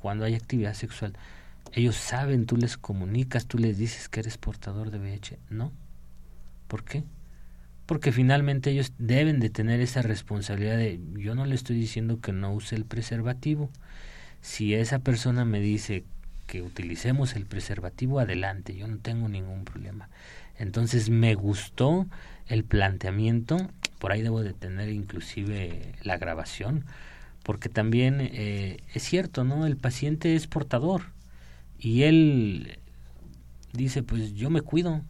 cuando 0.00 0.24
hay 0.24 0.34
actividad 0.34 0.74
sexual, 0.74 1.12
ellos 1.72 1.96
saben, 1.96 2.46
tú 2.46 2.56
les 2.56 2.76
comunicas, 2.76 3.46
tú 3.46 3.58
les 3.58 3.76
dices 3.76 4.08
que 4.08 4.20
eres 4.20 4.38
portador 4.38 4.90
de 4.90 4.98
VIH, 4.98 5.38
¿no? 5.50 5.72
¿Por 6.68 6.84
qué? 6.84 7.04
Porque 7.86 8.10
finalmente 8.10 8.70
ellos 8.70 8.92
deben 8.98 9.38
de 9.38 9.50
tener 9.50 9.80
esa 9.80 10.02
responsabilidad 10.02 10.76
de, 10.76 11.00
yo 11.14 11.34
no 11.34 11.44
le 11.44 11.54
estoy 11.54 11.76
diciendo 11.76 12.20
que 12.20 12.32
no 12.32 12.52
use 12.52 12.74
el 12.74 12.84
preservativo. 12.84 13.70
Si 14.40 14.74
esa 14.74 14.98
persona 14.98 15.44
me 15.44 15.60
dice 15.60 16.04
que 16.46 16.62
utilicemos 16.62 17.36
el 17.36 17.46
preservativo, 17.46 18.20
adelante, 18.20 18.74
yo 18.76 18.86
no 18.86 18.98
tengo 18.98 19.28
ningún 19.28 19.64
problema. 19.64 20.08
Entonces 20.58 21.10
me 21.10 21.34
gustó 21.34 22.06
el 22.46 22.64
planteamiento, 22.64 23.56
por 23.98 24.12
ahí 24.12 24.22
debo 24.22 24.42
de 24.42 24.52
tener 24.52 24.88
inclusive 24.88 25.94
la 26.02 26.16
grabación, 26.16 26.84
porque 27.42 27.68
también 27.68 28.20
eh, 28.20 28.78
es 28.94 29.02
cierto, 29.02 29.44
¿no? 29.44 29.66
El 29.66 29.76
paciente 29.76 30.34
es 30.34 30.46
portador 30.46 31.02
y 31.78 32.02
él 32.02 32.78
dice, 33.72 34.02
pues 34.02 34.34
yo 34.34 34.50
me 34.50 34.62
cuido, 34.62 35.02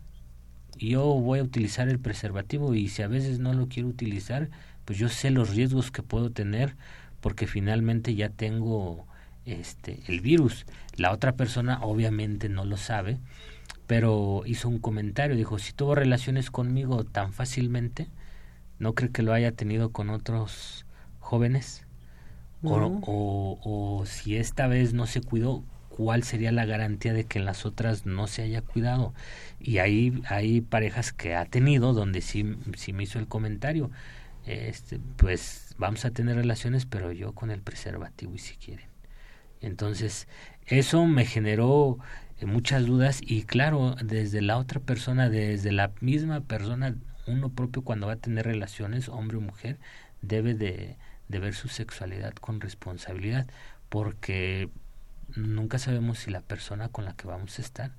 yo 0.79 1.05
voy 1.05 1.39
a 1.39 1.45
utilizar 1.45 1.89
el 1.89 1.99
preservativo 1.99 2.75
y 2.75 2.89
si 2.89 3.03
a 3.03 3.09
veces 3.09 3.39
no 3.39 3.55
lo 3.55 3.69
quiero 3.69 3.89
utilizar, 3.89 4.51
pues 4.85 4.99
yo 4.99 5.09
sé 5.09 5.31
los 5.31 5.55
riesgos 5.55 5.91
que 5.91 6.03
puedo 6.03 6.31
tener 6.31 6.77
porque 7.21 7.47
finalmente 7.47 8.15
ya 8.15 8.29
tengo 8.29 9.06
este 9.47 10.01
el 10.09 10.21
virus. 10.21 10.67
La 10.97 11.13
otra 11.13 11.33
persona 11.33 11.81
obviamente 11.83 12.49
no 12.49 12.65
lo 12.65 12.77
sabe, 12.77 13.19
pero 13.87 14.43
hizo 14.47 14.69
un 14.69 14.79
comentario, 14.79 15.37
dijo, 15.37 15.59
si 15.59 15.73
tuvo 15.73 15.95
relaciones 15.95 16.51
conmigo 16.51 17.05
tan 17.05 17.33
fácilmente, 17.33 18.09
¿no 18.79 18.95
cree 18.95 19.11
que 19.11 19.23
lo 19.23 19.33
haya 19.33 19.53
tenido 19.53 19.91
con 19.91 20.11
otros 20.11 20.87
jóvenes? 21.21 21.85
O, 22.63 22.75
o, 22.75 23.61
o, 23.63 24.07
si 24.07 24.37
esta 24.37 24.67
vez 24.67 24.93
no 24.93 25.07
se 25.07 25.21
cuidó, 25.21 25.63
¿cuál 25.89 26.25
sería 26.25 26.51
la 26.51 26.65
garantía 26.65 27.13
de 27.13 27.25
que 27.25 27.39
en 27.39 27.45
las 27.45 27.65
otras 27.65 28.07
no 28.07 28.27
se 28.27 28.43
haya 28.43 28.63
cuidado? 28.63 29.15
Y 29.61 29.79
ahí 29.79 30.21
hay 30.29 30.63
parejas 30.63 31.13
que 31.13 31.37
ha 31.37 31.45
tenido 31.45 31.93
donde 31.93 32.23
sí, 32.23 32.57
sí 32.77 32.93
me 32.93 33.05
hizo 33.05 33.19
el 33.19 33.29
comentario, 33.29 33.91
este, 34.47 34.99
pues 35.17 35.75
vamos 35.79 36.05
a 36.05 36.11
tener 36.11 36.37
relaciones, 36.37 36.87
pero 36.87 37.13
yo 37.13 37.33
con 37.33 37.51
el 37.51 37.61
preservativo 37.61 38.35
y 38.35 38.39
si 38.39 38.57
quieren. 38.57 38.96
Entonces, 39.61 40.29
eso 40.67 41.07
me 41.07 41.25
generó 41.25 41.99
eh, 42.39 42.47
muchas 42.47 42.87
dudas 42.87 43.21
y 43.23 43.45
claro, 43.45 43.97
desde 44.03 44.43
la 44.43 44.59
otra 44.59 44.81
persona, 44.81 45.29
desde 45.29 45.73
la 45.73 45.93
misma 46.01 46.41
persona, 46.41 46.97
uno 47.27 47.51
propio 47.51 47.83
cuando 47.83 48.07
va 48.07 48.15
a 48.15 48.17
tener 48.17 48.47
relaciones, 48.47 49.09
hombre 49.09 49.39
o 49.39 49.41
mujer, 49.41 49.79
debe 50.23 50.55
de, 50.55 50.97
de 51.29 51.39
ver 51.39 51.55
su 51.55 51.69
sexualidad 51.69 52.35
con 52.35 52.61
responsabilidad, 52.61 53.47
porque 53.89 54.69
nunca 55.35 55.79
sabemos 55.79 56.19
si 56.19 56.31
la 56.31 56.41
persona 56.41 56.89
con 56.89 57.05
la 57.05 57.15
que 57.15 57.27
vamos 57.27 57.59
a 57.59 57.63
estar 57.63 57.93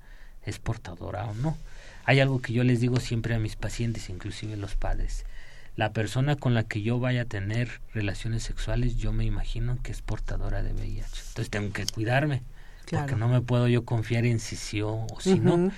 es 0.44 0.58
portadora 0.58 1.26
o 1.26 1.34
no. 1.34 1.56
Hay 2.04 2.20
algo 2.20 2.40
que 2.40 2.52
yo 2.52 2.64
les 2.64 2.80
digo 2.80 3.00
siempre 3.00 3.34
a 3.34 3.38
mis 3.38 3.56
pacientes, 3.56 4.08
inclusive 4.08 4.56
los 4.56 4.76
padres. 4.76 5.26
La 5.78 5.92
persona 5.92 6.34
con 6.34 6.54
la 6.54 6.64
que 6.64 6.82
yo 6.82 6.98
vaya 6.98 7.22
a 7.22 7.24
tener 7.24 7.80
relaciones 7.94 8.42
sexuales, 8.42 8.96
yo 8.96 9.12
me 9.12 9.24
imagino 9.24 9.78
que 9.80 9.92
es 9.92 10.02
portadora 10.02 10.64
de 10.64 10.72
VIH. 10.72 11.22
Entonces 11.28 11.50
tengo 11.50 11.72
que 11.72 11.86
cuidarme. 11.86 12.42
Porque 12.90 13.14
no 13.14 13.28
me 13.28 13.42
puedo 13.42 13.68
yo 13.68 13.84
confiar 13.84 14.24
en 14.24 14.40
si 14.40 14.56
sí 14.56 14.82
o, 14.82 15.06
si 15.20 15.38
no. 15.38 15.70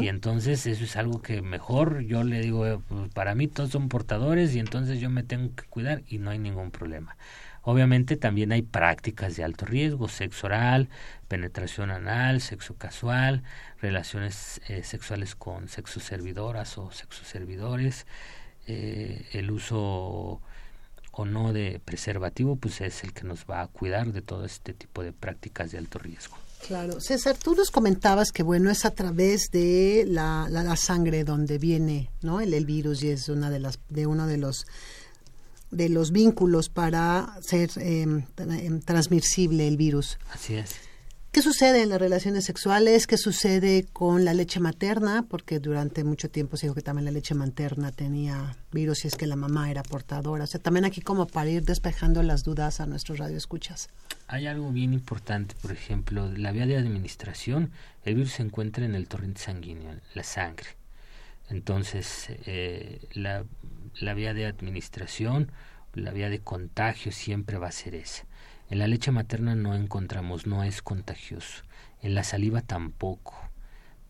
Y 0.00 0.08
entonces 0.08 0.66
eso 0.66 0.82
es 0.82 0.96
algo 0.96 1.22
que 1.22 1.40
mejor 1.40 2.00
yo 2.00 2.24
le 2.24 2.40
digo, 2.40 2.66
eh, 2.66 2.80
pues, 2.88 3.12
para 3.12 3.36
mí 3.36 3.46
todos 3.46 3.70
son 3.70 3.88
portadores 3.88 4.52
y 4.56 4.58
entonces 4.58 4.98
yo 4.98 5.08
me 5.08 5.22
tengo 5.22 5.54
que 5.54 5.62
cuidar 5.66 6.02
y 6.08 6.18
no 6.18 6.30
hay 6.30 6.40
ningún 6.40 6.72
problema. 6.72 7.16
Obviamente 7.62 8.16
también 8.16 8.50
hay 8.50 8.62
prácticas 8.62 9.36
de 9.36 9.44
alto 9.44 9.66
riesgo, 9.66 10.08
sexo 10.08 10.48
oral, 10.48 10.88
penetración 11.28 11.92
anal, 11.92 12.40
sexo 12.40 12.74
casual, 12.74 13.44
relaciones 13.80 14.60
eh, 14.66 14.82
sexuales 14.82 15.36
con 15.36 15.68
sexo 15.68 16.00
servidoras 16.00 16.76
o 16.76 16.90
sexo 16.90 17.24
servidores, 17.24 18.04
eh, 18.66 19.26
el 19.32 19.50
uso 19.50 20.40
o 21.16 21.24
no 21.24 21.52
de 21.52 21.80
preservativo, 21.84 22.56
pues 22.56 22.80
es 22.80 23.04
el 23.04 23.12
que 23.12 23.24
nos 23.24 23.44
va 23.48 23.62
a 23.62 23.68
cuidar 23.68 24.12
de 24.12 24.20
todo 24.20 24.44
este 24.44 24.74
tipo 24.74 25.02
de 25.02 25.12
prácticas 25.12 25.70
de 25.70 25.78
alto 25.78 25.98
riesgo. 25.98 26.36
Claro. 26.66 27.00
César, 27.00 27.36
tú 27.36 27.54
nos 27.54 27.70
comentabas 27.70 28.32
que, 28.32 28.42
bueno, 28.42 28.70
es 28.70 28.84
a 28.84 28.90
través 28.90 29.50
de 29.52 30.04
la, 30.08 30.48
la, 30.50 30.76
sangre 30.76 31.22
donde 31.22 31.58
viene, 31.58 32.10
¿no? 32.22 32.40
El, 32.40 32.54
el, 32.54 32.64
virus 32.64 33.02
y 33.02 33.10
es 33.10 33.28
una 33.28 33.50
de 33.50 33.60
las, 33.60 33.78
de 33.90 34.06
uno 34.06 34.26
de 34.26 34.38
los 34.38 34.66
de 35.74 35.88
los 35.88 36.12
vínculos 36.12 36.68
para 36.68 37.36
ser 37.42 37.70
eh, 37.76 38.06
transmisible 38.84 39.66
el 39.66 39.76
virus. 39.76 40.18
Así 40.32 40.54
es. 40.54 40.76
¿Qué 41.34 41.42
sucede 41.42 41.82
en 41.82 41.88
las 41.88 41.98
relaciones 41.98 42.44
sexuales? 42.44 43.08
¿Qué 43.08 43.18
sucede 43.18 43.86
con 43.92 44.24
la 44.24 44.34
leche 44.34 44.60
materna? 44.60 45.26
Porque 45.28 45.58
durante 45.58 46.04
mucho 46.04 46.30
tiempo 46.30 46.56
se 46.56 46.66
dijo 46.66 46.76
que 46.76 46.80
también 46.80 47.06
la 47.06 47.10
leche 47.10 47.34
materna 47.34 47.90
tenía 47.90 48.56
virus 48.70 49.04
y 49.04 49.08
es 49.08 49.16
que 49.16 49.26
la 49.26 49.34
mamá 49.34 49.68
era 49.68 49.82
portadora. 49.82 50.44
O 50.44 50.46
sea, 50.46 50.60
también 50.60 50.84
aquí 50.84 51.00
como 51.00 51.26
para 51.26 51.50
ir 51.50 51.64
despejando 51.64 52.22
las 52.22 52.44
dudas 52.44 52.78
a 52.78 52.86
nuestros 52.86 53.18
radioescuchas. 53.18 53.88
Hay 54.28 54.46
algo 54.46 54.70
bien 54.70 54.92
importante, 54.92 55.56
por 55.60 55.72
ejemplo, 55.72 56.30
la 56.30 56.52
vía 56.52 56.66
de 56.66 56.76
administración, 56.76 57.72
el 58.04 58.14
virus 58.14 58.34
se 58.34 58.42
encuentra 58.44 58.84
en 58.84 58.94
el 58.94 59.08
torrente 59.08 59.40
sanguíneo, 59.40 59.90
la 60.14 60.22
sangre. 60.22 60.68
Entonces, 61.50 62.28
eh, 62.46 63.08
la, 63.12 63.44
la 63.98 64.14
vía 64.14 64.34
de 64.34 64.46
administración, 64.46 65.50
la 65.94 66.12
vía 66.12 66.28
de 66.30 66.38
contagio 66.38 67.10
siempre 67.10 67.58
va 67.58 67.66
a 67.66 67.72
ser 67.72 67.96
esa 67.96 68.24
en 68.70 68.78
la 68.78 68.86
leche 68.86 69.10
materna 69.10 69.54
no 69.54 69.74
encontramos, 69.74 70.46
no 70.46 70.62
es 70.64 70.82
contagioso. 70.82 71.62
En 72.00 72.14
la 72.14 72.24
saliva 72.24 72.60
tampoco. 72.60 73.34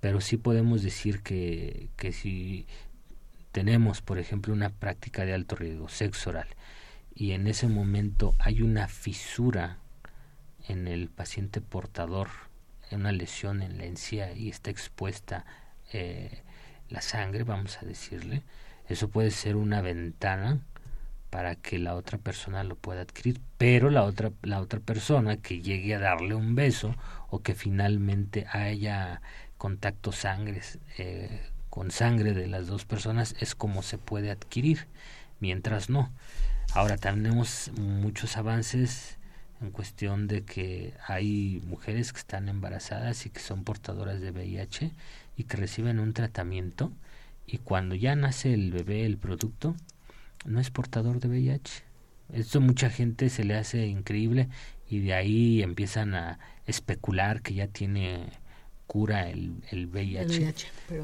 Pero 0.00 0.20
sí 0.20 0.36
podemos 0.36 0.82
decir 0.82 1.22
que, 1.22 1.90
que 1.96 2.12
si 2.12 2.66
tenemos, 3.52 4.02
por 4.02 4.18
ejemplo, 4.18 4.52
una 4.52 4.70
práctica 4.70 5.24
de 5.24 5.34
alto 5.34 5.56
riesgo, 5.56 5.88
sexo 5.88 6.30
oral, 6.30 6.48
y 7.14 7.32
en 7.32 7.46
ese 7.46 7.68
momento 7.68 8.34
hay 8.38 8.62
una 8.62 8.88
fisura 8.88 9.78
en 10.66 10.88
el 10.88 11.08
paciente 11.08 11.60
portador, 11.60 12.28
una 12.90 13.12
lesión 13.12 13.62
en 13.62 13.78
la 13.78 13.84
encía 13.84 14.32
y 14.32 14.48
está 14.48 14.70
expuesta 14.70 15.44
eh, 15.92 16.42
la 16.88 17.00
sangre, 17.00 17.44
vamos 17.44 17.78
a 17.82 17.86
decirle, 17.86 18.42
eso 18.88 19.08
puede 19.08 19.30
ser 19.30 19.56
una 19.56 19.80
ventana 19.80 20.60
para 21.34 21.56
que 21.56 21.80
la 21.80 21.96
otra 21.96 22.16
persona 22.16 22.62
lo 22.62 22.76
pueda 22.76 23.00
adquirir, 23.00 23.40
pero 23.58 23.90
la 23.90 24.04
otra, 24.04 24.30
la 24.42 24.60
otra 24.60 24.78
persona 24.78 25.36
que 25.36 25.60
llegue 25.60 25.96
a 25.96 25.98
darle 25.98 26.36
un 26.36 26.54
beso 26.54 26.94
o 27.28 27.42
que 27.42 27.56
finalmente 27.56 28.46
haya 28.52 29.20
contacto 29.58 30.12
sangre, 30.12 30.62
eh, 30.96 31.40
con 31.70 31.90
sangre 31.90 32.34
de 32.34 32.46
las 32.46 32.68
dos 32.68 32.84
personas 32.84 33.34
es 33.40 33.56
como 33.56 33.82
se 33.82 33.98
puede 33.98 34.30
adquirir, 34.30 34.86
mientras 35.40 35.90
no. 35.90 36.12
Ahora 36.72 36.98
tenemos 36.98 37.72
muchos 37.80 38.36
avances 38.36 39.18
en 39.60 39.72
cuestión 39.72 40.28
de 40.28 40.44
que 40.44 40.94
hay 41.04 41.60
mujeres 41.66 42.12
que 42.12 42.20
están 42.20 42.48
embarazadas 42.48 43.26
y 43.26 43.30
que 43.30 43.40
son 43.40 43.64
portadoras 43.64 44.20
de 44.20 44.30
VIH 44.30 44.92
y 45.36 45.42
que 45.42 45.56
reciben 45.56 45.98
un 45.98 46.12
tratamiento 46.12 46.92
y 47.44 47.58
cuando 47.58 47.96
ya 47.96 48.14
nace 48.14 48.54
el 48.54 48.70
bebé, 48.70 49.04
el 49.04 49.18
producto, 49.18 49.74
no 50.44 50.60
es 50.60 50.70
portador 50.70 51.20
de 51.20 51.28
VIH. 51.28 51.84
Esto 52.32 52.60
mucha 52.60 52.90
gente 52.90 53.28
se 53.28 53.44
le 53.44 53.54
hace 53.54 53.86
increíble 53.86 54.48
y 54.88 55.00
de 55.00 55.14
ahí 55.14 55.62
empiezan 55.62 56.14
a 56.14 56.38
especular 56.66 57.42
que 57.42 57.54
ya 57.54 57.68
tiene 57.68 58.30
cura 58.86 59.28
el, 59.30 59.54
el 59.70 59.86
VIH. 59.86 60.54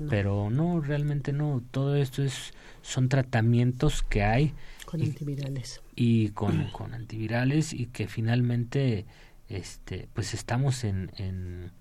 pero, 0.08 0.50
no. 0.50 0.80
realmente 0.80 1.32
no. 1.32 1.62
Todo 1.70 1.96
esto 1.96 2.22
es 2.22 2.52
son 2.82 3.08
tratamientos 3.08 4.02
que 4.02 4.22
hay. 4.22 4.54
Con 4.86 5.02
antivirales. 5.02 5.80
Y 5.94 6.30
con, 6.30 6.64
con 6.72 6.94
antivirales 6.94 7.72
y 7.72 7.86
que 7.86 8.06
finalmente 8.06 9.06
este 9.48 10.08
pues 10.14 10.32
estamos 10.32 10.84
en, 10.84 11.10
en, 11.16 11.72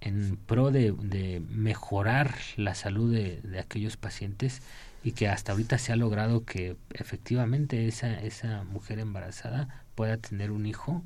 en 0.00 0.36
pro 0.36 0.70
de, 0.70 0.92
de, 0.92 1.40
mejorar 1.48 2.34
la 2.56 2.74
salud 2.74 3.12
de, 3.12 3.40
de 3.42 3.60
aquellos 3.60 3.96
pacientes 3.96 4.60
y 5.06 5.12
que 5.12 5.28
hasta 5.28 5.52
ahorita 5.52 5.78
se 5.78 5.92
ha 5.92 5.96
logrado 5.96 6.44
que 6.44 6.76
efectivamente 6.92 7.86
esa, 7.86 8.18
esa 8.18 8.64
mujer 8.64 8.98
embarazada 8.98 9.84
pueda 9.94 10.16
tener 10.16 10.50
un 10.50 10.66
hijo 10.66 11.04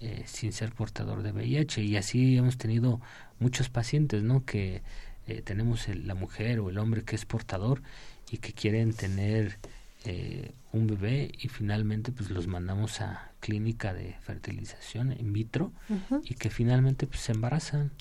eh, 0.00 0.22
sin 0.26 0.54
ser 0.54 0.72
portador 0.72 1.22
de 1.22 1.32
VIH 1.32 1.82
y 1.82 1.98
así 1.98 2.38
hemos 2.38 2.56
tenido 2.56 3.02
muchos 3.38 3.68
pacientes 3.68 4.22
no 4.22 4.46
que 4.46 4.80
eh, 5.26 5.42
tenemos 5.42 5.86
la 5.88 6.14
mujer 6.14 6.58
o 6.58 6.70
el 6.70 6.78
hombre 6.78 7.02
que 7.02 7.16
es 7.16 7.26
portador 7.26 7.82
y 8.30 8.38
que 8.38 8.54
quieren 8.54 8.94
tener 8.94 9.58
eh, 10.06 10.52
un 10.72 10.86
bebé 10.86 11.30
y 11.38 11.48
finalmente 11.48 12.12
pues 12.12 12.30
los 12.30 12.46
mandamos 12.46 13.02
a 13.02 13.30
clínica 13.40 13.92
de 13.92 14.16
fertilización 14.22 15.12
in 15.20 15.34
vitro 15.34 15.70
y 16.24 16.32
que 16.32 16.48
finalmente 16.48 17.06
pues 17.06 17.20
se 17.20 17.32
embarazan. 17.32 17.92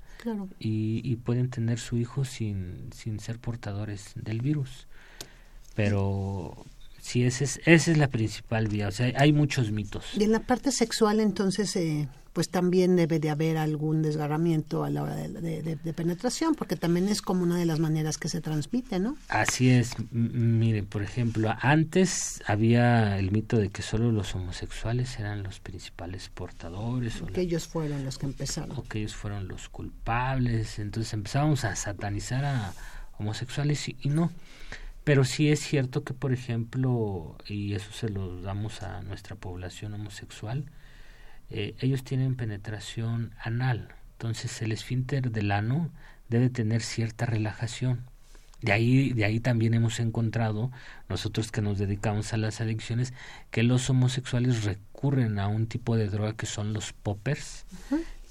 Y, 0.58 1.02
y, 1.04 1.18
pueden 1.18 1.50
tener 1.50 1.80
su 1.80 1.98
hijo 1.98 2.24
sin, 2.24 2.94
sin 2.94 3.20
ser 3.20 3.40
portadores 3.40 4.14
del 4.16 4.40
virus 4.40 4.88
pero 5.76 6.66
Sí, 7.04 7.26
esa 7.26 7.44
es, 7.44 7.60
esa 7.66 7.92
es 7.92 7.98
la 7.98 8.08
principal 8.08 8.70
vía. 8.70 8.88
O 8.88 8.92
sea, 8.92 9.12
hay 9.18 9.34
muchos 9.34 9.72
mitos. 9.72 10.06
Y 10.18 10.24
en 10.24 10.32
la 10.32 10.40
parte 10.40 10.72
sexual, 10.72 11.20
entonces, 11.20 11.76
eh, 11.76 12.08
pues 12.32 12.48
también 12.48 12.96
debe 12.96 13.20
de 13.20 13.30
haber 13.30 13.58
algún 13.58 14.02
desgarramiento 14.02 14.86
a 14.86 14.90
la 14.90 15.04
hora 15.04 15.16
de, 15.18 15.94
penetración, 15.94 16.56
porque 16.56 16.78
también 16.78 17.10
es 17.10 17.22
como 17.22 17.44
una 17.44 17.58
de 17.58 17.66
las 17.66 17.80
maneras 17.80 18.18
que 18.18 18.30
se 18.30 18.40
transmite, 18.40 19.00
¿no? 19.00 19.18
Así 19.28 19.70
es. 19.70 19.96
mire, 20.12 20.84
por 20.84 21.04
ejemplo, 21.04 21.54
antes 21.60 22.42
había 22.48 23.20
el 23.20 23.32
mito 23.32 23.58
de 23.58 23.68
que 23.68 23.82
solo 23.82 24.10
los 24.14 24.34
homosexuales 24.34 25.20
eran 25.20 25.44
los 25.44 25.60
principales 25.60 26.30
portadores. 26.30 27.22
O 27.22 27.26
que 27.26 27.42
ellos 27.42 27.68
fueron 27.68 28.06
los 28.06 28.18
que 28.18 28.28
empezaron. 28.28 28.78
O 28.78 28.84
que 28.84 29.00
ellos 29.00 29.14
fueron 29.14 29.50
los 29.50 29.68
culpables. 29.68 30.80
Entonces 30.80 31.14
empezábamos 31.14 31.66
a 31.66 31.76
satanizar 31.76 32.46
a 32.46 32.74
homosexuales 33.20 33.90
y 33.90 34.08
no. 34.08 34.32
Pero 35.04 35.26
sí 35.26 35.50
es 35.50 35.60
cierto 35.60 36.04
que, 36.04 36.14
por 36.14 36.32
ejemplo, 36.32 37.38
y 37.48 37.74
eso 37.74 37.92
se 37.92 38.10
lo 38.10 38.42
damos 38.42 38.84
a 38.84 39.02
nuestra 39.02 39.36
población 39.36 39.94
homosexual, 39.94 40.66
eh, 41.50 41.76
ellos 41.80 42.04
tienen 42.04 42.36
penetración 42.36 43.36
anal. 43.40 43.96
Entonces 44.14 44.62
el 44.62 44.72
esfínter 44.72 45.32
del 45.32 45.52
ano 45.52 45.92
debe 46.30 46.50
tener 46.50 46.82
cierta 46.82 47.26
relajación. 47.26 48.06
De 48.62 48.72
ahí, 48.72 49.12
de 49.12 49.26
ahí 49.26 49.42
también 49.42 49.74
hemos 49.74 50.00
encontrado, 50.00 50.72
nosotros 51.10 51.52
que 51.52 51.62
nos 51.62 51.78
dedicamos 51.78 52.32
a 52.32 52.38
las 52.38 52.62
adicciones, 52.62 53.14
que 53.52 53.62
los 53.62 53.90
homosexuales 53.90 54.64
recurren 54.64 55.38
a 55.38 55.50
un 55.50 55.68
tipo 55.68 55.98
de 55.98 56.08
droga 56.08 56.34
que 56.38 56.46
son 56.46 56.72
los 56.72 56.94
poppers, 56.94 57.66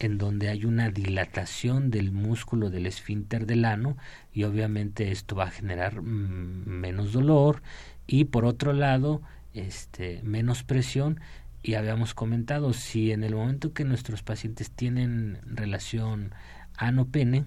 en 0.03 0.19
donde 0.19 0.49
hay 0.49 0.65
una 0.65 0.91
dilatación 0.91 1.91
del 1.91 2.13
músculo 2.13 2.71
del 2.71 2.87
esfínter 2.87 3.47
del 3.47 3.65
ano 3.65 3.97
y 4.33 4.45
obviamente 4.45 5.13
esto 5.13 5.37
va 5.37 5.45
a 5.45 5.51
generar 5.51 6.01
mm, 6.03 6.67
menos 6.67 7.13
dolor 7.13 7.63
y 8.07 8.25
por 8.25 8.45
otro 8.45 8.73
lado 8.73 9.23
este 9.55 10.21
menos 10.23 10.63
presión. 10.63 11.21
Y 11.65 11.75
habíamos 11.75 12.13
comentado 12.15 12.73
si 12.73 13.13
en 13.13 13.23
el 13.23 13.37
momento 13.37 13.73
que 13.73 13.85
nuestros 13.85 14.23
pacientes 14.25 14.73
tienen 14.73 15.39
relación 15.45 16.35
ano-pene 16.77 17.45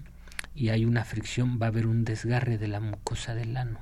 y 0.54 0.70
hay 0.70 0.86
una 0.86 1.04
fricción 1.04 1.60
va 1.62 1.66
a 1.66 1.70
haber 1.70 1.86
un 1.86 2.06
desgarre 2.06 2.58
de 2.58 2.70
la 2.70 2.80
mucosa 2.80 3.36
del 3.36 3.58
ano 3.58 3.80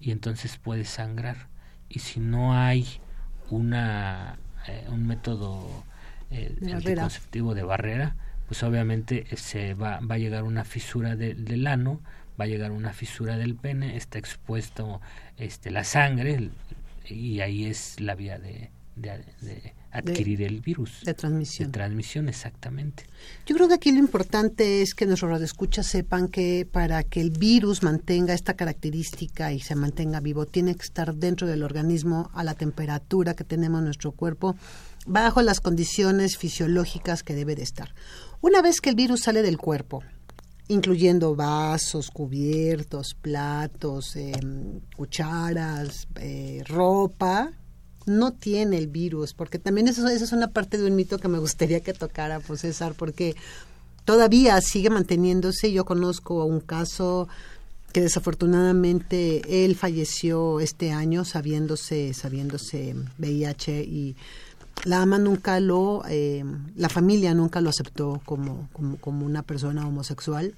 y 0.00 0.12
entonces 0.12 0.56
puede 0.56 0.84
sangrar. 0.84 1.48
Y 1.88 1.98
si 1.98 2.20
no 2.20 2.54
hay 2.54 2.86
una 3.50 4.38
eh, 4.68 4.86
un 4.88 5.06
método 5.06 5.84
eh, 6.32 6.56
el 6.60 6.72
anticonceptivo 6.72 7.54
de 7.54 7.62
barrera, 7.62 8.16
pues 8.46 8.62
obviamente 8.62 9.26
eh, 9.30 9.36
se 9.36 9.74
va, 9.74 10.00
va 10.00 10.16
a 10.16 10.18
llegar 10.18 10.44
una 10.44 10.64
fisura 10.64 11.16
del 11.16 11.66
ano, 11.66 12.00
va 12.40 12.44
a 12.44 12.48
llegar 12.48 12.72
una 12.72 12.92
fisura 12.92 13.36
del 13.36 13.54
pene, 13.54 13.96
está 13.96 14.18
expuesto 14.18 15.00
este, 15.36 15.70
la 15.70 15.84
sangre 15.84 16.50
y 17.04 17.40
ahí 17.40 17.66
es 17.66 18.00
la 18.00 18.14
vía 18.14 18.38
de, 18.38 18.70
de, 18.96 19.74
adquirir 19.90 20.42
el 20.42 20.60
virus. 20.60 21.02
De 21.04 21.14
transmisión. 21.14 21.68
De 21.68 21.72
transmisión, 21.72 22.28
exactamente. 22.28 23.04
Yo 23.46 23.54
creo 23.54 23.68
que 23.68 23.74
aquí 23.74 23.92
lo 23.92 23.98
importante 23.98 24.80
es 24.82 24.94
que 24.94 25.06
nuestros 25.06 25.30
radioescuchas 25.30 25.86
sepan 25.86 26.28
que 26.28 26.66
para 26.70 27.02
que 27.02 27.20
el 27.20 27.30
virus 27.30 27.82
mantenga 27.82 28.32
esta 28.32 28.54
característica 28.54 29.52
y 29.52 29.60
se 29.60 29.74
mantenga 29.74 30.20
vivo, 30.20 30.46
tiene 30.46 30.74
que 30.74 30.82
estar 30.82 31.14
dentro 31.14 31.46
del 31.46 31.62
organismo 31.62 32.30
a 32.32 32.42
la 32.42 32.54
temperatura 32.54 33.34
que 33.34 33.44
tenemos 33.44 33.80
en 33.80 33.84
nuestro 33.86 34.12
cuerpo 34.12 34.56
bajo 35.06 35.42
las 35.42 35.60
condiciones 35.60 36.36
fisiológicas 36.36 37.22
que 37.22 37.34
debe 37.34 37.54
de 37.54 37.62
estar. 37.62 37.94
Una 38.40 38.62
vez 38.62 38.80
que 38.80 38.90
el 38.90 38.96
virus 38.96 39.22
sale 39.22 39.42
del 39.42 39.58
cuerpo, 39.58 40.02
incluyendo 40.68 41.34
vasos, 41.34 42.10
cubiertos, 42.10 43.14
platos, 43.14 44.16
em, 44.16 44.80
cucharas, 44.96 46.08
eh, 46.16 46.62
ropa, 46.66 47.52
no 48.06 48.32
tiene 48.32 48.78
el 48.78 48.88
virus, 48.88 49.32
porque 49.32 49.58
también 49.58 49.88
eso, 49.88 50.06
es 50.08 50.32
una 50.32 50.48
parte 50.48 50.78
de 50.78 50.86
un 50.86 50.96
mito 50.96 51.18
que 51.18 51.28
me 51.28 51.38
gustaría 51.38 51.80
que 51.80 51.92
tocara, 51.92 52.40
pues 52.40 52.60
César, 52.60 52.94
porque 52.96 53.36
todavía 54.04 54.60
sigue 54.60 54.90
manteniéndose. 54.90 55.72
Yo 55.72 55.84
conozco 55.84 56.44
un 56.44 56.60
caso 56.60 57.28
que 57.92 58.00
desafortunadamente 58.00 59.64
él 59.64 59.76
falleció 59.76 60.60
este 60.60 60.90
año 60.92 61.24
sabiéndose, 61.24 62.14
sabiéndose 62.14 62.96
VIH 63.18 63.82
y 63.82 64.16
la 64.84 65.02
ama 65.02 65.18
nunca 65.18 65.60
lo, 65.60 66.02
eh, 66.08 66.44
la 66.76 66.88
familia 66.88 67.34
nunca 67.34 67.60
lo 67.60 67.70
aceptó 67.70 68.20
como, 68.24 68.68
como, 69.00 69.26
una 69.26 69.42
persona 69.42 69.86
homosexual. 69.86 70.54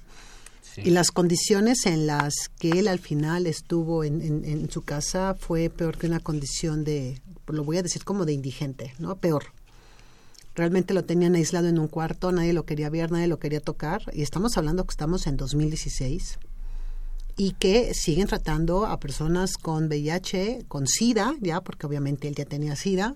Y 0.77 0.89
las 0.89 1.11
condiciones 1.11 1.85
en 1.85 2.05
las 2.05 2.49
que 2.59 2.71
él 2.71 2.89
al 2.89 2.99
final 2.99 3.47
estuvo 3.47 4.03
en, 4.03 4.21
en, 4.43 4.69
su 4.69 4.81
casa 4.81 5.33
fue 5.39 5.69
peor 5.69 5.97
que 5.97 6.05
una 6.05 6.19
condición 6.19 6.83
de, 6.83 7.21
lo 7.47 7.63
voy 7.63 7.77
a 7.77 7.83
decir 7.83 8.03
como 8.03 8.25
de 8.25 8.33
indigente, 8.33 8.93
¿no? 8.99 9.15
Peor. 9.15 9.45
Realmente 10.53 10.93
lo 10.93 11.05
tenían 11.05 11.35
aislado 11.35 11.69
en 11.69 11.79
un 11.79 11.87
cuarto, 11.87 12.33
nadie 12.33 12.51
lo 12.51 12.65
quería 12.65 12.89
ver, 12.89 13.09
nadie 13.09 13.27
lo 13.27 13.39
quería 13.39 13.61
tocar. 13.61 14.01
Y 14.11 14.21
estamos 14.21 14.57
hablando 14.57 14.83
que 14.83 14.91
estamos 14.91 15.27
en 15.27 15.37
2016 15.37 16.39
y 17.37 17.51
que 17.53 17.93
siguen 17.93 18.27
tratando 18.27 18.85
a 18.85 18.99
personas 18.99 19.57
con 19.57 19.85
VIH, 19.85 20.65
con 20.67 20.87
SIDA, 20.87 21.35
ya, 21.39 21.61
porque 21.61 21.85
obviamente 21.87 22.27
él 22.27 22.35
ya 22.35 22.45
tenía 22.45 22.75
SIDA, 22.75 23.15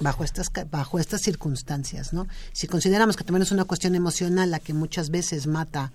bajo 0.00 0.24
estas 0.24 0.50
bajo 0.70 0.98
estas 0.98 1.20
circunstancias, 1.22 2.12
¿no? 2.12 2.26
Si 2.52 2.66
consideramos 2.66 3.16
que 3.16 3.24
también 3.24 3.42
es 3.42 3.52
una 3.52 3.64
cuestión 3.64 3.94
emocional 3.94 4.50
la 4.50 4.58
que 4.58 4.72
muchas 4.72 5.10
veces 5.10 5.46
mata 5.46 5.92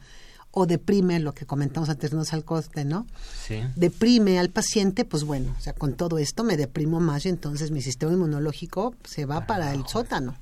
o 0.51 0.65
deprime 0.65 1.19
lo 1.19 1.33
que 1.33 1.45
comentamos 1.45 1.89
antes 1.89 2.13
no 2.13 2.23
al 2.31 2.43
coste, 2.43 2.85
¿no? 2.85 3.05
Sí. 3.45 3.61
Deprime 3.75 4.39
al 4.39 4.49
paciente, 4.49 5.05
pues 5.05 5.23
bueno, 5.23 5.53
o 5.57 5.61
sea, 5.61 5.73
con 5.73 5.93
todo 5.93 6.17
esto 6.17 6.43
me 6.43 6.57
deprimo 6.57 6.99
más 6.99 7.25
y 7.25 7.29
entonces 7.29 7.69
mi 7.71 7.81
sistema 7.81 8.13
inmunológico 8.13 8.95
se 9.03 9.25
va 9.25 9.45
para, 9.45 9.73
el 9.73 9.85
sótano. 9.87 10.35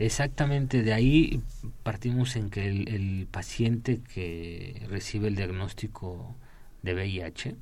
Exactamente, 0.00 0.82
de 0.82 0.92
ahí 0.92 1.42
partimos 1.82 2.36
en 2.36 2.50
que 2.50 2.66
el, 2.68 2.88
el, 2.88 3.26
paciente 3.30 4.00
que 4.12 4.86
recibe 4.88 5.28
el 5.28 5.36
diagnóstico 5.36 6.34
de 6.82 6.94
VIH 6.94 7.56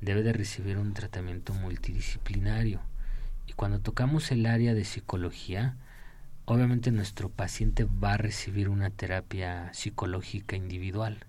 debe 0.00 0.22
de 0.22 0.32
recibir 0.32 0.78
un 0.78 0.94
tratamiento 0.94 1.52
multidisciplinario 1.54 2.80
cuando 3.58 3.80
tocamos 3.80 4.30
el 4.30 4.46
área 4.46 4.72
de 4.72 4.84
psicología, 4.84 5.74
obviamente 6.44 6.92
nuestro 6.92 7.28
paciente 7.28 7.84
va 7.84 8.12
a 8.12 8.16
recibir 8.16 8.68
una 8.68 8.88
terapia 8.90 9.74
psicológica 9.74 10.54
individual. 10.54 11.26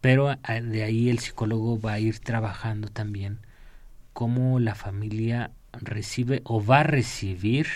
Pero 0.00 0.34
de 0.34 0.82
ahí 0.82 1.10
el 1.10 1.18
psicólogo 1.18 1.78
va 1.78 1.92
a 1.92 1.98
ir 1.98 2.18
trabajando 2.20 2.88
también 2.88 3.40
cómo 4.14 4.58
la 4.58 4.74
familia 4.74 5.50
recibe 5.74 6.40
o 6.44 6.64
va 6.64 6.80
a 6.80 6.84
recibir 6.84 7.66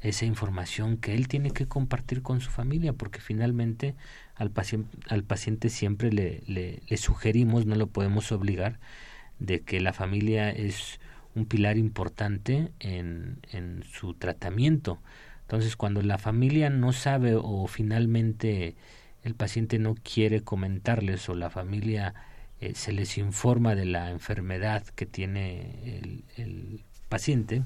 esa 0.00 0.24
información 0.24 0.96
que 0.96 1.14
él 1.14 1.28
tiene 1.28 1.52
que 1.52 1.68
compartir 1.68 2.22
con 2.22 2.40
su 2.40 2.50
familia, 2.50 2.92
porque 2.92 3.20
finalmente 3.20 3.94
al 4.34 4.50
paciente, 4.50 5.68
siempre 5.68 6.10
le, 6.10 6.42
le 6.48 6.96
sugerimos, 6.96 7.66
no 7.66 7.76
lo 7.76 7.86
podemos 7.86 8.32
obligar, 8.32 8.80
de 9.38 9.60
que 9.60 9.78
la 9.78 9.92
familia 9.92 10.50
es 10.50 10.98
un 11.38 11.46
pilar 11.46 11.78
importante 11.78 12.72
en, 12.80 13.40
su 13.90 14.14
tratamiento. 14.14 15.00
Entonces, 15.42 15.76
cuando 15.76 16.02
la 16.02 16.18
familia 16.18 16.70
no 16.70 16.92
sabe 16.92 17.34
o 17.34 17.66
finalmente 17.66 18.76
el 19.22 19.34
paciente 19.34 19.78
no 19.78 19.94
quiere 19.94 20.42
comentarles 20.42 21.28
o 21.28 21.34
la 21.34 21.50
familia 21.50 22.14
eh, 22.60 22.74
se 22.74 22.92
les 22.92 23.18
informa 23.18 23.74
de 23.74 23.86
la 23.86 24.10
enfermedad 24.10 24.84
que 24.94 25.06
tiene 25.06 26.02
el 26.36 26.84
paciente, 27.08 27.62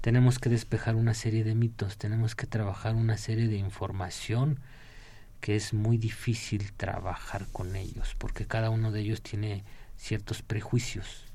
tenemos 0.00 0.38
que 0.38 0.48
despejar 0.48 0.94
una 0.94 1.14
serie 1.14 1.44
de 1.44 1.54
mitos, 1.54 1.98
tenemos 1.98 2.34
que 2.34 2.46
trabajar 2.46 2.94
una 2.94 3.16
serie 3.16 3.48
de 3.48 3.56
información 3.56 4.60
que 5.40 5.56
es 5.56 5.74
muy 5.74 5.98
difícil 5.98 6.72
trabajar 6.72 7.46
con 7.52 7.76
ellos, 7.76 8.14
porque 8.18 8.46
cada 8.46 8.70
uno 8.70 8.90
de 8.92 9.00
ellos 9.00 9.22
tiene 9.22 9.64
ciertos 9.96 10.42
prejuicios, 10.42 11.25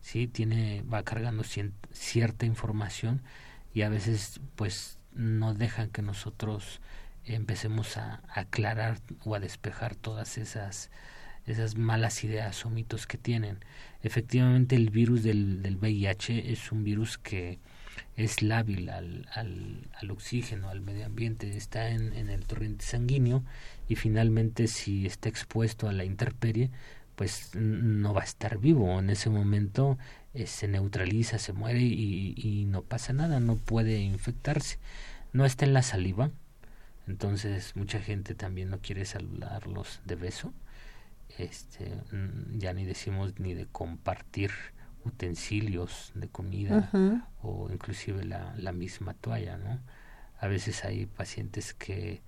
¿sí? 0.00 0.26
tiene, 0.26 0.82
va 0.82 1.02
cargando 1.02 1.42
cierta 1.92 2.46
información 2.46 3.22
y 3.74 3.82
a 3.82 3.88
veces 3.88 4.40
pues 4.56 4.98
no 5.12 5.54
dejan 5.54 5.90
que 5.90 6.02
nosotros 6.02 6.80
empecemos 7.24 7.96
a, 7.96 8.22
aclarar 8.28 8.98
o 9.24 9.34
a 9.34 9.40
despejar 9.40 9.94
todas 9.94 10.38
esas 10.38 10.90
esas 11.46 11.76
malas 11.76 12.24
ideas 12.24 12.66
o 12.66 12.70
mitos 12.70 13.06
que 13.06 13.16
tienen. 13.16 13.58
Efectivamente 14.02 14.76
el 14.76 14.90
virus 14.90 15.22
del, 15.22 15.62
del 15.62 15.76
VIH 15.76 16.52
es 16.52 16.72
un 16.72 16.84
virus 16.84 17.16
que 17.16 17.58
es 18.16 18.42
lábil 18.42 18.90
al, 18.90 19.26
al, 19.34 20.10
oxígeno, 20.10 20.68
al 20.68 20.82
medio 20.82 21.06
ambiente, 21.06 21.56
está 21.56 21.88
en, 21.88 22.12
en, 22.12 22.28
el 22.28 22.44
torrente 22.44 22.84
sanguíneo 22.84 23.44
y 23.88 23.96
finalmente 23.96 24.66
si 24.66 25.06
está 25.06 25.28
expuesto 25.28 25.88
a 25.88 25.92
la 25.92 26.04
intemperie, 26.04 26.70
pues 27.18 27.50
no 27.56 28.14
va 28.14 28.20
a 28.20 28.24
estar 28.24 28.58
vivo. 28.58 28.96
En 29.00 29.10
ese 29.10 29.28
momento 29.28 29.98
eh, 30.34 30.46
se 30.46 30.68
neutraliza, 30.68 31.38
se 31.38 31.52
muere 31.52 31.80
y, 31.80 32.32
y, 32.36 32.64
no 32.66 32.82
pasa 32.82 33.12
nada, 33.12 33.40
no 33.40 33.56
puede 33.56 33.98
infectarse. 33.98 34.78
No 35.32 35.44
está 35.44 35.66
en 35.66 35.74
la 35.74 35.82
saliva, 35.82 36.30
entonces 37.08 37.74
mucha 37.74 38.00
gente 38.00 38.36
también 38.36 38.70
no 38.70 38.78
quiere 38.78 39.04
saludarlos 39.04 40.00
de 40.04 40.14
beso. 40.14 40.52
Este, 41.38 41.92
ya 42.56 42.72
ni 42.72 42.84
decimos 42.84 43.40
ni 43.40 43.52
de 43.52 43.66
compartir 43.66 44.52
utensilios 45.04 46.12
de 46.14 46.28
comida 46.28 47.24
o 47.42 47.68
inclusive 47.72 48.24
la, 48.24 48.54
la, 48.56 48.72
misma 48.72 49.14
toalla, 49.14 49.56
¿no? 49.56 49.80
A 50.38 50.46
veces 50.46 50.84
hay 50.84 51.06
pacientes 51.06 51.74
que 51.74 52.22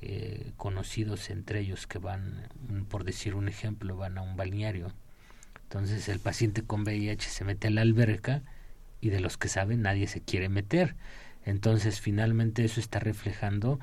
eh, 0.00 0.52
conocidos 0.56 1.30
entre 1.30 1.60
ellos 1.60 1.86
que 1.86 1.98
van, 1.98 2.48
por 2.88 3.04
decir 3.04 3.34
un 3.34 3.48
ejemplo, 3.48 3.96
van 3.96 4.18
a 4.18 4.22
un 4.22 4.36
balneario. 4.36 4.92
Entonces 5.62 6.08
el 6.08 6.20
paciente 6.20 6.62
con 6.62 6.82
VIH 6.82 7.28
se 7.28 7.44
mete 7.44 7.68
a 7.68 7.70
la 7.70 7.82
alberca 7.82 8.42
y 9.00 9.10
de 9.10 9.20
los 9.20 9.36
que 9.36 9.48
saben 9.48 9.82
nadie 9.82 10.06
se 10.06 10.20
quiere 10.20 10.48
meter. 10.48 10.96
Entonces 11.44 12.00
finalmente 12.00 12.64
eso 12.64 12.80
está 12.80 12.98
reflejando 12.98 13.80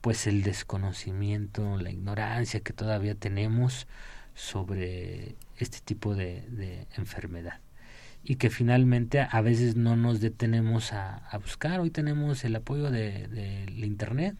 pues 0.00 0.26
el 0.26 0.42
desconocimiento, 0.42 1.78
la 1.78 1.90
ignorancia 1.90 2.60
que 2.60 2.72
todavía 2.72 3.14
tenemos 3.14 3.86
sobre 4.34 5.36
este 5.56 5.80
tipo 5.80 6.14
de 6.14 6.86
enfermedad 6.96 7.60
y 8.28 8.36
que 8.36 8.50
finalmente 8.50 9.20
a 9.20 9.40
veces 9.40 9.76
no 9.76 9.96
nos 9.96 10.20
detenemos 10.20 10.92
a, 10.92 11.22
buscar. 11.40 11.78
Hoy 11.78 11.90
tenemos 11.90 12.44
el 12.44 12.56
apoyo 12.56 12.90
del 12.90 13.30
de, 13.30 13.86
Internet, 13.86 14.36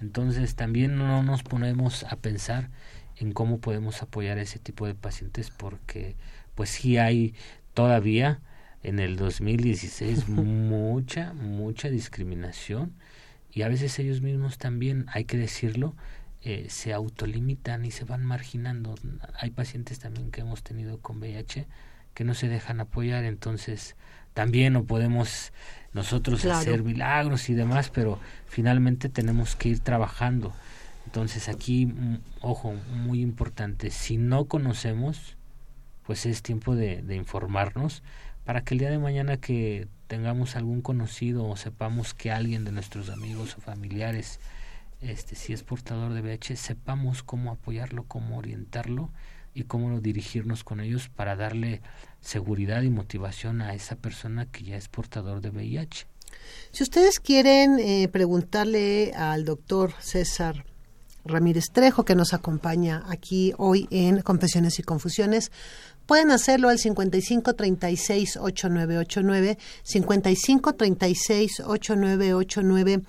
entonces 0.00 0.54
también 0.54 0.96
no 0.96 1.22
nos 1.22 1.42
ponemos 1.42 2.04
a 2.04 2.16
pensar 2.16 2.70
en 3.16 3.32
cómo 3.32 3.58
podemos 3.58 4.02
apoyar 4.02 4.38
a 4.38 4.42
ese 4.42 4.58
tipo 4.58 4.86
de 4.86 4.94
pacientes 4.94 5.50
porque 5.50 6.16
pues 6.54 6.70
sí 6.70 6.98
hay 6.98 7.34
todavía 7.74 8.40
en 8.82 8.98
el 8.98 9.16
2016 9.16 10.28
mucha, 10.28 11.32
mucha 11.32 11.88
discriminación 11.88 12.94
y 13.54 13.62
a 13.62 13.68
veces 13.68 13.98
ellos 14.00 14.20
mismos 14.20 14.58
también, 14.58 15.06
hay 15.08 15.24
que 15.24 15.36
decirlo, 15.36 15.94
eh, 16.42 16.66
se 16.68 16.92
autolimitan 16.92 17.84
y 17.84 17.92
se 17.92 18.04
van 18.04 18.24
marginando. 18.24 18.96
Hay 19.38 19.50
pacientes 19.50 20.00
también 20.00 20.32
que 20.32 20.40
hemos 20.40 20.64
tenido 20.64 20.98
con 20.98 21.18
VIH 21.18 21.66
que 22.14 22.24
no 22.24 22.34
se 22.34 22.48
dejan 22.48 22.80
apoyar, 22.80 23.24
entonces 23.24 23.96
también 24.34 24.72
no 24.72 24.84
podemos 24.84 25.52
nosotros 25.94 26.44
hacer 26.44 26.82
milagros 26.82 27.48
y 27.48 27.54
demás, 27.54 27.90
pero 27.90 28.18
finalmente 28.46 29.08
tenemos 29.08 29.56
que 29.56 29.70
ir 29.70 29.80
trabajando. 29.80 30.52
Entonces 31.06 31.48
aquí, 31.48 31.86
mm, 31.86 32.18
ojo, 32.40 32.74
muy 32.92 33.20
importante, 33.20 33.90
si 33.90 34.18
no 34.18 34.46
conocemos, 34.46 35.36
pues 36.04 36.26
es 36.26 36.42
tiempo 36.42 36.74
de, 36.74 37.02
de 37.02 37.16
informarnos 37.16 38.02
para 38.44 38.62
que 38.62 38.74
el 38.74 38.80
día 38.80 38.90
de 38.90 38.98
mañana 38.98 39.38
que 39.38 39.88
tengamos 40.06 40.56
algún 40.56 40.82
conocido 40.82 41.46
o 41.46 41.56
sepamos 41.56 42.12
que 42.12 42.30
alguien 42.30 42.64
de 42.64 42.72
nuestros 42.72 43.08
amigos 43.08 43.56
o 43.56 43.60
familiares 43.60 44.38
este 45.00 45.34
si 45.34 45.52
es 45.52 45.62
portador 45.62 46.12
de 46.12 46.22
VIH 46.22 46.56
sepamos 46.56 47.22
cómo 47.22 47.50
apoyarlo, 47.50 48.04
cómo 48.04 48.38
orientarlo 48.38 49.10
y 49.54 49.64
cómo 49.64 50.00
dirigirnos 50.00 50.64
con 50.64 50.80
ellos 50.80 51.08
para 51.08 51.36
darle 51.36 51.80
seguridad 52.20 52.82
y 52.82 52.90
motivación 52.90 53.62
a 53.62 53.74
esa 53.74 53.96
persona 53.96 54.46
que 54.46 54.64
ya 54.64 54.76
es 54.76 54.88
portador 54.88 55.40
de 55.40 55.50
VIH. 55.50 56.06
Si 56.72 56.82
ustedes 56.82 57.20
quieren 57.20 57.78
eh, 57.78 58.08
preguntarle 58.08 59.12
al 59.14 59.44
doctor 59.44 59.92
César 60.00 60.64
Ramírez 61.24 61.66
Trejo, 61.72 62.04
que 62.04 62.14
nos 62.14 62.34
acompaña 62.34 63.02
aquí 63.08 63.54
hoy 63.56 63.86
en 63.90 64.20
Confesiones 64.20 64.78
y 64.78 64.82
Confusiones, 64.82 65.52
pueden 66.06 66.30
hacerlo 66.30 66.68
al 66.68 66.78
55 66.78 67.54
36 67.54 68.36
8989, 68.36 69.58
55 69.82 70.72
36 70.74 71.60
8989 71.60 73.02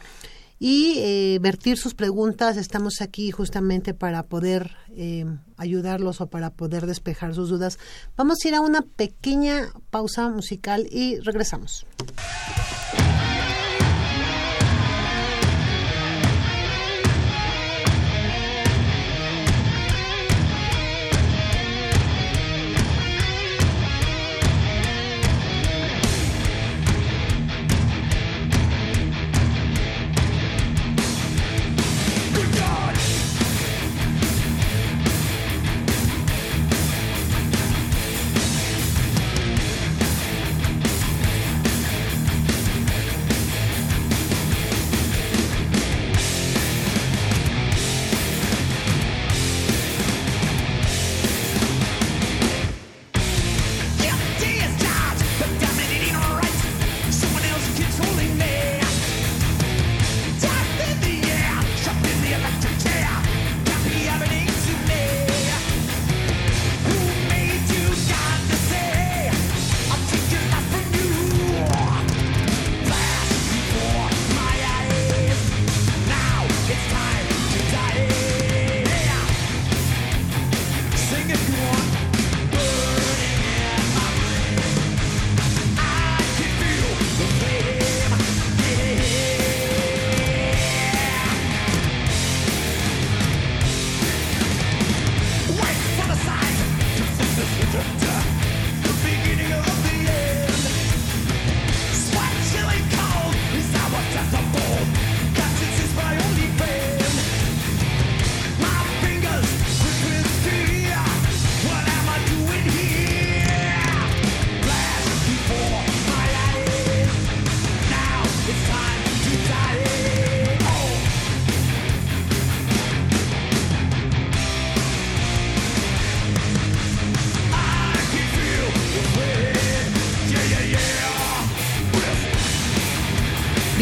y 0.60 0.96
eh, 0.98 1.40
vertir 1.42 1.78
sus 1.78 1.94
preguntas. 1.94 2.58
Estamos 2.58 3.02
aquí 3.02 3.32
justamente 3.32 3.94
para 3.94 4.24
poder 4.24 4.72
eh, 4.96 5.26
ayudarlos 5.58 6.22
o 6.22 6.28
para 6.28 6.52
poder 6.52 6.86
despejar 6.86 7.34
sus 7.34 7.50
dudas. 7.50 7.78
Vamos 8.16 8.40
a 8.44 8.48
ir 8.48 8.56
a 8.56 8.62
una 8.62 8.82
pequeña 8.82 9.72
pausa 9.90 10.30
musical 10.30 10.88
y 10.90 11.20
regresamos. 11.20 11.86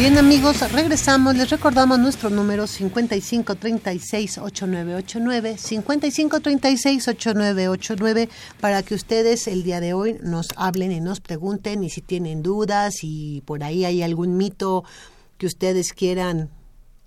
Bien 0.04 0.18
amigos, 0.18 0.60
regresamos, 0.70 1.34
les 1.34 1.48
recordamos 1.48 1.98
nuestro 1.98 2.28
número 2.28 2.64
5536-8989, 2.64 5.56
5536-8989, 5.56 8.28
para 8.60 8.82
que 8.82 8.94
ustedes 8.94 9.48
el 9.48 9.62
día 9.62 9.80
de 9.80 9.94
hoy 9.94 10.18
nos 10.22 10.48
hablen 10.56 10.92
y 10.92 11.00
nos 11.00 11.20
pregunten 11.20 11.82
y 11.84 11.88
si 11.88 12.02
tienen 12.02 12.42
dudas 12.42 12.96
y 13.00 13.40
por 13.46 13.64
ahí 13.64 13.86
hay 13.86 14.02
algún 14.02 14.36
mito 14.36 14.84
que 15.38 15.46
ustedes 15.46 15.94
quieran 15.94 16.50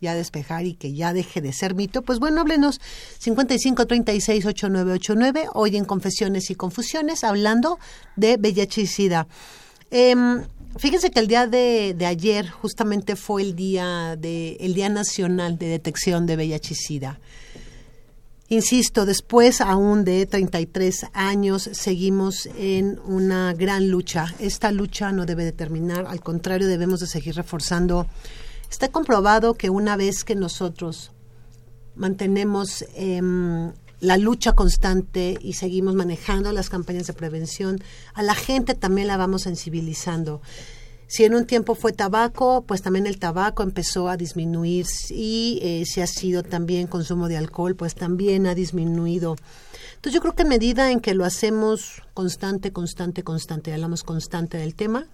ya 0.02 0.16
despejar 0.16 0.66
y 0.66 0.74
que 0.74 0.96
ya 0.96 1.14
deje 1.14 1.40
de 1.40 1.54
ser 1.54 1.76
mito, 1.76 2.02
pues 2.02 2.18
bueno, 2.18 2.42
háblenos 2.42 2.82
5536-8989, 3.24 5.52
hoy 5.54 5.78
en 5.78 5.86
Confesiones 5.86 6.50
y 6.50 6.56
Confusiones, 6.56 7.24
hablando 7.24 7.78
de 8.16 8.38
VIH 8.38 8.82
y. 8.82 8.88
Em, 9.92 10.46
fíjense 10.78 11.12
que 11.12 11.20
el 11.20 11.28
día 11.28 11.48
de, 11.48 11.96
ayer 12.06 12.50
justamente 12.50 13.16
fue 13.16 13.42
el 13.42 13.56
día, 13.56 14.16
de, 14.16 14.58
el 14.60 14.74
día 14.74 14.90
Nacional 14.90 15.58
de 15.58 15.68
Detección 15.68 16.26
de 16.26 16.36
VIH 16.36 16.74
y 16.74 16.76
SIDA. 16.76 17.20
Insisto, 18.50 19.06
después 19.06 19.60
aún 19.60 20.06
de 20.06 20.26
33 20.26 21.08
años 21.14 21.70
seguimos 21.74 22.48
en 22.58 22.98
una 23.06 23.54
gran 23.54 23.90
lucha. 23.90 24.34
Esta 24.40 24.72
lucha 24.72 25.12
no 25.12 25.26
debe 25.26 25.44
de 25.44 25.52
terminar, 25.52 26.06
al 26.08 26.22
contrario, 26.22 26.68
debemos 26.68 27.02
de 27.02 27.08
seguir 27.08 27.36
reforzando 27.36 28.08
Está 28.70 28.90
comprobado 28.90 29.54
que 29.54 29.70
una 29.70 29.96
vez 29.96 30.24
que 30.24 30.36
nosotros 30.36 31.12
mantenemos 31.96 32.86
em, 32.96 33.72
la 34.00 34.18
lucha 34.18 34.54
constante 34.54 35.38
y 35.42 35.54
seguimos 35.54 35.96
manejando 35.96 36.52
las 36.52 36.70
campañas 36.70 37.08
de 37.08 37.14
prevención, 37.14 37.82
a 38.14 38.24
la 38.24 38.36
gente 38.36 38.76
también 38.76 39.08
la 39.08 39.18
vamos 39.18 39.44
sensibilizando. 39.44 40.42
Si 41.08 41.24
en 41.24 41.34
un 41.36 41.46
tiempo 41.46 41.74
fue 41.74 41.94
tabaco, 41.94 42.66
pues 42.68 42.82
también 42.82 43.08
el 43.08 43.18
tabaco 43.18 43.64
empezó 43.64 44.10
a 44.10 44.18
disminuir 44.18 44.86
y 45.10 45.60
eh, 45.62 45.86
si 45.86 46.02
ha 46.02 46.08
sido 46.08 46.44
también 46.44 46.88
consumo 46.88 47.30
de 47.30 47.38
alcohol, 47.38 47.76
pues 47.76 47.96
también 47.96 48.46
ha 48.46 48.54
disminuido. 48.54 49.38
Entonces 49.96 50.14
yo 50.14 50.20
creo 50.20 50.36
que 50.36 50.44
a 50.44 50.46
medida 50.46 50.92
en 50.92 51.00
que 51.00 51.14
lo 51.14 51.24
hacemos 51.24 52.04
constante, 52.14 52.74
constante, 52.74 53.24
constante, 53.24 53.74
hablamos 53.74 54.04
constante 54.04 54.58
del 54.58 54.76
tema, 54.76 55.06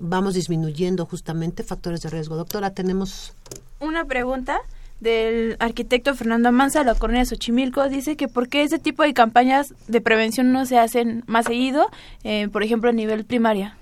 vamos 0.00 0.34
disminuyendo 0.34 1.06
justamente 1.06 1.64
factores 1.64 2.02
de 2.02 2.10
riesgo. 2.10 2.36
Doctora, 2.36 2.70
tenemos 2.70 3.34
una 3.80 4.04
pregunta 4.04 4.60
del 5.00 5.56
arquitecto 5.58 6.14
Fernando 6.14 6.52
Manza, 6.52 6.84
la 6.84 6.94
Cornea 6.94 7.24
Xochimilco, 7.24 7.88
dice 7.88 8.16
que 8.16 8.28
por 8.28 8.48
qué 8.48 8.62
ese 8.62 8.78
tipo 8.78 9.02
de 9.02 9.14
campañas 9.14 9.74
de 9.88 10.00
prevención 10.00 10.52
no 10.52 10.66
se 10.66 10.78
hacen 10.78 11.24
más 11.26 11.46
seguido, 11.46 11.90
eh, 12.22 12.48
por 12.48 12.62
ejemplo, 12.62 12.90
a 12.90 12.92
nivel 12.92 13.24
primaria. 13.24 13.76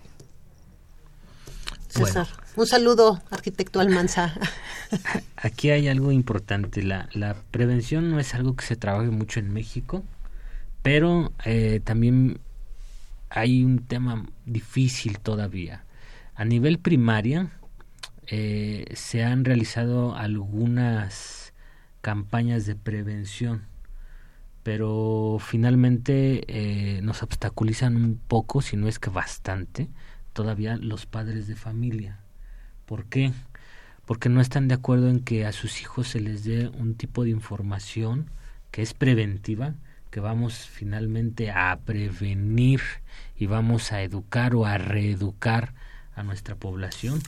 César, 1.89 2.29
un 2.55 2.67
saludo, 2.67 3.21
arquitecto 3.31 3.81
Almanza. 3.81 4.35
Aquí 5.37 5.71
hay 5.71 5.89
algo 5.89 6.13
importante, 6.13 6.83
la, 6.83 7.09
la 7.13 7.37
prevención 7.51 8.11
no 8.11 8.21
es 8.21 8.35
algo 8.35 8.55
que 8.57 8.65
se 8.65 8.77
trabaje 8.77 9.11
mucho 9.11 9.41
en 9.41 9.53
México, 9.53 10.05
pero 10.83 11.33
eh, 11.45 11.81
también 11.83 12.41
hay 13.31 13.65
un 13.65 13.81
tema 13.81 14.25
difícil 14.47 15.19
todavía 15.19 15.85
a 16.35 16.45
nivel 16.45 16.79
primaria 16.79 17.51
eh, 18.31 18.85
se 18.95 19.25
han 19.25 19.45
realizado 19.45 20.15
algunas 20.15 21.55
campañas 22.03 22.67
de 22.67 22.77
prevención, 22.77 23.63
pero 24.63 25.39
finalmente 25.41 26.45
eh, 26.47 27.01
nos 27.03 27.23
obstaculizan 27.23 27.97
un 27.97 28.19
poco, 28.19 28.61
si 28.61 28.77
no 28.77 28.87
es 28.87 28.99
que 28.99 29.09
bastante, 29.09 29.89
todavía 30.35 30.77
los 30.77 31.07
padres 31.07 31.47
de 31.47 31.57
familia. 31.57 32.21
¿Por 32.85 33.07
qué? 33.07 33.33
Porque 34.05 34.29
no 34.29 34.43
están 34.43 34.69
de 34.69 34.75
acuerdo 34.75 35.09
en 35.09 35.21
que 35.21 35.47
a 35.47 35.53
sus 35.53 35.81
hijos 35.81 36.09
se 36.09 36.21
les 36.21 36.45
dé 36.45 36.69
un 36.69 36.97
tipo 36.97 37.25
de 37.25 37.31
información 37.31 38.31
que 38.71 38.83
es 38.83 38.93
preventiva, 38.93 39.75
que 40.11 40.21
vamos 40.21 40.55
finalmente 40.55 41.51
a 41.51 41.79
prevenir 41.85 42.81
y 43.37 43.47
vamos 43.47 43.93
a 43.93 44.03
educar 44.03 44.55
o 44.55 44.67
a 44.67 44.77
reeducar 44.77 45.73
a 46.15 46.23
nuestra 46.23 46.57
población, 46.57 47.21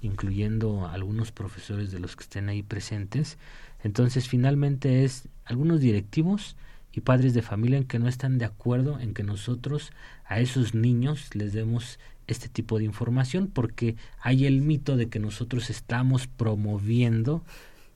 incluyendo 0.00 0.86
algunos 0.86 1.32
profesores 1.32 1.90
de 1.90 2.00
los 2.00 2.16
que 2.16 2.24
estén 2.24 2.48
ahí 2.48 2.62
presentes. 2.62 3.38
Entonces, 3.82 4.28
finalmente 4.28 5.04
es 5.04 5.28
algunos 5.44 5.80
directivos 5.80 6.56
y 6.92 7.00
padres 7.00 7.34
de 7.34 7.42
familia 7.42 7.78
en 7.78 7.84
que 7.84 7.98
no 7.98 8.08
están 8.08 8.38
de 8.38 8.44
acuerdo 8.44 8.98
en 9.00 9.14
que 9.14 9.22
nosotros 9.22 9.92
a 10.24 10.40
esos 10.40 10.74
niños 10.74 11.34
les 11.34 11.52
demos 11.52 11.98
este 12.26 12.48
tipo 12.48 12.78
de 12.78 12.84
información 12.84 13.48
porque 13.48 13.96
hay 14.20 14.46
el 14.46 14.60
mito 14.60 14.96
de 14.96 15.08
que 15.08 15.18
nosotros 15.18 15.70
estamos 15.70 16.26
promoviendo 16.26 17.42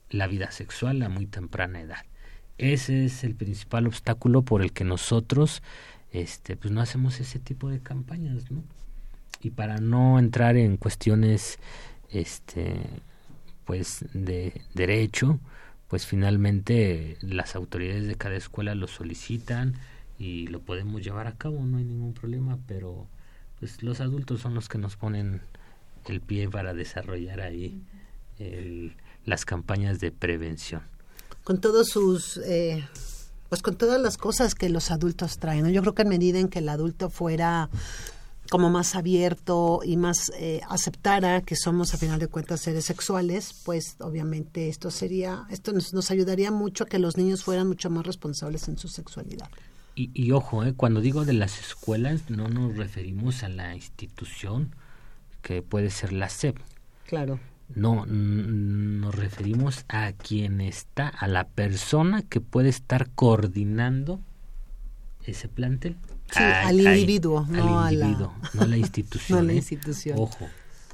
la 0.09 0.27
vida 0.27 0.51
sexual 0.51 1.01
a 1.03 1.09
muy 1.09 1.25
temprana 1.25 1.81
edad. 1.81 2.05
Ese 2.57 3.05
es 3.05 3.23
el 3.23 3.35
principal 3.35 3.87
obstáculo 3.87 4.43
por 4.43 4.61
el 4.61 4.71
que 4.71 4.83
nosotros 4.83 5.63
este 6.11 6.55
pues 6.55 6.71
no 6.71 6.81
hacemos 6.81 7.19
ese 7.19 7.39
tipo 7.39 7.69
de 7.69 7.79
campañas, 7.79 8.51
¿no? 8.51 8.63
y 9.43 9.51
para 9.51 9.77
no 9.77 10.19
entrar 10.19 10.55
en 10.55 10.77
cuestiones 10.77 11.59
este 12.13 12.81
pues 13.65 14.05
de 14.13 14.61
derecho 14.73 15.39
pues 15.87 16.05
finalmente 16.05 17.17
las 17.21 17.55
autoridades 17.55 18.07
de 18.07 18.15
cada 18.15 18.35
escuela 18.35 18.75
lo 18.75 18.87
solicitan 18.87 19.75
y 20.19 20.47
lo 20.47 20.61
podemos 20.61 21.03
llevar 21.03 21.27
a 21.27 21.37
cabo 21.37 21.65
no 21.65 21.77
hay 21.77 21.85
ningún 21.85 22.13
problema 22.13 22.57
pero 22.67 23.07
pues 23.59 23.81
los 23.83 24.01
adultos 24.01 24.41
son 24.41 24.53
los 24.53 24.69
que 24.69 24.77
nos 24.77 24.95
ponen 24.95 25.41
el 26.05 26.21
pie 26.21 26.49
para 26.49 26.73
desarrollar 26.73 27.41
ahí 27.41 27.81
las 29.25 29.45
campañas 29.45 29.99
de 29.99 30.11
prevención. 30.11 30.81
Con 31.43 31.61
todos 31.61 31.89
sus 31.89 32.37
eh, 32.37 32.85
pues 33.49 33.61
con 33.61 33.77
todas 33.77 34.01
las 34.01 34.17
cosas 34.17 34.55
que 34.55 34.69
los 34.69 34.91
adultos 34.91 35.37
traen 35.37 35.71
yo 35.71 35.81
creo 35.81 35.93
que 35.93 36.01
en 36.01 36.09
medida 36.09 36.39
en 36.39 36.49
que 36.49 36.59
el 36.59 36.69
adulto 36.69 37.09
fuera 37.09 37.69
como 38.53 38.69
más 38.69 38.93
abierto 38.93 39.79
y 39.83 39.97
más 39.97 40.31
eh, 40.37 40.61
aceptara 40.69 41.41
que 41.41 41.55
somos 41.55 41.95
a 41.95 41.97
final 41.97 42.19
de 42.19 42.27
cuentas 42.27 42.61
seres 42.61 42.85
sexuales, 42.85 43.59
pues 43.65 43.95
obviamente 43.99 44.69
esto 44.69 44.91
sería, 44.91 45.47
esto 45.49 45.73
nos, 45.73 45.91
nos 45.91 46.11
ayudaría 46.11 46.51
mucho 46.51 46.83
a 46.83 46.87
que 46.87 46.99
los 46.99 47.17
niños 47.17 47.43
fueran 47.43 47.67
mucho 47.67 47.89
más 47.89 48.05
responsables 48.05 48.67
en 48.67 48.77
su 48.77 48.89
sexualidad. 48.89 49.49
Y, 49.95 50.11
y 50.13 50.33
ojo, 50.33 50.63
eh, 50.63 50.75
cuando 50.75 51.01
digo 51.01 51.25
de 51.25 51.33
las 51.33 51.59
escuelas, 51.59 52.29
no 52.29 52.47
nos 52.47 52.77
referimos 52.77 53.41
a 53.41 53.49
la 53.49 53.73
institución 53.73 54.75
que 55.41 55.63
puede 55.63 55.89
ser 55.89 56.13
la 56.13 56.29
SEP. 56.29 56.59
Claro. 57.07 57.39
No, 57.73 58.05
nos 58.05 59.15
referimos 59.15 59.83
a 59.87 60.11
quien 60.11 60.61
está, 60.61 61.07
a 61.07 61.27
la 61.27 61.47
persona 61.47 62.21
que 62.21 62.39
puede 62.39 62.69
estar 62.69 63.09
coordinando 63.15 64.19
ese 65.25 65.47
plantel 65.47 65.97
al 66.35 66.79
individuo, 66.79 67.45
no, 67.49 67.79
a 67.79 67.91
la... 67.91 68.07
no 68.53 68.65
la 68.65 68.77
institución. 68.77 69.47
la 69.47 69.53
¿eh? 69.53 69.57
institución. 69.57 70.17
Ojo, 70.19 70.49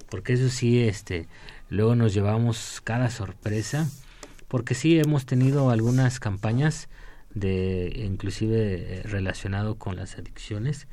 porque 0.09 0.33
eso 0.33 0.49
sí, 0.49 0.81
este, 0.81 1.27
luego 1.69 1.95
nos 1.95 2.13
llevamos 2.13 2.81
cada 2.83 3.09
sorpresa, 3.09 3.89
porque 4.47 4.75
sí 4.75 4.99
hemos 4.99 5.25
tenido 5.25 5.69
algunas 5.69 6.19
campañas 6.19 6.89
de, 7.33 7.93
inclusive 8.05 8.99
eh, 8.99 9.03
relacionado 9.03 9.75
con 9.75 9.95
las 9.95 10.17
adicciones, 10.17 10.87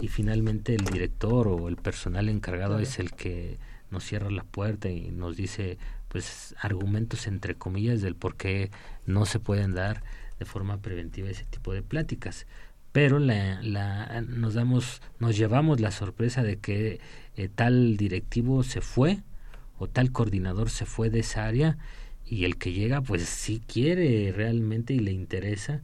y 0.00 0.08
finalmente 0.08 0.74
el 0.74 0.84
director 0.84 1.48
o 1.48 1.68
el 1.68 1.76
personal 1.76 2.28
encargado 2.28 2.78
es 2.78 2.98
el 2.98 3.12
que 3.12 3.58
nos 3.90 4.04
cierra 4.04 4.30
la 4.30 4.42
puerta 4.42 4.88
y 4.88 5.10
nos 5.10 5.36
dice, 5.36 5.78
pues, 6.08 6.54
argumentos 6.60 7.26
entre 7.26 7.54
comillas 7.54 8.00
del 8.00 8.16
por 8.16 8.36
qué 8.36 8.70
no 9.06 9.26
se 9.26 9.38
pueden 9.38 9.74
dar 9.74 10.02
de 10.38 10.44
forma 10.44 10.78
preventiva 10.78 11.30
ese 11.30 11.44
tipo 11.44 11.72
de 11.72 11.82
pláticas 11.82 12.46
pero 12.92 13.18
la, 13.18 13.60
la, 13.62 14.20
nos 14.20 14.54
damos 14.54 15.00
nos 15.18 15.36
llevamos 15.36 15.80
la 15.80 15.90
sorpresa 15.90 16.42
de 16.42 16.58
que 16.58 17.00
eh, 17.36 17.48
tal 17.48 17.96
directivo 17.96 18.62
se 18.62 18.80
fue 18.82 19.22
o 19.78 19.88
tal 19.88 20.12
coordinador 20.12 20.70
se 20.70 20.84
fue 20.84 21.10
de 21.10 21.20
esa 21.20 21.46
área 21.46 21.78
y 22.26 22.44
el 22.44 22.56
que 22.56 22.72
llega 22.72 23.00
pues 23.00 23.22
sí 23.24 23.62
quiere 23.66 24.30
realmente 24.32 24.94
y 24.94 25.00
le 25.00 25.12
interesa 25.12 25.82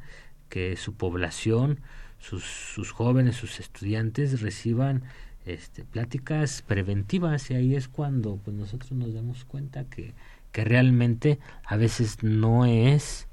que 0.50 0.76
su 0.76 0.94
población 0.94 1.80
sus, 2.18 2.44
sus 2.44 2.92
jóvenes 2.92 3.36
sus 3.36 3.58
estudiantes 3.58 4.42
reciban 4.42 5.04
este, 5.46 5.84
pláticas 5.84 6.62
preventivas 6.62 7.50
y 7.50 7.54
ahí 7.54 7.74
es 7.74 7.88
cuando 7.88 8.36
pues 8.36 8.54
nosotros 8.54 8.92
nos 8.92 9.14
damos 9.14 9.46
cuenta 9.46 9.84
que, 9.84 10.12
que 10.52 10.64
realmente 10.64 11.38
a 11.64 11.76
veces 11.76 12.22
no 12.22 12.66
es 12.66 13.28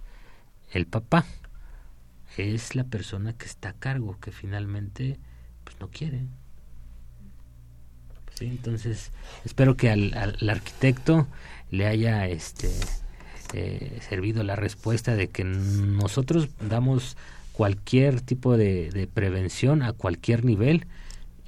el 0.72 0.88
papá 0.88 1.26
es 2.38 2.76
la 2.76 2.84
persona 2.84 3.34
que 3.34 3.46
está 3.46 3.70
a 3.70 3.74
cargo, 3.74 4.20
que 4.20 4.32
finalmente 4.32 5.18
pues 5.64 5.80
no 5.80 5.90
quiere. 5.90 6.22
¿Sí? 8.34 8.48
Entonces, 8.48 9.12
espero 9.46 9.78
que 9.78 9.90
al, 9.90 10.14
al, 10.14 10.50
arquitecto 10.50 11.28
le 11.72 11.88
haya 11.88 12.28
este 12.28 12.70
eh, 13.54 14.00
servido 14.08 14.44
la 14.44 14.56
respuesta 14.56 15.16
de 15.16 15.30
que 15.30 15.44
nosotros 15.46 16.50
damos 16.60 17.16
cualquier 17.54 18.20
tipo 18.20 18.58
de, 18.58 18.90
de, 18.90 19.08
prevención 19.08 19.82
a 19.82 19.94
cualquier 19.94 20.44
nivel 20.44 20.86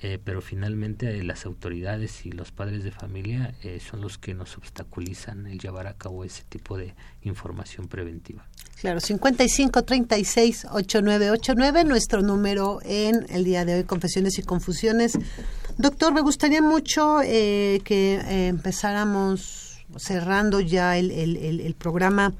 eh, 0.02 0.20
pero 0.24 0.42
finalmente 0.42 1.24
las 1.24 1.46
autoridades 1.46 2.26
y 2.26 2.32
los 2.32 2.52
padres 2.52 2.84
de 2.84 2.92
familia 2.92 3.56
son 3.80 4.02
los 4.02 4.18
que 4.18 4.34
nos 4.34 4.58
obstaculizan 4.58 5.48
el 5.48 5.60
llevar 5.60 5.88
a 5.88 5.94
cabo 5.94 6.24
ese 6.24 6.44
tipo 6.44 6.78
de 6.78 6.94
información 7.24 7.88
preventiva. 7.88 8.46
Claro, 8.80 9.00
55 9.00 9.84
36 9.84 10.68
8989, 10.72 11.84
nuestro 11.84 12.22
número 12.22 12.80
en 12.84 13.26
el 13.30 13.44
día 13.44 13.66
de 13.66 13.76
hoy, 13.76 13.84
Confesiones 13.84 14.38
y 14.38 14.44
Confusiones. 14.44 15.18
Doctor, 15.78 16.14
me 16.14 16.22
gustaría 16.22 16.62
mucho 16.62 17.20
que 17.22 18.48
empezáramos 18.50 19.84
cerrando 19.98 20.60
ya 20.60 20.98
el, 20.98 21.12
el 21.12 21.74
programa 21.76 22.34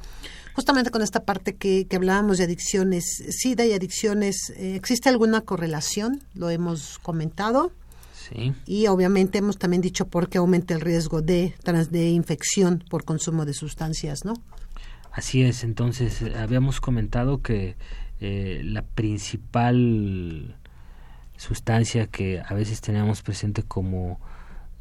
justamente 0.58 0.90
con 0.90 1.04
esta 1.04 1.24
parte 1.24 1.56
que, 1.56 1.86
que 1.86 1.98
hablábamos 1.98 2.40
de 2.40 2.46
adicciones, 2.46 3.04
SIDA 3.30 3.68
y 3.68 3.74
adicciones, 3.74 4.52
eh, 4.58 4.74
¿existe 4.76 5.08
alguna 5.08 5.42
correlación? 5.42 6.24
Lo 6.34 6.50
hemos 6.50 6.98
comentado. 6.98 7.72
Sí. 8.28 8.56
Y 8.66 8.88
obviamente 8.88 9.38
hemos 9.38 9.60
también 9.60 9.84
dicho 9.84 10.08
por 10.08 10.30
qué 10.30 10.40
aumenta 10.40 10.74
el 10.74 10.82
riesgo 10.82 11.22
de, 11.22 11.54
de 11.92 12.10
infección 12.10 12.84
por 12.90 13.06
consumo 13.06 13.46
de 13.46 13.54
sustancias, 13.54 14.26
¿no? 14.26 14.34
Así 15.12 15.44
es, 15.44 15.64
entonces 15.64 16.24
eh, 16.24 16.34
habíamos 16.36 16.82
comentado 16.82 17.44
que 17.44 17.76
eh, 18.20 18.62
la 18.64 18.82
principal 18.82 20.58
sustancia 21.38 22.08
que 22.08 22.42
a 22.44 22.56
veces 22.56 22.82
teníamos 22.82 23.22
presente 23.22 23.62
como 23.62 24.20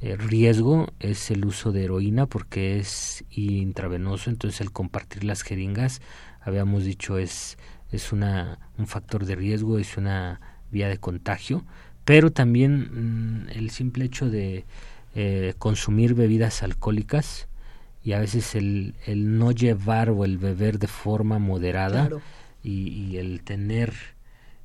el 0.01 0.19
riesgo 0.19 0.93
es 1.01 1.31
el 1.31 1.45
uso 1.45 1.73
de 1.73 1.85
heroína 1.85 2.27
porque 2.27 2.79
es 2.79 3.25
intravenoso, 3.31 4.31
entonces 4.31 4.61
el 4.61 4.73
compartir 4.73 5.25
las 5.25 5.43
jeringas, 5.43 6.03
habíamos 6.43 6.85
dicho, 6.85 7.19
es, 7.19 7.57
es 7.91 8.13
una, 8.13 8.59
un 8.79 8.87
factor 8.87 9.25
de 9.25 9.37
riesgo, 9.37 9.79
es 9.79 9.97
una 9.97 10.41
vía 10.71 10.89
de 10.89 10.99
contagio, 10.99 11.65
pero 12.05 12.31
también 12.31 13.45
mm, 13.47 13.49
el 13.51 13.71
simple 13.71 14.05
hecho 14.05 14.29
de 14.29 14.65
eh, 15.15 15.55
consumir 15.59 16.15
bebidas 16.15 16.63
alcohólicas 16.63 17.49
y 18.05 18.13
a 18.13 18.21
veces 18.21 18.55
el, 18.55 18.95
el 19.07 19.39
no 19.39 19.51
llevar 19.51 20.11
o 20.11 20.25
el 20.25 20.37
beber 20.37 20.79
de 20.79 20.89
forma 20.89 21.39
moderada 21.39 22.11
y, 22.63 22.89
y 22.89 23.17
el 23.17 23.43
tener, 23.43 23.95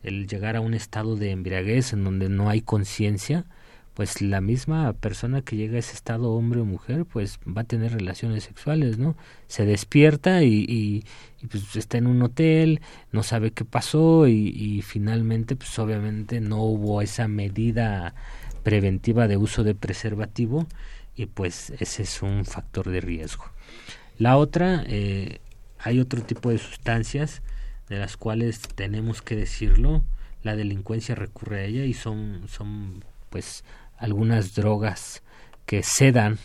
el 0.03 0.27
llegar 0.27 0.57
a 0.57 0.61
un 0.61 0.73
estado 0.73 1.15
de 1.15 1.31
embriaguez 1.31 1.93
en 1.93 2.03
donde 2.03 2.27
no 2.27 2.49
hay 2.49 2.61
conciencia, 2.61 3.45
pues 3.93 4.21
la 4.21 4.41
misma 4.41 4.93
persona 4.93 5.41
que 5.41 5.57
llega 5.57 5.75
a 5.75 5.79
ese 5.79 5.93
estado, 5.93 6.31
hombre 6.31 6.61
o 6.61 6.65
mujer, 6.65 7.05
pues 7.05 7.39
va 7.45 7.61
a 7.61 7.65
tener 7.65 7.93
relaciones 7.93 8.45
sexuales, 8.45 8.97
¿no? 8.97 9.17
Se 9.47 9.65
despierta 9.65 10.43
y, 10.43 11.03
pues 11.49 11.75
está 11.75 11.97
en 11.97 12.07
un 12.07 12.21
hotel, 12.21 12.81
no 13.11 13.23
sabe 13.23 13.51
qué 13.51 13.65
pasó 13.65 14.27
y, 14.27 14.47
y, 14.49 14.81
finalmente, 14.81 15.55
pues 15.55 15.77
obviamente 15.79 16.39
no 16.39 16.63
hubo 16.63 17.01
esa 17.01 17.27
medida 17.27 18.15
preventiva 18.63 19.27
de 19.27 19.37
uso 19.37 19.63
de 19.63 19.75
preservativo 19.75 20.67
y 21.15 21.25
pues 21.25 21.71
ese 21.79 22.03
es 22.03 22.21
un 22.21 22.45
factor 22.45 22.89
de 22.89 23.01
riesgo. 23.01 23.45
La 24.17 24.37
otra, 24.37 24.83
eh, 24.87 25.39
hay 25.79 25.99
otro 25.99 26.21
tipo 26.21 26.49
de 26.49 26.57
sustancias 26.57 27.41
de 27.89 27.97
las 27.97 28.17
cuales 28.17 28.61
tenemos 28.61 29.21
que 29.21 29.35
decirlo, 29.35 30.03
la 30.43 30.55
delincuencia 30.55 31.15
recurre 31.15 31.61
a 31.61 31.63
ella 31.65 31.83
y 31.83 31.93
son, 31.93 32.43
son 32.47 33.03
pues 33.29 33.63
algunas 34.01 34.55
drogas 34.55 35.23
que 35.65 35.83
sedan 35.83 36.39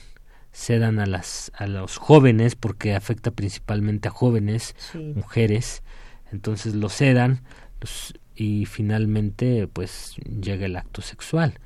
sedan 0.52 1.00
a 1.00 1.06
las 1.06 1.52
a 1.54 1.66
los 1.66 1.98
jóvenes 1.98 2.54
porque 2.54 2.94
afecta 2.94 3.30
principalmente 3.30 4.08
a 4.08 4.10
jóvenes 4.10 4.74
mujeres. 5.14 5.82
Entonces 6.32 6.74
lo 6.74 6.88
sedan 6.88 7.42
y 8.34 8.64
finalmente 8.66 9.68
pues 9.68 10.14
llega 10.40 10.66
el 10.66 10.76
acto 10.76 11.02
sexual. 11.02 11.58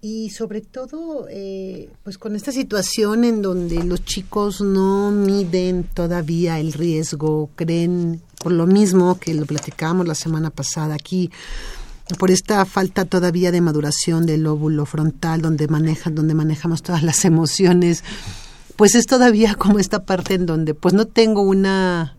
Y 0.00 0.30
sobre 0.30 0.60
todo 0.60 1.28
eh, 1.30 1.88
pues 2.02 2.18
con 2.18 2.34
esta 2.34 2.50
situación 2.50 3.24
en 3.24 3.40
donde 3.40 3.84
los 3.84 4.04
chicos 4.04 4.60
no 4.60 5.10
miden 5.10 5.84
todavía 5.84 6.58
el 6.58 6.72
riesgo 6.72 7.50
creen 7.54 8.20
por 8.42 8.52
lo 8.52 8.66
mismo 8.66 9.18
que 9.18 9.32
lo 9.32 9.46
platicamos 9.46 10.06
la 10.08 10.16
semana 10.16 10.50
pasada 10.50 10.94
aquí 10.94 11.30
por 12.12 12.30
esta 12.30 12.64
falta 12.64 13.04
todavía 13.04 13.50
de 13.52 13.60
maduración 13.60 14.26
del 14.26 14.42
lóbulo 14.42 14.86
frontal 14.86 15.42
donde 15.42 15.68
manejan 15.68 16.14
donde 16.14 16.34
manejamos 16.34 16.82
todas 16.82 17.02
las 17.02 17.24
emociones 17.24 18.04
pues 18.76 18.94
es 18.94 19.06
todavía 19.06 19.54
como 19.54 19.78
esta 19.78 20.04
parte 20.04 20.34
en 20.34 20.46
donde 20.46 20.74
pues 20.74 20.94
no 20.94 21.06
tengo 21.06 21.42
una 21.42 22.16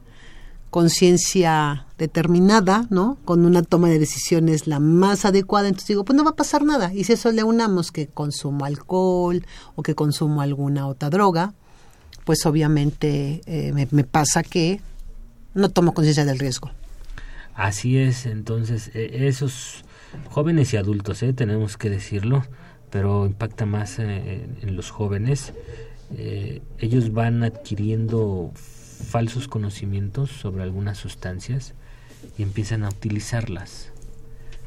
conciencia 0.73 1.85
determinada, 1.99 2.87
¿no? 2.89 3.19
Con 3.25 3.45
una 3.45 3.61
toma 3.61 3.89
de 3.89 3.99
decisiones 3.99 4.65
la 4.65 4.79
más 4.79 5.23
adecuada, 5.23 5.67
entonces 5.67 5.89
digo, 5.89 6.03
pues 6.03 6.17
no 6.17 6.23
va 6.23 6.31
a 6.31 6.35
pasar 6.35 6.63
nada. 6.63 6.91
Y 6.91 7.03
si 7.03 7.13
eso 7.13 7.31
le 7.31 7.43
unamos 7.43 7.91
que 7.91 8.07
consumo 8.07 8.65
alcohol 8.65 9.45
o 9.75 9.83
que 9.83 9.93
consumo 9.93 10.41
alguna 10.41 10.87
otra 10.87 11.11
droga, 11.11 11.53
pues 12.25 12.43
obviamente 12.47 13.41
eh, 13.45 13.87
me 13.91 14.03
pasa 14.03 14.41
que 14.41 14.81
no 15.53 15.69
tomo 15.69 15.93
conciencia 15.93 16.25
del 16.25 16.39
riesgo. 16.39 16.71
Así 17.55 17.97
es, 17.97 18.25
entonces 18.25 18.91
e, 18.95 19.27
esos 19.27 19.85
jóvenes 20.29 20.73
y 20.73 20.77
adultos, 20.77 21.21
¿eh? 21.23 21.33
tenemos 21.33 21.77
que 21.77 21.89
decirlo, 21.89 22.43
pero 22.89 23.25
impacta 23.25 23.65
más 23.65 23.99
eh, 23.99 24.47
en 24.61 24.75
los 24.75 24.89
jóvenes. 24.89 25.53
Eh, 26.15 26.61
ellos 26.79 27.13
van 27.13 27.43
adquiriendo 27.43 28.51
falsos 28.55 29.47
conocimientos 29.47 30.31
sobre 30.31 30.63
algunas 30.63 30.97
sustancias 30.97 31.73
y 32.37 32.43
empiezan 32.43 32.83
a 32.83 32.89
utilizarlas. 32.89 33.91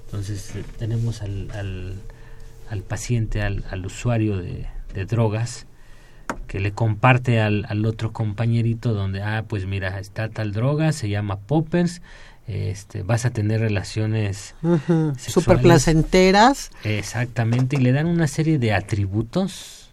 Entonces 0.07 0.53
tenemos 0.79 1.23
al, 1.23 1.51
al, 1.53 1.95
al 2.71 2.83
paciente, 2.83 3.43
al, 3.43 3.65
al 3.71 3.87
usuario 3.87 4.37
de, 4.39 4.67
de, 4.95 5.05
drogas, 5.05 5.67
que 6.47 6.61
le 6.61 6.73
comparte 6.73 7.41
al, 7.41 7.67
al 7.69 7.85
otro 7.87 8.13
compañerito 8.13 8.93
donde, 8.93 9.23
ah, 9.23 9.45
pues 9.49 9.67
mira, 9.67 9.99
está 9.99 10.29
tal 10.29 10.53
droga, 10.53 10.93
se 10.93 11.09
llama 11.09 11.41
poppers, 11.41 12.03
este, 12.47 13.03
vas 13.03 13.25
a 13.25 13.31
tener 13.31 13.61
relaciones 13.61 14.55
super 15.19 15.61
placenteras. 15.61 16.71
Exactamente, 16.85 17.77
y 17.77 17.81
le 17.81 17.93
dan 17.93 18.07
una 18.07 18.29
serie 18.29 18.59
de 18.59 18.73
atributos 18.73 19.91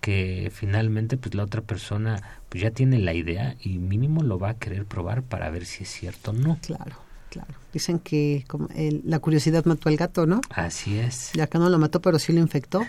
que 0.00 0.52
finalmente 0.54 1.16
pues 1.16 1.34
la 1.34 1.42
otra 1.42 1.62
persona 1.62 2.22
pues 2.48 2.62
ya 2.62 2.70
tiene 2.70 2.98
la 2.98 3.12
idea 3.12 3.56
y 3.60 3.78
mínimo 3.78 4.22
lo 4.22 4.38
va 4.38 4.50
a 4.50 4.54
querer 4.54 4.84
probar 4.84 5.22
para 5.22 5.50
ver 5.50 5.64
si 5.64 5.82
es 5.82 5.90
cierto 5.90 6.30
o 6.30 6.34
no. 6.34 6.58
Claro, 6.62 6.96
claro. 7.30 7.54
Dicen 7.72 7.98
que 7.98 8.44
como 8.46 8.68
la 8.76 9.18
curiosidad 9.18 9.64
mató 9.64 9.88
al 9.88 9.96
gato, 9.96 10.26
¿no? 10.26 10.42
Así 10.50 10.98
es. 10.98 11.32
Ya 11.34 11.44
acá 11.44 11.58
no 11.58 11.68
lo 11.68 11.78
mató, 11.78 12.00
pero 12.00 12.18
sí 12.18 12.32
lo 12.32 12.40
infectó. 12.40 12.82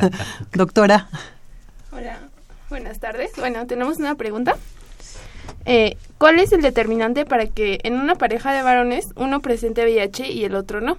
Doctora. 0.52 1.08
Hola, 1.90 2.20
buenas 2.68 3.00
tardes. 3.00 3.32
Bueno, 3.36 3.66
tenemos 3.66 3.98
una 3.98 4.14
pregunta. 4.14 4.56
Eh, 5.64 5.96
¿Cuál 6.18 6.38
es 6.38 6.52
el 6.52 6.62
determinante 6.62 7.24
para 7.24 7.46
que 7.46 7.80
en 7.82 7.94
una 7.94 8.14
pareja 8.14 8.52
de 8.52 8.62
varones 8.62 9.12
uno 9.16 9.40
presente 9.40 9.84
VIH 9.84 10.30
y 10.30 10.44
el 10.44 10.54
otro 10.54 10.80
no? 10.80 10.98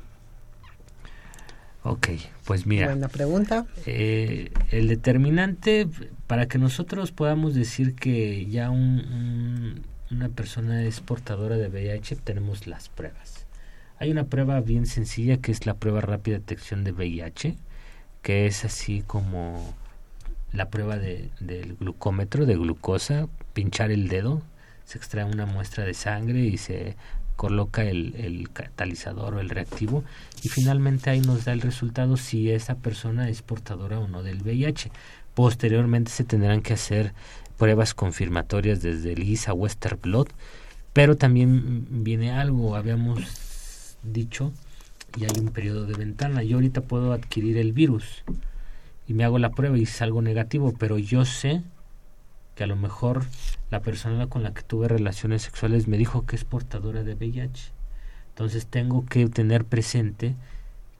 Ok, 1.84 2.10
pues 2.46 2.68
mira. 2.68 2.88
Buena 2.88 3.08
pregunta. 3.08 3.66
Eh, 3.86 4.52
el 4.70 4.88
determinante 4.88 5.88
para 6.28 6.48
que 6.48 6.60
nosotros 6.60 7.12
podamos 7.12 7.56
decir 7.56 7.96
que 7.96 8.46
ya 8.46 8.70
un, 8.70 9.82
una 10.12 10.30
persona 10.30 10.84
es 10.84 11.00
portadora 11.00 11.58
de 11.58 11.70
VIH, 11.70 12.18
tenemos 12.18 12.68
las 12.68 12.90
pruebas. 12.90 13.48
Hay 13.98 14.12
una 14.12 14.26
prueba 14.26 14.60
bien 14.62 14.86
sencilla 14.86 15.38
que 15.38 15.52
es 15.52 15.66
la 15.66 15.76
prueba 15.76 16.02
rápida 16.02 16.36
de 16.36 16.40
detección 16.40 16.84
de 16.84 16.92
VIH, 16.92 17.56
que 18.22 18.46
es 18.46 18.64
así 18.64 19.04
como 19.06 19.76
la 20.54 20.70
prueba 20.70 20.98
de, 20.98 21.30
del 21.40 21.76
glucómetro 21.76 22.46
de 22.46 22.56
glucosa, 22.56 23.28
pinchar 23.54 23.92
el 23.92 24.08
dedo, 24.08 24.42
se 24.86 24.98
extrae 24.98 25.26
una 25.26 25.46
muestra 25.46 25.86
de 25.86 25.94
sangre 25.94 26.40
y 26.40 26.58
se 26.58 26.96
coloca 27.36 27.84
el, 27.84 28.50
catalizador 28.54 29.34
o 29.34 29.40
el 29.40 29.50
reactivo 29.50 30.04
y 30.44 30.50
finalmente 30.50 31.10
ahí 31.10 31.22
nos 31.22 31.46
da 31.46 31.54
el 31.54 31.62
resultado 31.62 32.18
si 32.18 32.52
esa 32.52 32.76
persona 32.76 33.30
es 33.30 33.42
portadora 33.42 34.00
o 34.00 34.08
no 34.08 34.22
del 34.22 34.44
VIH. 34.44 34.92
Posteriormente 35.34 36.12
se 36.12 36.24
tendrán 36.24 36.62
que 36.62 36.74
hacer 36.74 37.14
pruebas 37.58 37.94
confirmatorias 37.94 38.82
desde 38.82 39.14
el 39.14 39.24
ISA 39.24 39.54
Western 39.54 40.00
Blot, 40.02 40.32
pero 40.94 41.16
también 41.16 42.04
viene 42.04 42.32
algo, 42.32 42.76
habíamos 42.76 43.98
dicho, 44.04 44.52
y 45.18 45.24
hay 45.24 45.40
un 45.40 45.50
periodo 45.50 45.86
de 45.86 45.98
ventana. 45.98 46.44
Yo 46.44 46.58
ahorita 46.58 46.82
puedo 46.82 47.14
adquirir 47.14 47.58
el 47.58 47.74
virus 47.74 48.24
y 49.08 49.14
me 49.14 49.24
hago 49.24 49.40
la 49.40 49.50
prueba 49.50 49.78
y 49.78 49.86
salgo 49.86 50.22
negativo, 50.22 50.74
pero 50.78 50.98
yo 50.98 51.26
sé 51.26 51.64
a 52.64 52.68
lo 52.68 52.76
mejor 52.76 53.26
la 53.70 53.82
persona 53.82 54.28
con 54.28 54.44
la 54.44 54.54
que 54.54 54.62
tuve 54.62 54.88
relaciones 54.88 55.44
sexuales 55.44 55.88
me 55.88 55.98
dijo 55.98 56.26
que 56.26 56.36
es 56.36 56.44
portadora 56.44 57.04
de 57.04 57.16
VIH. 57.16 57.72
Entonces 58.30 58.66
tengo 58.66 59.06
que 59.06 59.28
tener 59.28 59.66
presente 59.66 60.36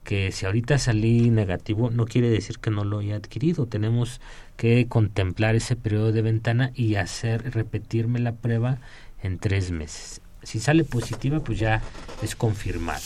que 0.04 0.32
si 0.32 0.46
ahorita 0.46 0.78
salí 0.78 1.30
negativo 1.30 1.90
no 1.90 2.06
quiere 2.06 2.28
decir 2.28 2.58
que 2.58 2.70
no 2.70 2.84
lo 2.84 2.98
haya 2.98 3.16
adquirido. 3.16 3.66
Tenemos 3.66 4.20
que 4.56 4.86
contemplar 4.88 5.54
ese 5.54 5.76
periodo 5.76 6.12
de 6.12 6.22
ventana 6.22 6.72
y 6.74 6.96
hacer 6.96 7.54
repetirme 7.54 8.18
la 8.18 8.32
prueba 8.32 8.78
en 9.22 9.38
tres 9.38 9.70
meses. 9.70 10.20
Si 10.42 10.58
sale 10.58 10.84
positiva, 10.84 11.40
pues 11.40 11.58
ya 11.58 11.82
es 12.22 12.34
confirmado. 12.34 13.02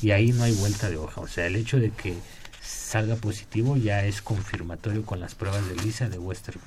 Y 0.00 0.12
ahí 0.12 0.32
no 0.32 0.44
hay 0.44 0.52
vuelta 0.54 0.88
de 0.88 0.96
hoja. 0.96 1.20
O 1.20 1.26
sea, 1.26 1.46
el 1.46 1.56
hecho 1.56 1.78
de 1.78 1.90
que 1.90 2.14
salga 2.62 3.16
positivo 3.16 3.76
ya 3.76 4.04
es 4.04 4.22
confirmatorio 4.22 5.04
con 5.04 5.20
las 5.20 5.34
pruebas 5.34 5.68
de 5.68 5.76
Lisa 5.76 6.08
de 6.08 6.18
Western 6.18 6.60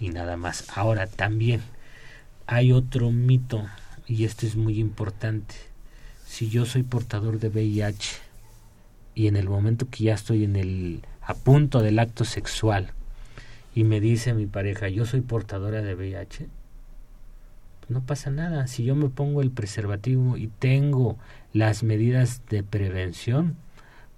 y 0.00 0.08
nada 0.08 0.36
más. 0.36 0.66
Ahora 0.76 1.06
también 1.06 1.60
hay 2.46 2.72
otro 2.72 3.10
mito 3.10 3.66
y 4.06 4.24
este 4.24 4.46
es 4.46 4.56
muy 4.56 4.78
importante. 4.78 5.54
Si 6.26 6.48
yo 6.48 6.64
soy 6.64 6.82
portador 6.82 7.38
de 7.38 7.48
VIH 7.48 8.16
y 9.14 9.26
en 9.26 9.36
el 9.36 9.48
momento 9.48 9.88
que 9.90 10.04
ya 10.04 10.14
estoy 10.14 10.44
en 10.44 10.56
el 10.56 11.02
a 11.22 11.34
punto 11.34 11.80
del 11.80 11.98
acto 11.98 12.24
sexual 12.24 12.92
y 13.74 13.84
me 13.84 14.00
dice 14.00 14.34
mi 14.34 14.46
pareja, 14.46 14.88
yo 14.88 15.06
soy 15.06 15.20
portadora 15.20 15.82
de 15.82 15.94
VIH, 15.94 16.48
pues 17.80 17.90
no 17.90 18.00
pasa 18.00 18.30
nada. 18.30 18.66
Si 18.66 18.84
yo 18.84 18.96
me 18.96 19.08
pongo 19.08 19.42
el 19.42 19.50
preservativo 19.50 20.36
y 20.36 20.48
tengo 20.48 21.18
las 21.52 21.82
medidas 21.82 22.42
de 22.48 22.62
prevención, 22.62 23.56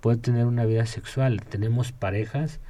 puedo 0.01 0.19
tener 0.19 0.47
una 0.47 0.65
vida 0.65 0.87
sexual. 0.87 1.43
Tenemos 1.43 1.93
parejas 1.93 2.61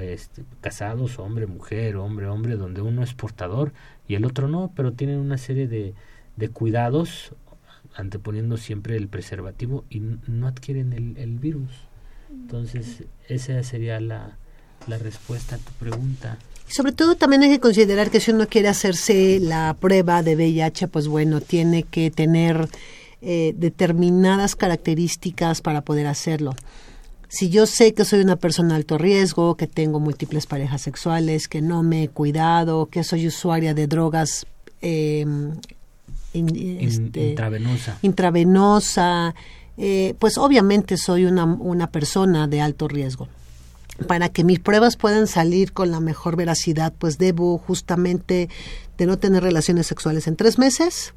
este, 0.00 0.44
casados, 0.60 1.18
hombre, 1.18 1.46
mujer, 1.46 1.96
hombre, 1.96 2.26
hombre, 2.26 2.56
donde 2.56 2.80
uno 2.80 3.02
es 3.02 3.14
portador 3.14 3.72
y 4.08 4.14
el 4.14 4.24
otro 4.24 4.48
no, 4.48 4.72
pero 4.74 4.92
tienen 4.92 5.18
una 5.18 5.38
serie 5.38 5.68
de, 5.68 5.94
de 6.36 6.48
cuidados 6.48 7.34
anteponiendo 7.94 8.56
siempre 8.56 8.96
el 8.96 9.08
preservativo 9.08 9.84
y 9.90 10.00
no 10.00 10.46
adquieren 10.46 10.92
el, 10.92 11.16
el 11.18 11.38
virus. 11.38 11.70
Entonces, 12.30 13.04
esa 13.28 13.62
sería 13.62 14.00
la, 14.00 14.38
la 14.86 14.98
respuesta 14.98 15.56
a 15.56 15.58
tu 15.58 15.72
pregunta. 15.72 16.38
Sobre 16.66 16.92
todo 16.92 17.16
también 17.16 17.42
hay 17.42 17.50
que 17.50 17.60
considerar 17.60 18.10
que 18.10 18.20
si 18.20 18.30
uno 18.30 18.46
quiere 18.46 18.68
hacerse 18.68 19.38
la 19.40 19.76
prueba 19.78 20.22
de 20.22 20.36
VIH, 20.36 20.88
pues 20.88 21.06
bueno, 21.06 21.40
tiene 21.40 21.82
que 21.82 22.10
tener 22.10 22.68
eh, 23.20 23.52
determinadas 23.56 24.56
características 24.56 25.60
para 25.60 25.82
poder 25.82 26.06
hacerlo. 26.06 26.54
Si 27.32 27.48
yo 27.48 27.64
sé 27.64 27.94
que 27.94 28.04
soy 28.04 28.20
una 28.20 28.36
persona 28.36 28.74
de 28.74 28.74
alto 28.74 28.98
riesgo, 28.98 29.56
que 29.56 29.66
tengo 29.66 30.00
múltiples 30.00 30.44
parejas 30.46 30.82
sexuales, 30.82 31.48
que 31.48 31.62
no 31.62 31.82
me 31.82 32.02
he 32.02 32.08
cuidado, 32.08 32.84
que 32.86 33.02
soy 33.04 33.26
usuaria 33.26 33.72
de 33.72 33.86
drogas 33.86 34.46
eh, 34.82 35.24
este, 36.34 37.30
intravenosa, 37.30 37.98
intravenosa 38.02 39.34
eh, 39.78 40.14
pues 40.18 40.36
obviamente 40.36 40.98
soy 40.98 41.24
una, 41.24 41.44
una 41.44 41.86
persona 41.90 42.48
de 42.48 42.60
alto 42.60 42.86
riesgo 42.86 43.28
para 44.06 44.28
que 44.28 44.44
mis 44.44 44.60
pruebas 44.60 44.98
puedan 44.98 45.26
salir 45.26 45.72
con 45.72 45.90
la 45.90 46.00
mejor 46.00 46.36
veracidad, 46.36 46.92
pues 46.98 47.16
debo 47.16 47.56
justamente 47.56 48.50
de 48.98 49.06
no 49.06 49.18
tener 49.18 49.42
relaciones 49.42 49.86
sexuales 49.86 50.26
en 50.26 50.36
tres 50.36 50.58
meses. 50.58 51.14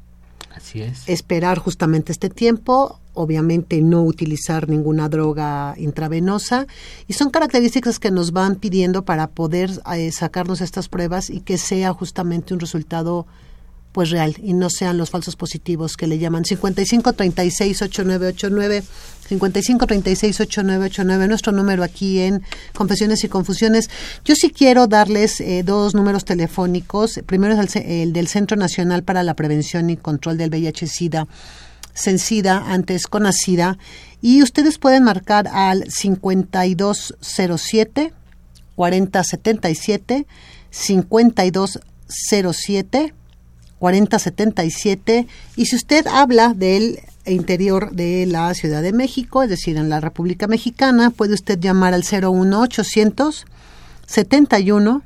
Esperar 1.06 1.58
justamente 1.58 2.12
este 2.12 2.30
tiempo, 2.30 3.00
obviamente 3.14 3.80
no 3.82 4.02
utilizar 4.02 4.68
ninguna 4.68 5.08
droga 5.08 5.74
intravenosa 5.78 6.66
y 7.06 7.14
son 7.14 7.30
características 7.30 7.98
que 7.98 8.10
nos 8.10 8.32
van 8.32 8.56
pidiendo 8.56 9.04
para 9.04 9.28
poder 9.28 9.70
eh, 9.94 10.12
sacarnos 10.12 10.60
estas 10.60 10.88
pruebas 10.88 11.30
y 11.30 11.40
que 11.40 11.58
sea 11.58 11.92
justamente 11.92 12.54
un 12.54 12.60
resultado 12.60 13.26
pues 13.96 14.10
real 14.10 14.36
y 14.42 14.52
no 14.52 14.68
sean 14.68 14.98
los 14.98 15.08
falsos 15.08 15.36
positivos 15.36 15.96
que 15.96 16.06
le 16.06 16.18
llaman 16.18 16.44
55 16.44 17.14
36 17.14 17.80
8989 17.80 18.84
55 19.26 19.86
36 19.86 20.38
8989 20.38 21.28
nuestro 21.28 21.52
número 21.52 21.82
aquí 21.82 22.20
en 22.20 22.42
Confesiones 22.74 23.24
y 23.24 23.28
Confusiones. 23.28 23.88
Yo 24.22 24.34
sí 24.34 24.50
quiero 24.50 24.86
darles 24.86 25.40
eh, 25.40 25.62
dos 25.64 25.94
números 25.94 26.26
telefónicos. 26.26 27.20
Primero 27.24 27.58
es 27.58 27.76
el, 27.76 28.12
del 28.12 28.28
Centro 28.28 28.58
Nacional 28.58 29.02
para 29.02 29.22
la 29.22 29.32
Prevención 29.32 29.88
y 29.88 29.96
Control 29.96 30.36
del 30.36 30.50
VIH-Sida, 30.50 31.26
Sencida, 31.94 32.64
antes 32.66 33.06
Conacida, 33.06 33.78
y 34.20 34.42
ustedes 34.42 34.76
pueden 34.76 35.04
marcar 35.04 35.48
al 35.48 35.90
5207 35.90 38.12
4077 38.74 40.26
5207 40.68 43.14
4077 43.78 45.26
y 45.56 45.66
si 45.66 45.76
usted 45.76 46.06
habla 46.06 46.54
del 46.54 47.00
interior 47.26 47.92
de 47.92 48.26
la 48.26 48.52
Ciudad 48.54 48.82
de 48.82 48.92
México, 48.92 49.42
es 49.42 49.50
decir, 49.50 49.76
en 49.76 49.88
la 49.88 50.00
República 50.00 50.46
Mexicana, 50.46 51.10
puede 51.10 51.34
usted 51.34 51.58
llamar 51.58 51.94
al 51.94 52.04
01800 52.04 53.46
71 54.06 55.02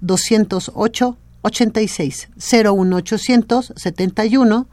208 0.00 1.16
86 1.42 2.28
01800 2.36 3.72
71 3.76 4.66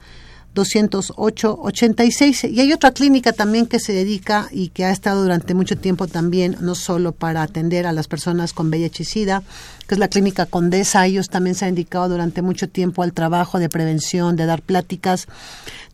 208-86. 0.55 2.51
Y 2.51 2.59
hay 2.59 2.73
otra 2.73 2.91
clínica 2.91 3.33
también 3.33 3.65
que 3.65 3.79
se 3.79 3.93
dedica 3.93 4.47
y 4.51 4.69
que 4.69 4.85
ha 4.85 4.91
estado 4.91 5.23
durante 5.23 5.53
mucho 5.53 5.77
tiempo 5.77 6.07
también, 6.07 6.57
no 6.59 6.75
solo 6.75 7.11
para 7.11 7.41
atender 7.41 7.85
a 7.87 7.93
las 7.93 8.07
personas 8.07 8.53
con 8.53 8.69
VIH 8.69 9.03
y 9.03 9.05
SIDA, 9.05 9.43
que 9.87 9.95
es 9.95 9.99
la 9.99 10.07
clínica 10.07 10.45
Condesa. 10.45 11.05
Ellos 11.05 11.29
también 11.29 11.55
se 11.55 11.65
han 11.65 11.75
dedicado 11.75 12.09
durante 12.09 12.41
mucho 12.41 12.69
tiempo 12.69 13.03
al 13.03 13.13
trabajo 13.13 13.59
de 13.59 13.69
prevención, 13.69 14.35
de 14.35 14.45
dar 14.45 14.61
pláticas. 14.61 15.27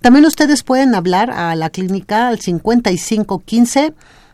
También 0.02 0.26
ustedes 0.26 0.64
pueden 0.64 0.96
hablar 0.96 1.32
a 1.32 1.56
la 1.56 1.70
clínica 1.70 2.28
al 2.28 2.40
5515 2.40 3.94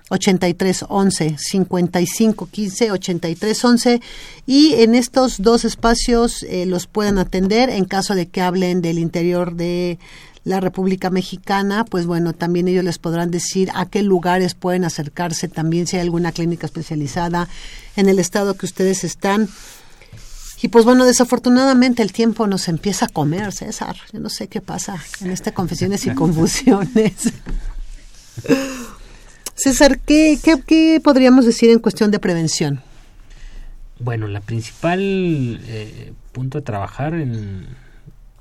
8311 0.09 1.35
5515 1.37 2.91
8311 2.91 4.01
y 4.45 4.73
en 4.75 4.95
estos 4.95 5.41
dos 5.41 5.65
espacios 5.65 6.43
eh, 6.43 6.65
los 6.65 6.87
pueden 6.87 7.17
atender 7.17 7.69
en 7.69 7.85
caso 7.85 8.15
de 8.15 8.27
que 8.27 8.41
hablen 8.41 8.81
del 8.81 8.99
interior 8.99 9.55
de 9.55 9.97
la 10.43 10.59
República 10.59 11.09
Mexicana, 11.09 11.85
pues 11.85 12.05
bueno, 12.05 12.33
también 12.33 12.67
ellos 12.67 12.83
les 12.83 12.99
podrán 12.99 13.31
decir 13.31 13.71
a 13.73 13.87
qué 13.87 14.03
lugares 14.03 14.53
pueden 14.53 14.85
acercarse, 14.85 15.47
también 15.47 15.87
si 15.87 15.97
hay 15.97 16.03
alguna 16.03 16.31
clínica 16.31 16.67
especializada 16.67 17.49
en 17.95 18.09
el 18.09 18.19
estado 18.19 18.53
que 18.53 18.67
ustedes 18.67 19.03
están. 19.03 19.49
Y 20.61 20.67
pues 20.67 20.85
bueno, 20.85 21.05
desafortunadamente 21.05 22.03
el 22.03 22.13
tiempo 22.13 22.45
nos 22.45 22.67
empieza 22.67 23.07
a 23.07 23.09
comer, 23.09 23.53
César. 23.53 23.97
Yo 24.13 24.19
no 24.19 24.29
sé 24.29 24.47
qué 24.47 24.61
pasa 24.61 25.03
en 25.19 25.31
este 25.31 25.51
Confesiones 25.51 26.05
y 26.05 26.11
Confusiones. 26.11 27.33
César, 29.55 29.99
¿qué, 29.99 30.37
qué, 30.67 30.99
podríamos 31.01 31.45
decir 31.45 31.69
en 31.69 31.79
cuestión 31.79 32.11
de 32.11 32.19
prevención? 32.19 32.81
Bueno, 33.99 34.27
la 34.27 34.41
principal 34.41 34.99
eh, 35.01 36.13
punto 36.33 36.57
a 36.57 36.61
trabajar 36.61 37.13
en 37.13 37.65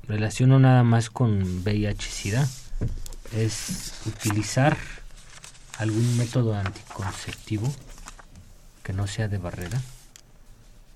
relación 0.07 0.49
no 0.49 0.59
nada 0.59 0.83
más 0.83 1.09
con 1.09 1.63
VIH-Sida 1.63 2.45
es 3.33 3.93
utilizar 4.05 4.77
algún 5.77 6.17
método 6.17 6.53
anticonceptivo 6.53 7.73
que 8.83 8.91
no 8.91 9.07
sea 9.07 9.29
de 9.29 9.37
barrera, 9.37 9.81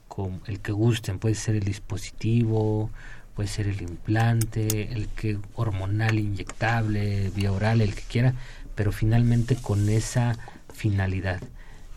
con 0.09 0.41
el 0.47 0.59
que 0.59 0.73
gusten, 0.73 1.17
puede 1.17 1.35
ser 1.35 1.55
el 1.55 1.63
dispositivo, 1.63 2.91
puede 3.35 3.47
ser 3.47 3.67
el 3.67 3.81
implante, 3.81 4.91
el 4.91 5.07
que 5.07 5.39
hormonal 5.55 6.19
inyectable, 6.19 7.31
vía 7.33 7.51
oral, 7.51 7.81
el 7.81 7.95
que 7.95 8.03
quiera, 8.03 8.33
pero 8.79 8.93
finalmente 8.93 9.57
con 9.57 9.89
esa 9.89 10.37
finalidad 10.73 11.41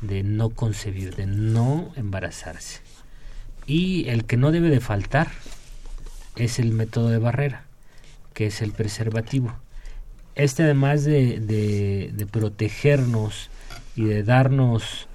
de 0.00 0.24
no 0.24 0.50
concebir, 0.50 1.14
de 1.14 1.26
no 1.26 1.92
embarazarse. 1.94 2.80
Y 3.68 4.08
el 4.08 4.24
que 4.24 4.36
no 4.36 4.50
debe 4.50 4.68
de 4.68 4.80
faltar 4.80 5.28
es 6.34 6.58
el 6.58 6.72
método 6.72 7.10
de 7.10 7.18
barrera, 7.18 7.66
que 8.34 8.46
es 8.46 8.62
el 8.62 8.72
preservativo. 8.72 9.54
Este 10.34 10.64
además 10.64 11.04
de, 11.04 11.38
de, 11.38 12.26
protegernos 12.26 13.48
y 13.94 14.02
de 14.02 14.24
darnos 14.24 15.06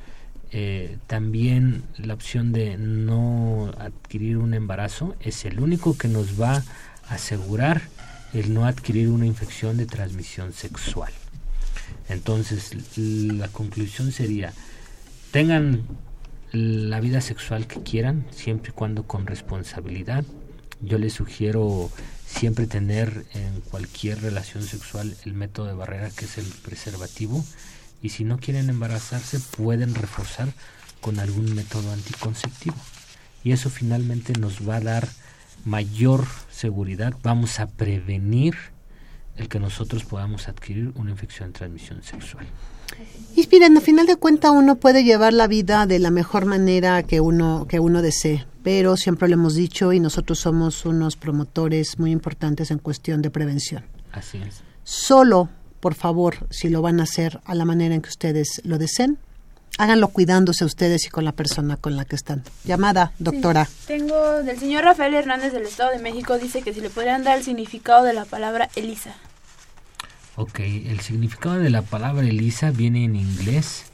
eh, 0.54 0.98
también 1.06 1.84
la 1.98 2.14
opción 2.14 2.54
de 2.54 2.78
no 2.78 3.74
adquirir 3.78 4.38
un 4.38 4.54
embarazo, 4.54 5.18
es 5.20 5.44
el 5.44 5.60
único 5.60 5.98
que 5.98 6.08
nos 6.08 6.42
va 6.42 6.64
a 7.10 7.16
asegurar 7.16 7.82
el 8.34 8.54
no 8.54 8.66
adquirir 8.66 9.10
una 9.10 9.26
infección 9.26 9.76
de 9.76 9.86
transmisión 9.86 10.54
sexual. 10.54 11.12
Entonces, 12.10 12.98
la 12.98 13.48
conclusión 13.50 14.12
sería, 14.12 14.54
tengan 15.32 15.84
la 16.52 17.00
vida 17.00 17.22
sexual 17.22 17.68
que 17.68 17.82
quieran, 17.84 18.26
siempre 18.32 18.72
y 18.72 18.74
cuando 18.74 19.04
con 19.04 19.26
responsabilidad. 19.26 20.24
Yo 20.80 20.98
les 20.98 21.14
sugiero 21.14 21.92
siempre 22.26 22.68
tener 22.68 23.26
en 23.34 23.62
cualquier 23.62 24.22
relación 24.22 24.64
sexual 24.64 25.16
el 25.26 25.34
método 25.34 25.68
de 25.68 25.74
barrera 25.74 26.10
que 26.10 26.26
es 26.26 26.38
el 26.38 26.46
preservativo. 26.46 27.44
Y 28.02 28.10
si 28.10 28.24
no 28.24 28.38
quieren 28.38 28.70
embarazarse 28.70 29.40
pueden 29.40 29.96
reforzar 29.96 30.54
con 31.02 31.20
algún 31.20 31.56
método 31.56 31.92
anticonceptivo. 31.92 32.76
Y 33.44 33.52
eso 33.52 33.70
finalmente 33.70 34.34
nos 34.34 34.68
va 34.68 34.78
a 34.78 34.82
dar 34.82 35.10
mayor 35.66 36.26
seguridad, 36.52 37.14
vamos 37.24 37.60
a 37.60 37.68
prevenir 37.68 38.56
el 39.38 39.48
que 39.48 39.60
nosotros 39.60 40.04
podamos 40.04 40.48
adquirir 40.48 40.92
una 40.96 41.12
infección 41.12 41.52
de 41.52 41.60
transmisión 41.60 42.04
sexual. 42.04 42.46
Y 43.36 43.48
miren, 43.52 43.78
a 43.78 43.82
final 43.82 44.08
de 44.08 44.16
cuentas 44.16 44.52
uno 44.52 44.76
puede 44.76 45.04
llevar 45.04 45.34
la 45.34 45.48
vida 45.48 45.86
de 45.86 46.00
la 46.00 46.10
mejor 46.10 46.46
manera 46.46 47.04
que 47.04 47.22
uno, 47.22 47.68
que 47.70 47.80
uno 47.80 48.02
desee, 48.02 48.46
pero 48.64 48.98
siempre 48.98 49.28
lo 49.28 49.36
hemos 49.36 49.54
dicho 49.54 49.94
y 49.94 50.00
nosotros 50.00 50.40
somos 50.40 50.86
unos 50.86 51.16
promotores 51.16 52.00
muy 52.00 52.12
importantes 52.12 52.72
en 52.72 52.80
cuestión 52.80 53.22
de 53.22 53.30
prevención. 53.30 53.86
Así 54.12 54.40
es. 54.40 54.64
Solo, 54.84 55.50
por 55.80 55.94
favor, 55.94 56.48
si 56.50 56.70
lo 56.70 56.82
van 56.82 57.00
a 57.00 57.04
hacer 57.04 57.40
a 57.46 57.54
la 57.54 57.66
manera 57.66 57.94
en 57.94 58.02
que 58.02 58.10
ustedes 58.10 58.62
lo 58.64 58.78
deseen, 58.78 59.20
háganlo 59.78 60.10
cuidándose 60.10 60.66
ustedes 60.66 61.06
y 61.06 61.10
con 61.10 61.26
la 61.26 61.32
persona 61.32 61.78
con 61.78 61.96
la 61.96 62.06
que 62.06 62.16
están. 62.16 62.44
Llamada, 62.64 63.12
doctora. 63.20 63.68
Tengo 63.86 64.44
del 64.44 64.60
señor 64.60 64.84
Rafael 64.84 65.14
Hernández 65.14 65.54
del 65.54 65.64
Estado 65.64 65.92
de 65.92 66.00
México, 66.00 66.38
dice 66.38 66.62
que 66.62 66.74
si 66.74 66.82
le 66.82 66.90
podrían 66.90 67.24
dar 67.24 67.38
el 67.38 67.44
significado 67.44 68.04
de 68.04 68.14
la 68.14 68.26
palabra 68.26 68.70
Elisa. 68.76 69.16
Ok, 70.36 70.60
el 70.60 71.00
significado 71.00 71.56
de 71.56 71.72
la 71.72 71.82
palabra 71.82 72.22
ELISA 72.22 72.70
viene 72.70 73.04
en 73.06 73.16
inglés 73.16 73.86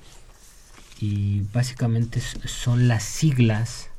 y 1.00 1.42
básicamente 1.54 2.20
son 2.20 2.90
las 2.90 3.04
siglas 3.04 3.90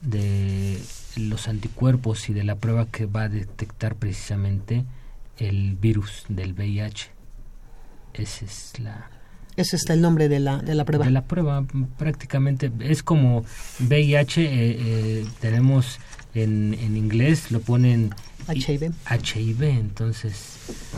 de 0.00 0.80
los 1.16 1.48
anticuerpos 1.48 2.30
y 2.30 2.32
de 2.32 2.44
la 2.44 2.56
prueba 2.56 2.86
que 2.86 3.04
va 3.04 3.24
a 3.24 3.28
detectar 3.28 3.96
precisamente 3.96 4.86
el 5.36 5.76
virus 5.76 6.24
del 6.28 6.54
VIH. 6.54 7.10
Ese 8.14 8.44
es 8.46 8.78
la... 8.78 9.10
Ese 9.60 9.76
es 9.76 9.90
el 9.90 10.00
nombre 10.00 10.30
de 10.30 10.40
la, 10.40 10.56
de 10.56 10.74
la 10.74 10.86
prueba. 10.86 11.04
De 11.04 11.10
la 11.10 11.24
prueba, 11.24 11.66
prácticamente. 11.98 12.72
Es 12.80 13.02
como 13.02 13.44
VIH, 13.78 14.42
eh, 14.42 14.48
eh, 14.50 15.26
tenemos 15.38 15.98
en, 16.34 16.72
en 16.72 16.96
inglés, 16.96 17.52
lo 17.52 17.60
ponen 17.60 18.14
HIV. 18.48 18.92
HIV, 19.06 19.62
entonces 19.64 20.56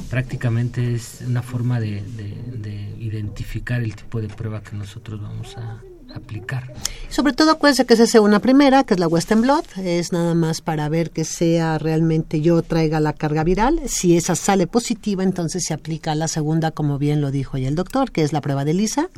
prácticamente 0.08 0.94
es 0.94 1.22
una 1.26 1.42
forma 1.42 1.80
de, 1.80 2.02
de, 2.02 2.94
identificar 3.00 3.82
el 3.82 3.96
tipo 3.96 4.20
de 4.20 4.28
prueba 4.28 4.62
que 4.62 4.76
nosotros 4.76 5.20
vamos 5.20 5.56
a 5.56 5.80
aplicar. 6.14 6.72
Sobre 7.08 7.32
todo 7.32 7.52
acuérdense 7.52 7.84
que 7.84 7.96
se 7.96 8.04
hace 8.04 8.20
una 8.20 8.40
primera, 8.40 8.84
que 8.84 8.94
es 8.94 9.00
la 9.00 9.08
Western 9.08 9.42
Blot, 9.42 9.66
es 9.78 10.12
nada 10.12 10.34
más 10.34 10.60
para 10.60 10.88
ver 10.88 11.10
que 11.10 11.24
sea 11.24 11.78
realmente 11.78 12.40
yo 12.40 12.62
traiga 12.62 13.00
la 13.00 13.12
carga 13.12 13.44
viral. 13.44 13.80
Si 13.86 14.16
esa 14.16 14.34
sale 14.34 14.66
positiva, 14.66 15.22
entonces 15.22 15.64
se 15.66 15.74
aplica 15.74 16.14
la 16.14 16.28
segunda, 16.28 16.70
como 16.70 16.98
bien 16.98 17.20
lo 17.20 17.30
dijo 17.30 17.58
ya 17.58 17.68
el 17.68 17.74
doctor, 17.74 18.10
que 18.10 18.22
es 18.22 18.32
la 18.32 18.40
prueba 18.40 18.64
de 18.64 18.74
Lisa. 18.74 19.08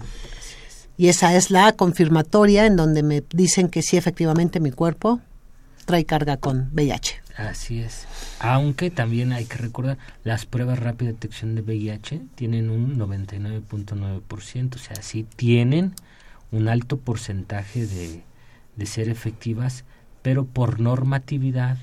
Y 0.97 1.09
esa 1.09 1.35
es 1.35 1.51
la 1.51 1.73
confirmatoria 1.73 2.67
en 2.67 2.77
donde 2.77 3.03
me 3.03 3.23
dicen 3.33 3.69
que 3.69 3.83
sí, 3.83 3.97
efectivamente, 3.97 4.61
mi 4.61 4.71
cuerpo 4.71 5.21
trae 5.85 6.05
carga 6.05 6.37
con 6.37 6.71
VIH. 6.73 7.23
Así 7.37 7.81
es. 7.81 8.07
Aunque 8.39 8.91
también 8.91 9.33
hay 9.33 9.45
que 9.45 9.57
recordar, 9.57 9.99
las 10.23 10.47
pruebas 10.47 10.79
rápida 10.79 11.09
de 11.09 11.15
detección 11.15 11.55
de 11.55 11.63
VIH 11.63 12.21
tienen 12.37 12.71
un 12.71 12.97
99.9%, 12.99 14.77
o 14.77 14.79
sea, 14.79 14.97
sí 15.03 15.27
tienen 15.37 15.95
un 16.55 16.69
alto 16.69 16.99
porcentaje 16.99 17.87
de, 17.87 18.23
de 18.77 18.87
ser 18.87 19.09
efectivas, 19.09 19.85
pero 20.23 20.45
por 20.45 20.81
normatividad, 20.81 21.79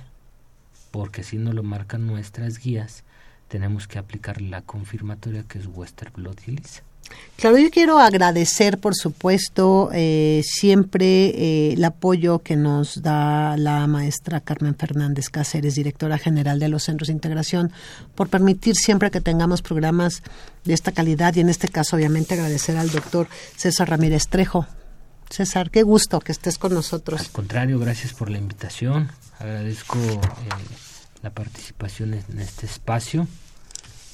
porque 0.92 1.22
así 1.22 1.38
nos 1.38 1.54
lo 1.54 1.64
marcan 1.64 2.08
nuestras 2.08 2.58
guías, 2.58 3.04
tenemos 3.48 3.88
que 3.88 4.00
aplicar 4.00 4.42
la 4.42 4.62
confirmatoria 4.62 5.44
que 5.44 5.60
es 5.60 5.68
Western 5.68 6.14
Blot 6.14 6.48
y 6.48 6.52
ELISA. 6.52 6.84
Claro, 7.42 7.58
yo 7.58 7.72
quiero 7.72 7.98
agradecer, 7.98 8.78
por 8.78 8.94
supuesto, 8.94 9.90
eh, 9.94 10.44
siempre 10.46 11.30
eh, 11.30 11.74
el 11.74 11.84
apoyo 11.84 12.38
que 12.40 12.56
nos 12.56 13.02
da 13.02 13.58
la 13.58 13.88
maestra 13.88 14.42
Carmen 14.42 14.76
Fernández 14.76 15.30
Cáceres, 15.30 15.74
directora 15.74 16.20
general 16.20 16.60
de 16.60 16.70
los 16.70 16.84
Centros 16.84 17.08
de 17.08 17.14
Integración, 17.14 17.72
por 18.14 18.30
permitir 18.30 18.76
siempre 18.76 19.10
que 19.10 19.22
tengamos 19.22 19.64
programas 19.64 20.22
de 20.66 20.76
esta 20.76 20.92
calidad 20.92 21.36
y 21.36 21.40
en 21.40 21.50
este 21.50 21.68
caso, 21.68 21.96
obviamente, 21.96 22.36
agradecer 22.36 22.78
al 22.78 22.92
doctor 22.92 23.28
César 23.56 23.90
Ramírez 23.90 24.28
Trejo. 24.28 24.68
César, 25.32 25.72
qué 25.72 25.82
gusto 25.82 26.20
que 26.20 26.34
estés 26.34 26.60
con 26.60 26.76
nosotros. 26.76 27.22
Al 27.22 27.32
contrario, 27.32 27.80
gracias 27.80 28.14
por 28.14 28.30
la 28.30 28.38
invitación. 28.38 29.10
Agradezco 29.40 29.98
eh, 29.98 30.20
la 31.24 31.32
participación 31.32 32.14
en 32.14 32.40
este 32.40 32.68
espacio 32.68 33.28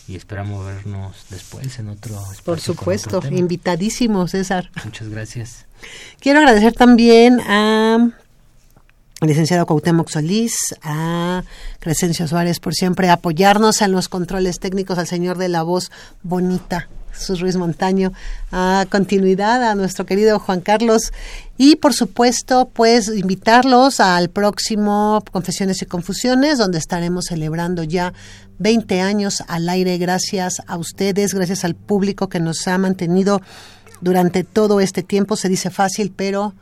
y 0.08 0.16
esperamos 0.16 0.66
vernos 0.66 1.26
después 1.30 1.80
en 1.80 1.90
otro 1.90 2.16
espacio 2.16 2.44
Por 2.44 2.60
supuesto, 2.60 3.22
invitadísimo, 3.30 4.28
César. 4.28 4.72
Muchas 4.86 5.10
gracias. 5.10 5.66
Quiero 6.20 6.40
agradecer 6.40 6.74
también 6.74 7.40
a 7.42 8.10
licenciado 9.22 9.66
Cuauhtémoc 9.66 10.10
Solís, 10.10 10.56
a 10.82 11.44
Crescencio 11.80 12.28
Suárez 12.28 12.60
por 12.60 12.74
siempre 12.74 13.10
apoyarnos 13.10 13.82
en 13.82 13.92
los 13.92 14.10
controles 14.10 14.60
técnicos, 14.60 14.98
al 14.98 15.08
señor 15.08 15.38
de 15.38 15.50
la 15.50 15.64
voz 15.64 15.92
bonita, 16.24 16.88
Jesús 17.18 17.42
Ruiz 17.42 17.56
Montaño, 17.56 18.14
a 18.52 18.86
continuidad 18.90 19.64
a 19.64 19.76
nuestro 19.76 20.06
querido 20.06 20.40
Juan 20.40 20.62
Carlos 20.62 21.12
y 21.58 21.78
por 21.78 21.94
supuesto 21.94 22.70
pues 22.72 23.08
invitarlos 23.10 24.00
al 24.00 24.30
próximo 24.30 25.24
Confesiones 25.32 25.82
y 25.82 25.86
Confusiones 25.86 26.58
donde 26.58 26.78
estaremos 26.78 27.26
celebrando 27.26 27.84
ya 27.84 28.14
20 28.60 29.02
años 29.02 29.44
al 29.48 29.68
aire 29.70 29.98
gracias 29.98 30.62
a 30.68 30.78
ustedes, 30.78 31.34
gracias 31.34 31.66
al 31.66 31.76
público 31.76 32.30
que 32.30 32.40
nos 32.40 32.68
ha 32.68 32.78
mantenido 32.78 33.42
durante 34.02 34.44
todo 34.44 34.80
este 34.80 35.04
tiempo. 35.04 35.36
Se 35.36 35.50
dice 35.50 35.70
fácil, 35.70 36.14
pero 36.16 36.54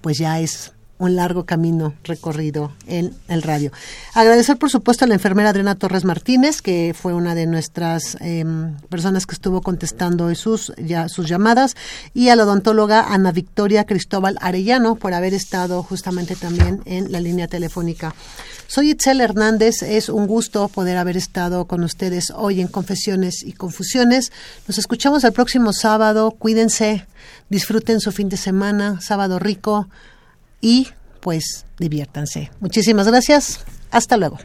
pues 0.00 0.18
ya 0.18 0.40
es 0.40 0.72
un 0.98 1.16
largo 1.16 1.44
camino 1.44 1.94
recorrido 2.04 2.72
en 2.86 3.14
el 3.28 3.42
radio. 3.42 3.72
Agradecer, 4.14 4.56
por 4.56 4.70
supuesto, 4.70 5.04
a 5.04 5.08
la 5.08 5.14
enfermera 5.14 5.50
Adriana 5.50 5.76
Torres 5.76 6.04
Martínez, 6.04 6.60
que 6.60 6.94
fue 6.98 7.14
una 7.14 7.34
de 7.34 7.46
nuestras 7.46 8.16
em, 8.20 8.76
personas 8.88 9.26
que 9.26 9.34
estuvo 9.34 9.62
contestando 9.62 10.34
sus, 10.34 10.72
ya, 10.76 11.08
sus 11.08 11.28
llamadas, 11.28 11.76
y 12.14 12.28
a 12.28 12.36
la 12.36 12.44
odontóloga 12.44 13.12
Ana 13.12 13.32
Victoria 13.32 13.84
Cristóbal 13.84 14.36
Arellano 14.40 14.96
por 14.96 15.14
haber 15.14 15.34
estado 15.34 15.82
justamente 15.82 16.34
también 16.34 16.82
en 16.84 17.12
la 17.12 17.20
línea 17.20 17.48
telefónica. 17.48 18.14
Soy 18.66 18.90
Itzel 18.90 19.20
Hernández, 19.20 19.82
es 19.82 20.08
un 20.10 20.26
gusto 20.26 20.68
poder 20.68 20.98
haber 20.98 21.16
estado 21.16 21.64
con 21.64 21.84
ustedes 21.84 22.30
hoy 22.34 22.60
en 22.60 22.68
Confesiones 22.68 23.42
y 23.42 23.52
Confusiones. 23.52 24.30
Nos 24.66 24.76
escuchamos 24.76 25.24
el 25.24 25.32
próximo 25.32 25.72
sábado, 25.72 26.32
cuídense, 26.32 27.06
disfruten 27.48 28.00
su 28.00 28.12
fin 28.12 28.28
de 28.28 28.36
semana, 28.36 29.00
sábado 29.00 29.38
rico 29.38 29.88
y 30.60 30.88
pues 31.20 31.66
diviértanse. 31.78 32.50
Muchísimas 32.60 33.06
gracias, 33.06 33.64
hasta 33.90 34.16
luego. 34.16 34.38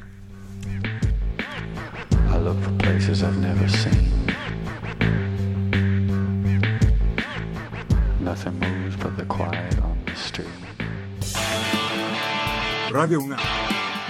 Radio 12.91 13.19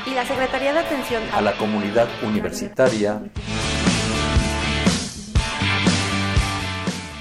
y 0.06 0.14
la 0.14 0.26
Secretaría 0.26 0.74
de 0.74 0.80
Atención 0.80 1.24
a 1.32 1.42
la 1.42 1.56
Comunidad 1.58 2.08
Universitaria. 2.24 3.22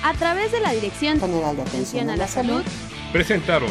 A 0.03 0.15
través 0.15 0.51
de 0.51 0.61
la 0.61 0.73
Dirección 0.73 1.21
General 1.21 1.57
de 1.57 1.63
Atención 1.63 2.11
a 2.11 2.17
la 2.17 2.27
Salud. 2.27 2.63
Presentaron 3.13 3.71